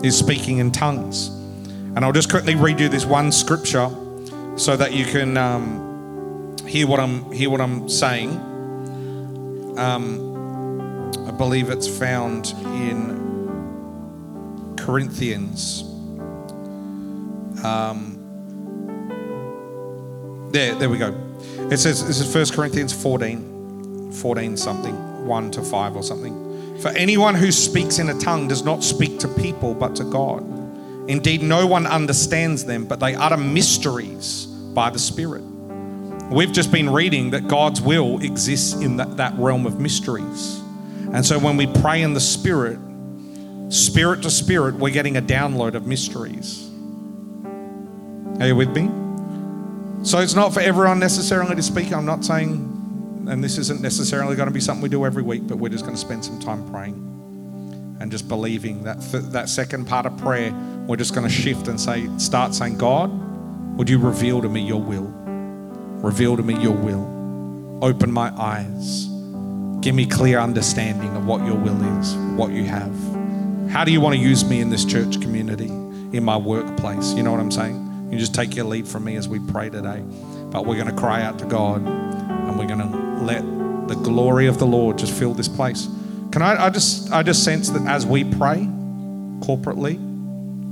is 0.05 0.17
speaking 0.17 0.59
in 0.59 0.73
tongues. 0.73 1.29
And 1.29 2.05
I'll 2.05 2.13
just 2.13 2.31
quickly 2.31 2.55
read 2.55 2.81
you 2.81 2.89
this 2.89 3.05
one 3.05 3.31
scripture 3.31 3.91
so 4.57 4.77
that 4.77 4.93
you 4.93 5.05
can 5.05 5.37
um, 5.37 5.88
hear 6.69 6.87
what 6.87 7.01
I'm 7.01 7.33
hear 7.33 7.51
what 7.51 7.61
I'm 7.61 7.89
saying. 7.89 8.31
Um, 9.79 10.29
I 11.27 11.31
believe 11.31 11.71
it's 11.71 11.89
found 11.89 12.55
in 12.65 13.17
Corinthians. 14.77 15.83
Um, 17.65 18.17
there, 20.53 20.75
there 20.75 20.89
we 20.89 20.99
go. 20.99 21.15
It 21.71 21.79
says 21.79 22.07
this 22.07 22.21
is 22.21 22.35
1 22.35 22.57
Corinthians 22.57 22.93
14, 22.93 24.13
14 24.13 24.57
something, 24.57 25.27
1 25.27 25.51
to 25.53 25.63
5 25.63 25.97
or 25.97 26.03
something. 26.03 26.79
For 26.81 26.89
anyone 26.91 27.35
who 27.35 27.51
speaks 27.51 27.99
in 27.99 28.09
a 28.09 28.19
tongue 28.19 28.49
does 28.49 28.63
not 28.65 28.85
speak 28.85 29.19
to 29.21 29.29
people 29.29 29.75
but 29.75 29.97
to 29.97 30.05
God. 30.05 30.43
Indeed, 31.09 31.43
no 31.43 31.67
one 31.67 31.87
understands 31.87 32.65
them, 32.65 32.85
but 32.85 33.01
they 33.01 33.15
utter 33.15 33.37
mysteries 33.37 34.47
by 34.47 34.91
the 34.91 34.99
Spirit. 34.99 35.43
We've 36.31 36.53
just 36.53 36.71
been 36.71 36.91
reading 36.91 37.31
that 37.31 37.49
God's 37.49 37.81
will 37.81 38.23
exists 38.23 38.75
in 38.75 38.99
that, 38.99 39.17
that 39.17 39.35
realm 39.39 39.65
of 39.65 39.81
mysteries. 39.81 40.61
And 41.13 41.25
so 41.25 41.39
when 41.39 41.57
we 41.57 41.67
pray 41.67 42.03
in 42.03 42.13
the 42.13 42.21
Spirit, 42.21 42.79
spirit 43.71 44.23
to 44.23 44.31
spirit, 44.31 44.75
we're 44.75 44.93
getting 44.93 45.17
a 45.17 45.23
download 45.23 45.75
of 45.75 45.87
mysteries. 45.87 46.71
Are 48.41 48.47
you 48.47 48.57
with 48.57 48.77
me? 48.77 48.91
So 50.05 50.19
it's 50.19 50.35
not 50.35 50.53
for 50.53 50.61
everyone 50.61 50.99
necessarily 50.99 51.57
to 51.57 51.63
speak. 51.63 51.93
I'm 51.93 52.05
not 52.05 52.25
saying, 52.25 53.27
and 53.29 53.43
this 53.43 53.59
isn't 53.59 53.81
necessarily 53.81 54.37
going 54.37 54.49
to 54.49 54.55
be 54.55 54.61
something 54.61 54.83
we 54.83 54.89
do 54.89 55.05
every 55.05 55.23
week, 55.23 55.47
but 55.47 55.57
we're 55.57 55.71
just 55.71 55.85
going 55.85 55.97
to 55.97 56.01
spend 56.01 56.25
some 56.25 56.39
time 56.39 56.69
praying 56.71 57.05
and 58.01 58.11
just 58.11 58.29
believing 58.29 58.85
that 58.85 59.01
that 59.33 59.49
second 59.49 59.87
part 59.87 60.07
of 60.07 60.17
prayer, 60.19 60.53
we're 60.87 60.97
just 60.97 61.15
going 61.15 61.27
to 61.27 61.33
shift 61.33 61.69
and 61.69 61.81
say, 61.81 62.07
start 62.19 62.55
saying, 62.55 62.79
God, 62.79 63.11
would 63.77 63.91
you 63.91 63.99
reveal 63.99 64.41
to 64.41 64.49
me 64.49 64.61
your 64.61 64.81
will? 64.81 65.13
Reveal 66.03 66.37
to 66.37 66.43
me 66.43 66.61
your 66.61 66.75
will. 66.75 67.79
Open 67.83 68.13
my 68.13 68.31
eyes. 68.37 69.07
Give 69.81 69.95
me 69.95 70.07
clear 70.07 70.39
understanding 70.39 71.15
of 71.17 71.27
what 71.27 71.45
your 71.45 71.57
will 71.57 71.99
is, 71.99 72.15
what 72.37 72.51
you 72.51 72.65
have. 72.65 72.95
How 73.71 73.85
do 73.85 73.93
you 73.93 74.01
want 74.01 74.15
to 74.17 74.21
use 74.21 74.45
me 74.45 74.61
in 74.61 74.71
this 74.71 74.85
church 74.85 75.21
community, 75.21 75.67
in 75.67 76.23
my 76.25 76.37
workplace? 76.37 77.13
You 77.15 77.23
know 77.23 77.33
what 77.33 77.41
I'm 77.41 77.51
saying? 77.51 78.09
You 78.11 78.19
just 78.19 78.35
take 78.35 78.57
your 78.57 78.65
lead 78.65 78.89
from 78.89 79.05
me 79.05 79.17
as 79.17 79.29
we 79.29 79.39
pray 79.39 79.71
today. 79.71 80.03
But 80.51 80.67
we're 80.67 80.77
going 80.77 80.89
to 80.89 80.97
cry 80.97 81.23
out 81.23 81.39
to 81.41 81.45
God 81.45 81.83
and 81.83 82.59
we're 82.59 82.67
going 82.67 82.81
to 82.81 83.25
let 83.25 83.43
the 83.89 83.97
glory 83.97 84.47
of 84.47 84.59
the 84.59 84.67
Lord 84.67 84.99
just 84.99 85.13
fill 85.13 85.35
this 85.35 85.49
place. 85.49 85.89
Can 86.31 86.43
I, 86.43 86.67
I 86.67 86.71
just 86.71 87.11
I 87.13 87.23
just 87.23 87.45
sense 87.45 87.71
that 87.71 87.83
as 87.87 88.07
we 88.07 88.25
pray 88.25 88.69
corporately, 89.41 89.99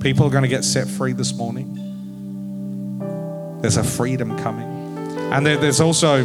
people 0.00 0.26
are 0.26 0.30
going 0.30 0.42
to 0.42 0.48
get 0.48 0.64
set 0.64 0.86
free 0.86 1.12
this 1.12 1.34
morning. 1.34 1.82
There's 3.60 3.76
a 3.76 3.84
freedom 3.84 4.38
coming. 4.38 4.75
And 5.32 5.44
there, 5.44 5.56
there's 5.56 5.80
also 5.80 6.22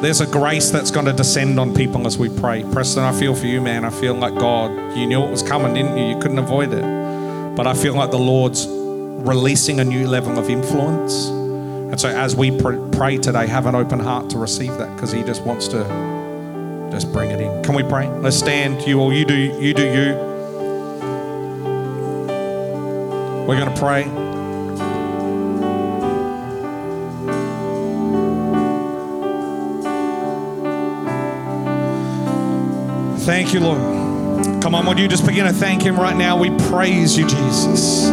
there's 0.00 0.20
a 0.20 0.26
grace 0.26 0.70
that's 0.70 0.90
going 0.90 1.06
to 1.06 1.12
descend 1.12 1.58
on 1.58 1.74
people 1.74 2.06
as 2.06 2.18
we 2.18 2.28
pray. 2.28 2.62
Preston, 2.72 3.02
I 3.04 3.18
feel 3.18 3.34
for 3.34 3.46
you, 3.46 3.60
man. 3.60 3.84
I 3.84 3.90
feel 3.90 4.14
like 4.14 4.34
God, 4.34 4.96
you 4.96 5.06
knew 5.06 5.22
it 5.22 5.30
was 5.30 5.42
coming, 5.42 5.74
didn't 5.74 5.96
you? 5.96 6.14
You 6.14 6.18
couldn't 6.18 6.38
avoid 6.38 6.72
it. 6.72 7.56
But 7.56 7.66
I 7.66 7.74
feel 7.74 7.94
like 7.94 8.10
the 8.10 8.18
Lord's 8.18 8.66
releasing 8.68 9.80
a 9.80 9.84
new 9.84 10.06
level 10.06 10.38
of 10.38 10.50
influence. 10.50 11.28
And 11.28 11.98
so, 11.98 12.08
as 12.08 12.36
we 12.36 12.50
pr- 12.50 12.76
pray 12.90 13.16
today, 13.16 13.46
have 13.46 13.66
an 13.66 13.74
open 13.74 13.98
heart 13.98 14.28
to 14.30 14.38
receive 14.38 14.76
that 14.78 14.94
because 14.94 15.10
He 15.10 15.22
just 15.22 15.42
wants 15.42 15.68
to 15.68 15.84
just 16.90 17.12
bring 17.12 17.30
it 17.30 17.40
in. 17.40 17.62
Can 17.62 17.74
we 17.74 17.82
pray? 17.82 18.08
Let's 18.08 18.36
stand. 18.36 18.86
You 18.86 19.00
all, 19.00 19.12
you 19.12 19.24
do, 19.24 19.34
you 19.34 19.72
do 19.72 19.84
you. 19.84 20.14
We're 23.46 23.58
going 23.58 23.72
to 23.72 23.80
pray. 23.80 24.23
Thank 33.24 33.54
you, 33.54 33.60
Lord. 33.60 34.62
Come 34.62 34.74
on, 34.74 34.84
would 34.84 34.98
you 34.98 35.08
just 35.08 35.24
begin 35.24 35.46
to 35.46 35.52
thank 35.52 35.80
Him 35.80 35.96
right 35.96 36.14
now? 36.14 36.36
We 36.36 36.50
praise 36.68 37.16
you, 37.16 37.26
Jesus. 37.26 38.06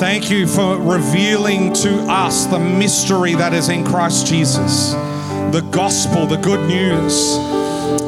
Thank 0.00 0.28
you 0.28 0.48
for 0.48 0.76
revealing 0.76 1.72
to 1.74 2.00
us 2.08 2.46
the 2.46 2.58
mystery 2.58 3.34
that 3.34 3.54
is 3.54 3.68
in 3.68 3.84
Christ 3.84 4.26
Jesus, 4.26 4.90
the 5.52 5.64
gospel, 5.70 6.26
the 6.26 6.36
good 6.38 6.66
news. 6.66 7.36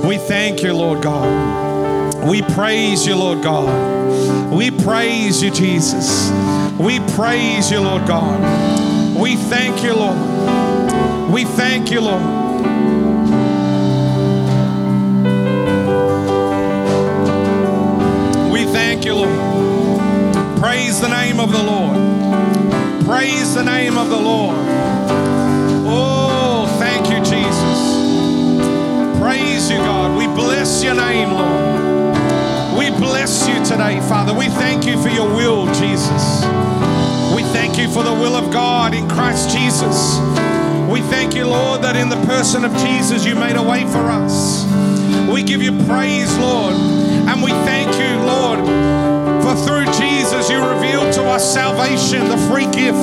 We 0.04 0.18
thank 0.18 0.64
you, 0.64 0.74
Lord 0.74 1.00
God. 1.00 2.28
We 2.28 2.42
praise 2.42 3.06
you, 3.06 3.14
Lord 3.14 3.40
God. 3.44 4.52
We 4.52 4.72
praise 4.72 5.40
you, 5.44 5.52
Jesus. 5.52 6.28
We 6.76 6.98
praise 7.14 7.70
you, 7.70 7.78
Lord 7.80 8.04
God. 8.08 9.16
We 9.16 9.36
thank 9.36 9.84
you, 9.84 9.94
Lord. 9.94 11.30
We 11.30 11.44
thank 11.44 11.92
you, 11.92 12.00
Lord. 12.00 12.41
Name 21.32 21.40
of 21.40 21.50
the 21.50 21.62
Lord. 21.62 23.06
Praise 23.06 23.54
the 23.54 23.62
name 23.64 23.96
of 23.96 24.10
the 24.10 24.20
Lord. 24.20 24.54
Oh, 25.88 26.66
thank 26.78 27.08
you, 27.08 27.20
Jesus. 27.20 29.18
Praise 29.18 29.70
you, 29.70 29.78
God. 29.78 30.14
We 30.18 30.26
bless 30.26 30.84
your 30.84 30.94
name, 30.94 31.30
Lord. 31.30 32.76
We 32.76 32.90
bless 32.90 33.48
you 33.48 33.54
today, 33.64 33.98
Father. 34.00 34.34
We 34.34 34.48
thank 34.48 34.84
you 34.84 35.00
for 35.00 35.08
your 35.08 35.26
will, 35.26 35.64
Jesus. 35.72 36.44
We 37.34 37.44
thank 37.44 37.78
you 37.78 37.88
for 37.88 38.02
the 38.02 38.12
will 38.12 38.36
of 38.36 38.52
God 38.52 38.92
in 38.92 39.08
Christ 39.08 39.56
Jesus. 39.56 40.18
We 40.86 41.00
thank 41.00 41.34
you, 41.34 41.46
Lord, 41.46 41.80
that 41.80 41.96
in 41.96 42.10
the 42.10 42.22
person 42.26 42.62
of 42.62 42.76
Jesus 42.76 43.24
you 43.24 43.36
made 43.36 43.56
a 43.56 43.62
way 43.62 43.84
for 43.86 44.04
us. 44.10 44.66
We 45.32 45.42
give 45.42 45.62
you 45.62 45.72
praise, 45.86 46.36
Lord, 46.36 46.74
and 46.74 47.42
we 47.42 47.52
thank 47.64 47.88
you, 47.96 48.20
Lord, 48.26 48.58
through 49.56 49.86
Jesus 49.92 50.48
you 50.50 50.58
revealed 50.58 51.12
to 51.14 51.22
us 51.24 51.42
salvation, 51.52 52.28
the 52.28 52.38
free 52.48 52.66
gift. 52.70 53.02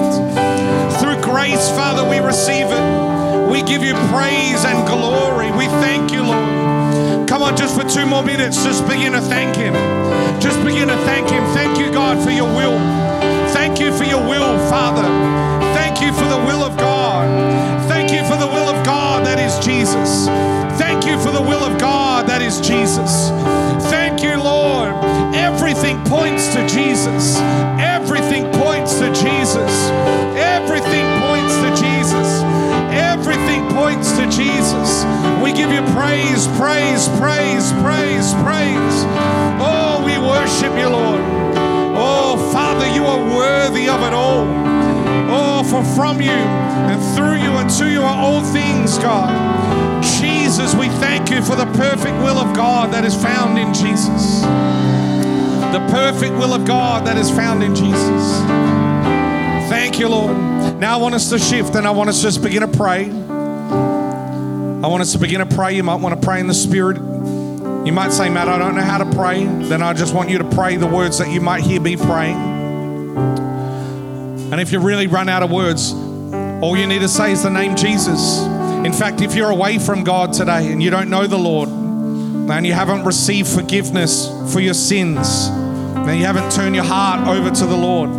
Through 1.00 1.22
grace, 1.22 1.70
Father, 1.72 2.08
we 2.08 2.20
receive 2.20 2.68
it. 2.70 3.50
We 3.50 3.62
give 3.64 3.84
you 3.84 3.94
praise 4.14 4.66
and 4.66 4.88
glory. 4.88 5.52
We 5.52 5.66
thank 5.84 6.12
you, 6.12 6.24
Lord. 6.24 7.28
Come 7.30 7.44
on, 7.44 7.56
just 7.56 7.80
for 7.80 7.88
two 7.88 8.06
more 8.06 8.24
minutes, 8.24 8.64
just 8.64 8.88
begin 8.88 9.14
to 9.14 9.22
thank 9.22 9.56
Him. 9.56 9.74
Just 10.42 10.64
begin 10.64 10.88
to 10.88 10.98
thank 11.06 11.30
Him. 11.30 11.44
Thank 11.54 11.78
you, 11.80 11.92
God, 11.92 12.24
for 12.24 12.32
your 12.32 12.48
will. 12.48 12.78
Thank 13.54 13.80
you 13.80 13.96
for 13.96 14.04
your 14.04 14.22
will, 14.22 14.58
Father. 14.70 15.08
Thank 15.76 16.02
you 16.02 16.12
for 16.14 16.26
the 16.26 16.38
will 16.38 16.64
of 16.64 16.76
God. 16.78 17.28
Thank 17.88 18.12
you 18.12 18.24
for 18.24 18.38
the 18.38 18.48
will 18.48 18.70
of 18.70 18.86
God 18.86 19.26
that 19.26 19.40
is 19.40 19.64
Jesus. 19.64 20.28
Thank 20.80 21.06
you 21.06 21.20
for 21.20 21.32
the 21.32 21.42
will 21.42 21.64
of 21.64 21.80
God 21.80 22.28
that 22.28 22.42
is 22.42 22.60
Jesus. 22.62 23.30
Thank 23.90 24.09
Jesus. 27.00 27.38
Everything 27.80 28.52
points 28.60 29.00
to 29.00 29.08
Jesus. 29.14 29.72
Everything 30.36 31.08
points 31.22 31.56
to 31.56 31.70
Jesus. 31.82 32.44
Everything 32.92 33.70
points 33.74 34.12
to 34.18 34.26
Jesus. 34.26 35.06
We 35.42 35.54
give 35.54 35.72
you 35.72 35.82
praise, 35.96 36.46
praise, 36.60 37.08
praise, 37.18 37.72
praise, 37.80 38.34
praise. 38.44 38.98
Oh, 39.64 40.04
we 40.06 40.18
worship 40.18 40.78
you, 40.78 40.90
Lord. 40.90 41.22
Oh, 41.96 42.36
Father, 42.52 42.88
you 42.94 43.06
are 43.06 43.34
worthy 43.34 43.88
of 43.88 44.02
it 44.02 44.12
all. 44.14 44.46
Oh, 45.32 45.64
for 45.64 45.82
from 45.96 46.20
you 46.20 46.32
and 46.32 47.02
through 47.16 47.36
you 47.36 47.52
and 47.60 47.70
to 47.78 47.90
you 47.90 48.02
are 48.02 48.18
all 48.18 48.44
things, 48.44 48.98
God. 48.98 50.04
Jesus, 50.04 50.76
we 50.76 50.90
thank 51.00 51.30
you 51.30 51.42
for 51.42 51.56
the 51.56 51.68
perfect 51.78 52.18
will 52.18 52.38
of 52.38 52.54
God 52.54 52.92
that 52.92 53.06
is 53.06 53.16
found 53.16 53.58
in 53.58 53.74
Jesus. 53.74 54.44
The 55.72 55.86
perfect 55.92 56.34
will 56.34 56.54
of 56.54 56.66
God 56.66 57.06
that 57.06 57.18
is 57.18 57.30
found 57.30 57.64
in 57.64 57.76
Jesus. 57.76 58.40
Thank 59.70 60.00
you, 60.00 60.10
Lord. 60.10 60.36
Now 60.80 60.98
I 60.98 61.02
want 61.02 61.14
us 61.16 61.30
to 61.30 61.38
shift 61.38 61.76
and 61.76 61.86
I 61.88 61.92
want 61.92 62.10
us 62.10 62.18
to 62.18 62.24
just 62.24 62.42
begin 62.42 62.62
to 62.62 62.68
pray. 62.68 63.06
I 63.06 64.88
want 64.88 65.02
us 65.02 65.12
to 65.12 65.20
begin 65.20 65.48
to 65.48 65.56
pray. 65.56 65.76
You 65.76 65.84
might 65.84 66.02
want 66.02 66.20
to 66.20 66.26
pray 66.26 66.40
in 66.40 66.48
the 66.48 66.54
Spirit. 66.54 66.98
You 66.98 67.92
might 67.92 68.12
say, 68.12 68.30
Matt, 68.30 68.48
I 68.50 68.58
don't 68.58 68.76
know 68.76 68.82
how 68.82 68.98
to 68.98 69.16
pray. 69.16 69.46
Then 69.46 69.82
I 69.82 69.94
just 69.94 70.16
want 70.16 70.30
you 70.30 70.38
to 70.40 70.44
pray 70.44 70.76
the 70.78 70.88
words 70.88 71.18
that 71.20 71.30
you 71.30 71.42
might 71.42 71.64
hear 71.64 71.80
me 71.80 71.98
praying. 71.98 72.38
And 74.52 74.60
if 74.60 74.72
you 74.72 74.80
really 74.80 75.08
run 75.08 75.30
out 75.30 75.44
of 75.44 75.52
words, 75.52 75.94
all 76.64 76.76
you 76.76 76.88
need 76.88 77.00
to 77.00 77.08
say 77.08 77.32
is 77.32 77.44
the 77.44 77.50
name 77.50 77.76
Jesus. 77.76 78.42
In 78.86 78.92
fact, 78.94 79.22
if 79.22 79.36
you're 79.36 79.50
away 79.50 79.78
from 79.78 80.04
God 80.04 80.34
today 80.34 80.72
and 80.72 80.82
you 80.82 80.90
don't 80.90 81.10
know 81.10 81.28
the 81.28 81.38
Lord, 81.38 81.70
and 82.52 82.66
you 82.66 82.74
haven't 82.74 83.06
received 83.06 83.48
forgiveness 83.48 84.28
for 84.52 84.60
your 84.60 84.74
sins, 84.74 85.48
and 85.48 86.18
you 86.18 86.26
haven't 86.26 86.52
turned 86.52 86.76
your 86.76 86.86
heart 86.86 87.28
over 87.28 87.52
to 87.52 87.66
the 87.66 87.76
Lord, 87.76 88.10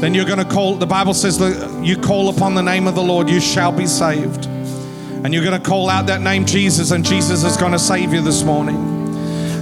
then 0.00 0.14
you're 0.14 0.24
going 0.24 0.38
to 0.38 0.44
call, 0.44 0.76
the 0.76 0.86
Bible 0.86 1.14
says 1.14 1.38
that 1.38 1.84
you 1.84 1.96
call 1.96 2.28
upon 2.30 2.54
the 2.54 2.62
name 2.62 2.86
of 2.86 2.94
the 2.94 3.02
Lord, 3.02 3.28
you 3.28 3.40
shall 3.40 3.70
be 3.70 3.86
saved. 3.86 4.46
And 4.46 5.34
you're 5.34 5.44
going 5.44 5.60
to 5.60 5.68
call 5.68 5.90
out 5.90 6.06
that 6.06 6.22
name 6.22 6.46
Jesus, 6.46 6.90
and 6.90 7.04
Jesus 7.04 7.44
is 7.44 7.58
going 7.58 7.72
to 7.72 7.78
save 7.78 8.14
you 8.14 8.22
this 8.22 8.42
morning. 8.42 8.76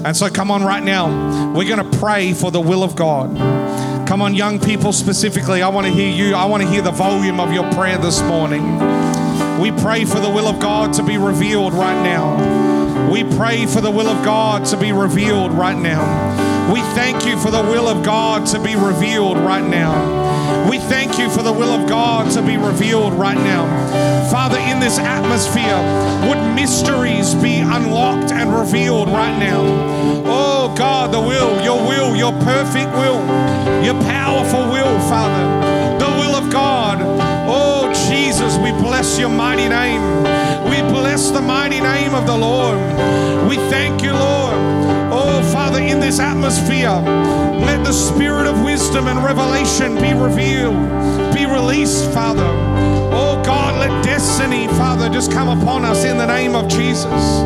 And 0.05 0.17
so, 0.17 0.31
come 0.31 0.53
on, 0.53 0.63
right 0.63 0.83
now, 0.83 1.53
we're 1.53 1.69
going 1.69 1.91
to 1.91 1.99
pray 1.99 2.33
for 2.33 2.53
the 2.53 2.61
will 2.61 2.85
of 2.85 2.95
God. 2.95 3.37
Come 4.07 4.23
on, 4.23 4.35
young 4.35 4.61
people 4.61 4.93
specifically, 4.93 5.61
I 5.61 5.69
want 5.69 5.89
to 5.89 5.93
hear 5.93 6.11
you. 6.11 6.37
I 6.37 6.45
want 6.45 6.63
to 6.63 6.69
hear 6.69 6.83
the 6.83 6.93
volume 6.93 7.41
of 7.41 7.53
your 7.53 7.69
prayer 7.73 7.99
this 7.99 8.23
morning. 8.23 8.63
We 9.61 9.73
pray 9.73 10.05
for 10.05 10.21
the 10.21 10.31
will 10.31 10.47
of 10.47 10.61
God 10.61 10.93
to 10.95 11.03
be 11.03 11.19
revealed 11.19 11.75
right 11.75 12.01
now. 12.05 12.68
We 13.11 13.25
pray 13.37 13.67
for 13.67 13.81
the 13.81 13.91
will 13.91 14.09
of 14.09 14.25
God 14.25 14.67
to 14.67 14.77
be 14.77 14.93
revealed 14.93 15.53
right 15.53 15.77
now. 15.77 16.73
We 16.73 16.81
thank 16.81 17.25
you 17.25 17.39
for 17.39 17.51
the 17.51 17.63
will 17.63 17.89
of 17.89 18.05
God 18.05 18.47
to 18.49 18.63
be 18.63 18.77
revealed 18.77 19.39
right 19.39 19.67
now. 19.67 20.69
We 20.69 20.79
thank 20.79 21.19
you 21.19 21.31
for 21.31 21.43
the 21.43 21.53
will 21.53 21.71
of 21.71 21.89
God 21.89 22.31
to 22.33 22.43
be 22.43 22.59
revealed 22.59 23.15
right 23.15 23.39
now. 23.39 23.65
Father, 24.31 24.59
in 24.59 24.79
this 24.79 24.99
atmosphere, 24.99 25.79
would 26.29 26.55
mysteries 26.55 27.35
be 27.37 27.61
unlocked 27.61 28.33
and 28.33 28.55
revealed 28.55 29.09
right 29.09 29.39
now? 29.39 29.63
Oh 30.27 30.75
God, 30.77 31.11
the 31.11 31.21
will, 31.21 31.63
your 31.65 31.81
will, 31.89 32.15
your 32.15 32.33
perfect 32.43 32.93
will, 32.93 33.25
your 33.83 33.95
powerful 34.03 34.71
will, 34.71 35.01
Father, 35.09 35.99
the 35.99 36.11
will 36.21 36.35
of 36.37 36.53
God. 36.53 37.28
Jesus, 38.29 38.59
we 38.59 38.73
bless 38.73 39.19
your 39.19 39.31
mighty 39.31 39.71
name. 39.71 40.03
We 40.69 40.83
bless 40.93 41.31
the 41.31 41.41
mighty 41.41 41.81
name 41.81 42.15
of 42.15 42.27
the 42.27 42.37
Lord. 42.37 42.77
We 43.49 43.57
thank 43.71 44.03
you, 44.03 44.13
Lord. 44.13 44.53
Oh, 45.11 45.41
Father, 45.51 45.81
in 45.81 45.99
this 45.99 46.21
atmosphere, 46.21 46.91
let 46.91 47.83
the 47.87 47.93
spirit 47.93 48.47
of 48.47 48.63
wisdom 48.63 49.07
and 49.07 49.25
revelation 49.25 49.95
be 49.95 50.13
revealed, 50.13 50.77
be 51.35 51.47
released, 51.47 52.13
Father. 52.13 52.45
Oh, 53.15 53.43
God, 53.47 53.81
let 53.81 54.05
destiny, 54.05 54.67
Father, 54.77 55.09
just 55.09 55.33
come 55.33 55.49
upon 55.59 55.87
us 55.87 56.05
in 56.05 56.19
the 56.19 56.27
name 56.27 56.55
of 56.55 56.69
Jesus. 56.69 57.41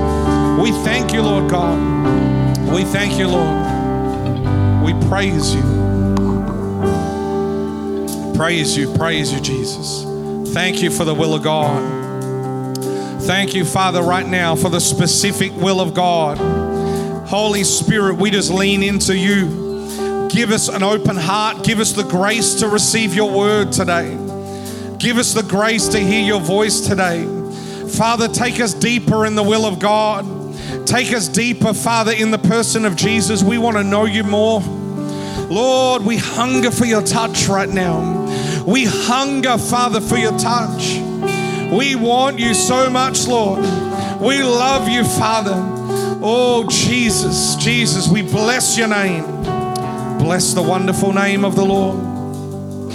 We 0.60 0.72
thank 0.82 1.12
you, 1.12 1.22
Lord 1.22 1.48
God. 1.48 1.78
We 2.74 2.82
thank 2.82 3.20
you, 3.20 3.28
Lord. 3.28 4.82
We 4.82 4.94
praise 5.08 5.54
you. 5.54 5.62
Praise 8.34 8.76
you, 8.76 8.92
praise 8.94 9.32
you, 9.32 9.38
Jesus. 9.38 10.11
Thank 10.52 10.82
you 10.82 10.90
for 10.90 11.06
the 11.06 11.14
will 11.14 11.34
of 11.34 11.42
God. 11.42 12.02
Thank 13.22 13.54
you, 13.54 13.64
Father, 13.64 14.02
right 14.02 14.26
now 14.26 14.54
for 14.54 14.68
the 14.68 14.80
specific 14.80 15.50
will 15.56 15.80
of 15.80 15.94
God. 15.94 16.36
Holy 17.26 17.64
Spirit, 17.64 18.16
we 18.18 18.30
just 18.30 18.50
lean 18.50 18.82
into 18.82 19.16
you. 19.16 20.28
Give 20.28 20.50
us 20.50 20.68
an 20.68 20.82
open 20.82 21.16
heart. 21.16 21.64
Give 21.64 21.80
us 21.80 21.92
the 21.92 22.02
grace 22.02 22.56
to 22.56 22.68
receive 22.68 23.14
your 23.14 23.30
word 23.30 23.72
today. 23.72 24.10
Give 24.98 25.16
us 25.16 25.32
the 25.32 25.42
grace 25.42 25.88
to 25.88 25.98
hear 25.98 26.22
your 26.22 26.40
voice 26.40 26.80
today. 26.80 27.24
Father, 27.88 28.28
take 28.28 28.60
us 28.60 28.74
deeper 28.74 29.24
in 29.24 29.34
the 29.34 29.42
will 29.42 29.64
of 29.64 29.78
God. 29.78 30.26
Take 30.86 31.14
us 31.14 31.28
deeper, 31.28 31.72
Father, 31.72 32.12
in 32.12 32.30
the 32.30 32.38
person 32.38 32.84
of 32.84 32.94
Jesus. 32.94 33.42
We 33.42 33.56
want 33.56 33.78
to 33.78 33.84
know 33.84 34.04
you 34.04 34.22
more. 34.22 34.60
Lord, 34.60 36.02
we 36.02 36.18
hunger 36.18 36.70
for 36.70 36.84
your 36.84 37.02
touch 37.02 37.48
right 37.48 37.70
now. 37.70 38.21
We 38.66 38.84
hunger, 38.84 39.58
Father, 39.58 40.00
for 40.00 40.16
your 40.16 40.36
touch. 40.38 40.98
We 41.72 41.94
want 41.96 42.38
you 42.38 42.54
so 42.54 42.90
much, 42.90 43.26
Lord. 43.26 43.60
We 44.20 44.42
love 44.42 44.88
you, 44.88 45.04
Father. 45.04 45.54
Oh, 46.24 46.66
Jesus, 46.68 47.56
Jesus, 47.56 48.08
we 48.08 48.22
bless 48.22 48.78
your 48.78 48.88
name. 48.88 49.24
Bless 50.18 50.54
the 50.54 50.62
wonderful 50.62 51.12
name 51.12 51.44
of 51.44 51.56
the 51.56 51.64
Lord. 51.64 52.92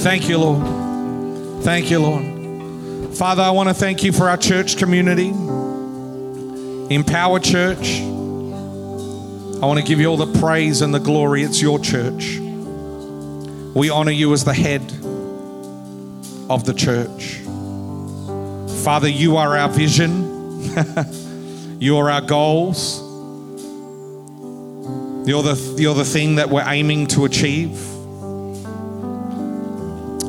Thank 0.00 0.28
you, 0.28 0.38
Lord. 0.38 1.62
Thank 1.62 1.90
you, 1.90 1.98
Lord. 1.98 3.14
Father, 3.14 3.42
I 3.42 3.50
want 3.50 3.68
to 3.68 3.74
thank 3.74 4.02
you 4.02 4.12
for 4.12 4.30
our 4.30 4.38
church 4.38 4.78
community, 4.78 5.28
Empower 6.94 7.38
Church. 7.38 8.00
I 8.00 9.66
want 9.66 9.78
to 9.78 9.84
give 9.84 10.00
you 10.00 10.06
all 10.06 10.16
the 10.16 10.40
praise 10.40 10.80
and 10.80 10.94
the 10.94 11.00
glory. 11.00 11.42
It's 11.42 11.60
your 11.60 11.78
church. 11.78 12.38
We 13.74 13.90
honor 13.90 14.10
you 14.10 14.32
as 14.32 14.44
the 14.44 14.54
head 14.54 14.80
of 16.50 16.64
the 16.64 16.74
church. 16.74 17.36
Father, 18.82 19.08
you 19.08 19.36
are 19.36 19.56
our 19.56 19.68
vision, 19.68 20.58
you 21.80 21.96
are 21.96 22.10
our 22.10 22.20
goals. 22.20 23.06
You're 25.28 25.42
the, 25.44 25.76
you're 25.78 25.94
the 25.94 26.04
thing 26.04 26.36
that 26.36 26.50
we're 26.50 26.66
aiming 26.66 27.06
to 27.08 27.24
achieve. 27.24 27.78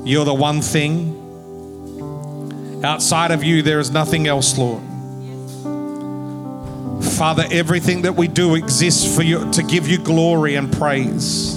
You're 0.05 0.25
the 0.25 0.33
one 0.33 0.61
thing. 0.61 1.17
Outside 2.83 3.31
of 3.31 3.43
you, 3.43 3.63
there 3.63 3.79
is 3.79 3.89
nothing 3.89 4.27
else, 4.27 4.57
Lord. 4.57 4.83
Father, 7.15 7.45
everything 7.49 8.03
that 8.03 8.13
we 8.15 8.27
do 8.27 8.53
exists 8.55 9.15
for 9.15 9.23
you 9.23 9.51
to 9.53 9.63
give 9.63 9.87
you 9.87 9.97
glory 9.97 10.55
and 10.55 10.71
praise. 10.71 11.55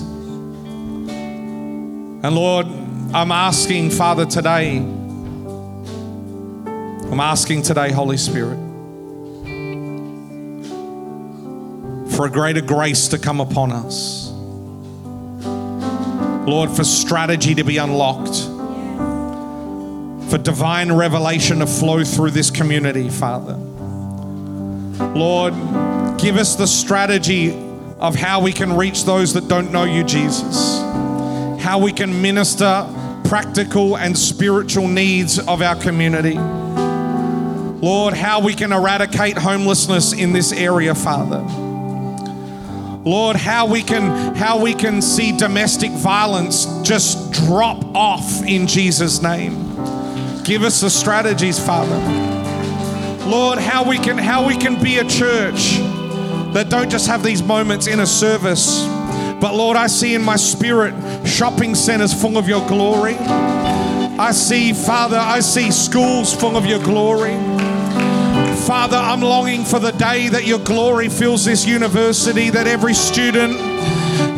And 2.22 2.34
Lord, 2.34 2.66
I'm 3.14 3.30
asking, 3.30 3.90
Father, 3.90 4.26
today, 4.26 4.78
I'm 4.78 5.20
asking 7.20 7.62
today, 7.62 7.92
Holy 7.92 8.16
Spirit, 8.16 8.56
for 12.16 12.26
a 12.26 12.28
greater 12.28 12.60
grace 12.60 13.06
to 13.06 13.18
come 13.18 13.40
upon 13.40 13.70
us. 13.70 14.32
Lord, 16.44 16.72
for 16.72 16.82
strategy 16.82 17.54
to 17.54 17.62
be 17.62 17.76
unlocked, 17.76 18.36
for 20.28 20.36
divine 20.36 20.90
revelation 20.90 21.60
to 21.60 21.68
flow 21.68 22.02
through 22.02 22.32
this 22.32 22.50
community, 22.50 23.10
Father. 23.10 23.54
Lord, 25.14 25.54
give 26.18 26.36
us 26.36 26.56
the 26.56 26.66
strategy 26.66 27.54
of 28.00 28.16
how 28.16 28.40
we 28.40 28.52
can 28.52 28.76
reach 28.76 29.04
those 29.04 29.34
that 29.34 29.46
don't 29.46 29.70
know 29.70 29.84
you, 29.84 30.02
Jesus. 30.02 30.80
How 31.62 31.78
we 31.78 31.92
can 31.92 32.20
minister 32.20 32.88
practical 33.24 33.96
and 33.96 34.16
spiritual 34.16 34.88
needs 34.88 35.38
of 35.38 35.62
our 35.62 35.76
community. 35.76 36.38
Lord, 37.84 38.14
how 38.14 38.40
we 38.40 38.54
can 38.54 38.72
eradicate 38.72 39.36
homelessness 39.36 40.12
in 40.12 40.32
this 40.32 40.52
area, 40.52 40.94
Father. 40.94 41.40
Lord, 43.04 43.36
how 43.36 43.66
we 43.66 43.82
can 43.82 44.34
how 44.34 44.62
we 44.62 44.72
can 44.72 45.02
see 45.02 45.36
domestic 45.36 45.90
violence 45.90 46.64
just 46.82 47.32
drop 47.32 47.84
off 47.94 48.42
in 48.46 48.66
Jesus 48.66 49.20
name. 49.20 49.74
Give 50.42 50.62
us 50.62 50.80
the 50.80 50.88
strategies, 50.88 51.58
Father. 51.58 51.98
Lord, 53.28 53.58
how 53.58 53.86
we 53.86 53.98
can 53.98 54.16
how 54.16 54.46
we 54.46 54.56
can 54.56 54.82
be 54.82 54.98
a 54.98 55.04
church 55.04 55.76
that 56.54 56.68
don't 56.70 56.90
just 56.90 57.06
have 57.06 57.22
these 57.22 57.42
moments 57.42 57.86
in 57.86 58.00
a 58.00 58.06
service, 58.06 58.86
but 59.40 59.54
Lord, 59.54 59.76
I 59.76 59.86
see 59.88 60.14
in 60.14 60.22
my 60.22 60.36
spirit 60.36 60.94
shopping 61.24 61.74
centers 61.74 62.12
full 62.12 62.36
of 62.38 62.48
your 62.48 62.66
glory. 62.68 63.16
I 63.16 64.30
see, 64.32 64.72
Father, 64.72 65.16
I 65.18 65.40
see 65.40 65.70
schools 65.70 66.34
full 66.34 66.56
of 66.56 66.66
your 66.66 66.78
glory. 66.78 67.34
Father, 68.66 68.96
I'm 68.96 69.20
longing 69.20 69.64
for 69.64 69.78
the 69.78 69.90
day 69.92 70.28
that 70.28 70.46
your 70.46 70.58
glory 70.60 71.08
fills 71.08 71.44
this 71.44 71.66
university, 71.66 72.50
that 72.50 72.66
every 72.66 72.94
student 72.94 73.58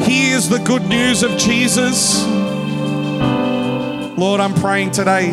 hears 0.03 0.49
the 0.49 0.59
good 0.59 0.87
news 0.87 1.22
of 1.22 1.37
Jesus. 1.37 2.24
Lord, 4.16 4.41
I'm 4.41 4.55
praying 4.55 4.93
today. 4.93 5.30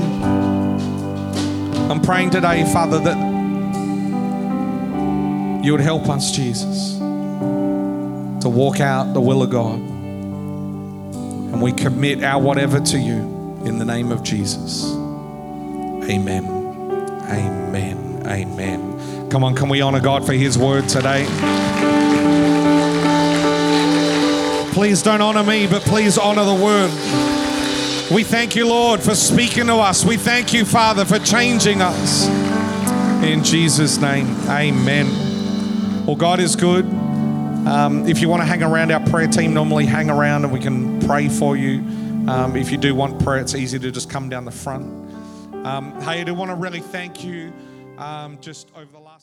I'm 1.90 2.02
praying 2.02 2.32
today, 2.32 2.66
Father, 2.72 3.00
that 3.00 3.18
you 5.64 5.72
would 5.72 5.82
help 5.82 6.10
us, 6.10 6.32
Jesus, 6.32 6.98
to 6.98 8.50
walk 8.50 8.82
out 8.82 9.14
the 9.14 9.22
will 9.22 9.42
of 9.42 9.50
God. 9.50 9.93
And 11.54 11.62
we 11.62 11.72
commit 11.72 12.24
our 12.24 12.42
whatever 12.42 12.80
to 12.80 12.98
you 12.98 13.22
in 13.64 13.78
the 13.78 13.86
name 13.86 14.12
of 14.12 14.24
Jesus. 14.24 14.92
Amen. 14.92 16.46
Amen. 17.30 18.24
Amen. 18.26 19.30
Come 19.30 19.44
on, 19.44 19.54
can 19.56 19.70
we 19.70 19.80
honor 19.80 20.00
God 20.00 20.26
for 20.26 20.34
his 20.34 20.58
word 20.58 20.90
today? 20.90 21.26
Please 24.74 25.04
don't 25.04 25.22
honor 25.22 25.44
me, 25.44 25.68
but 25.68 25.84
please 25.84 26.18
honor 26.18 26.44
the 26.44 26.56
word. 26.56 26.90
We 28.12 28.24
thank 28.24 28.56
you, 28.56 28.68
Lord, 28.68 29.00
for 29.00 29.14
speaking 29.14 29.68
to 29.68 29.76
us. 29.76 30.04
We 30.04 30.18
thank 30.18 30.54
you, 30.54 30.66
Father, 30.66 31.06
for 31.06 31.20
changing 31.20 31.84
us. 31.84 32.28
In 33.24 33.44
Jesus' 33.44 34.00
name, 34.00 34.28
amen. 34.50 36.06
Well, 36.08 36.16
God 36.16 36.40
is 36.40 36.56
good. 36.56 37.03
Um, 37.66 38.06
if 38.08 38.20
you 38.20 38.28
want 38.28 38.42
to 38.42 38.46
hang 38.46 38.62
around, 38.62 38.92
our 38.92 39.00
prayer 39.08 39.28
team 39.28 39.54
normally 39.54 39.86
hang 39.86 40.10
around 40.10 40.44
and 40.44 40.52
we 40.52 40.60
can 40.60 41.00
pray 41.08 41.30
for 41.30 41.56
you. 41.56 41.80
Um, 42.28 42.58
if 42.58 42.72
you 42.72 42.78
do 42.78 42.94
want 42.94 43.24
prayer, 43.24 43.40
it's 43.40 43.56
easy 43.56 43.80
to 43.80 43.90
just 43.90 44.10
come 44.10 44.28
down 44.28 44.44
the 44.44 44.52
front. 44.52 44.86
Um, 45.66 45.94
hey, 46.02 46.20
I 46.20 46.24
do 46.26 46.34
want 46.34 46.52
to 46.52 46.56
really 46.56 46.82
thank 46.82 47.24
you 47.24 47.54
um, 47.98 48.38
just 48.42 48.68
over 48.76 48.92
the 48.92 49.00
last. 49.00 49.14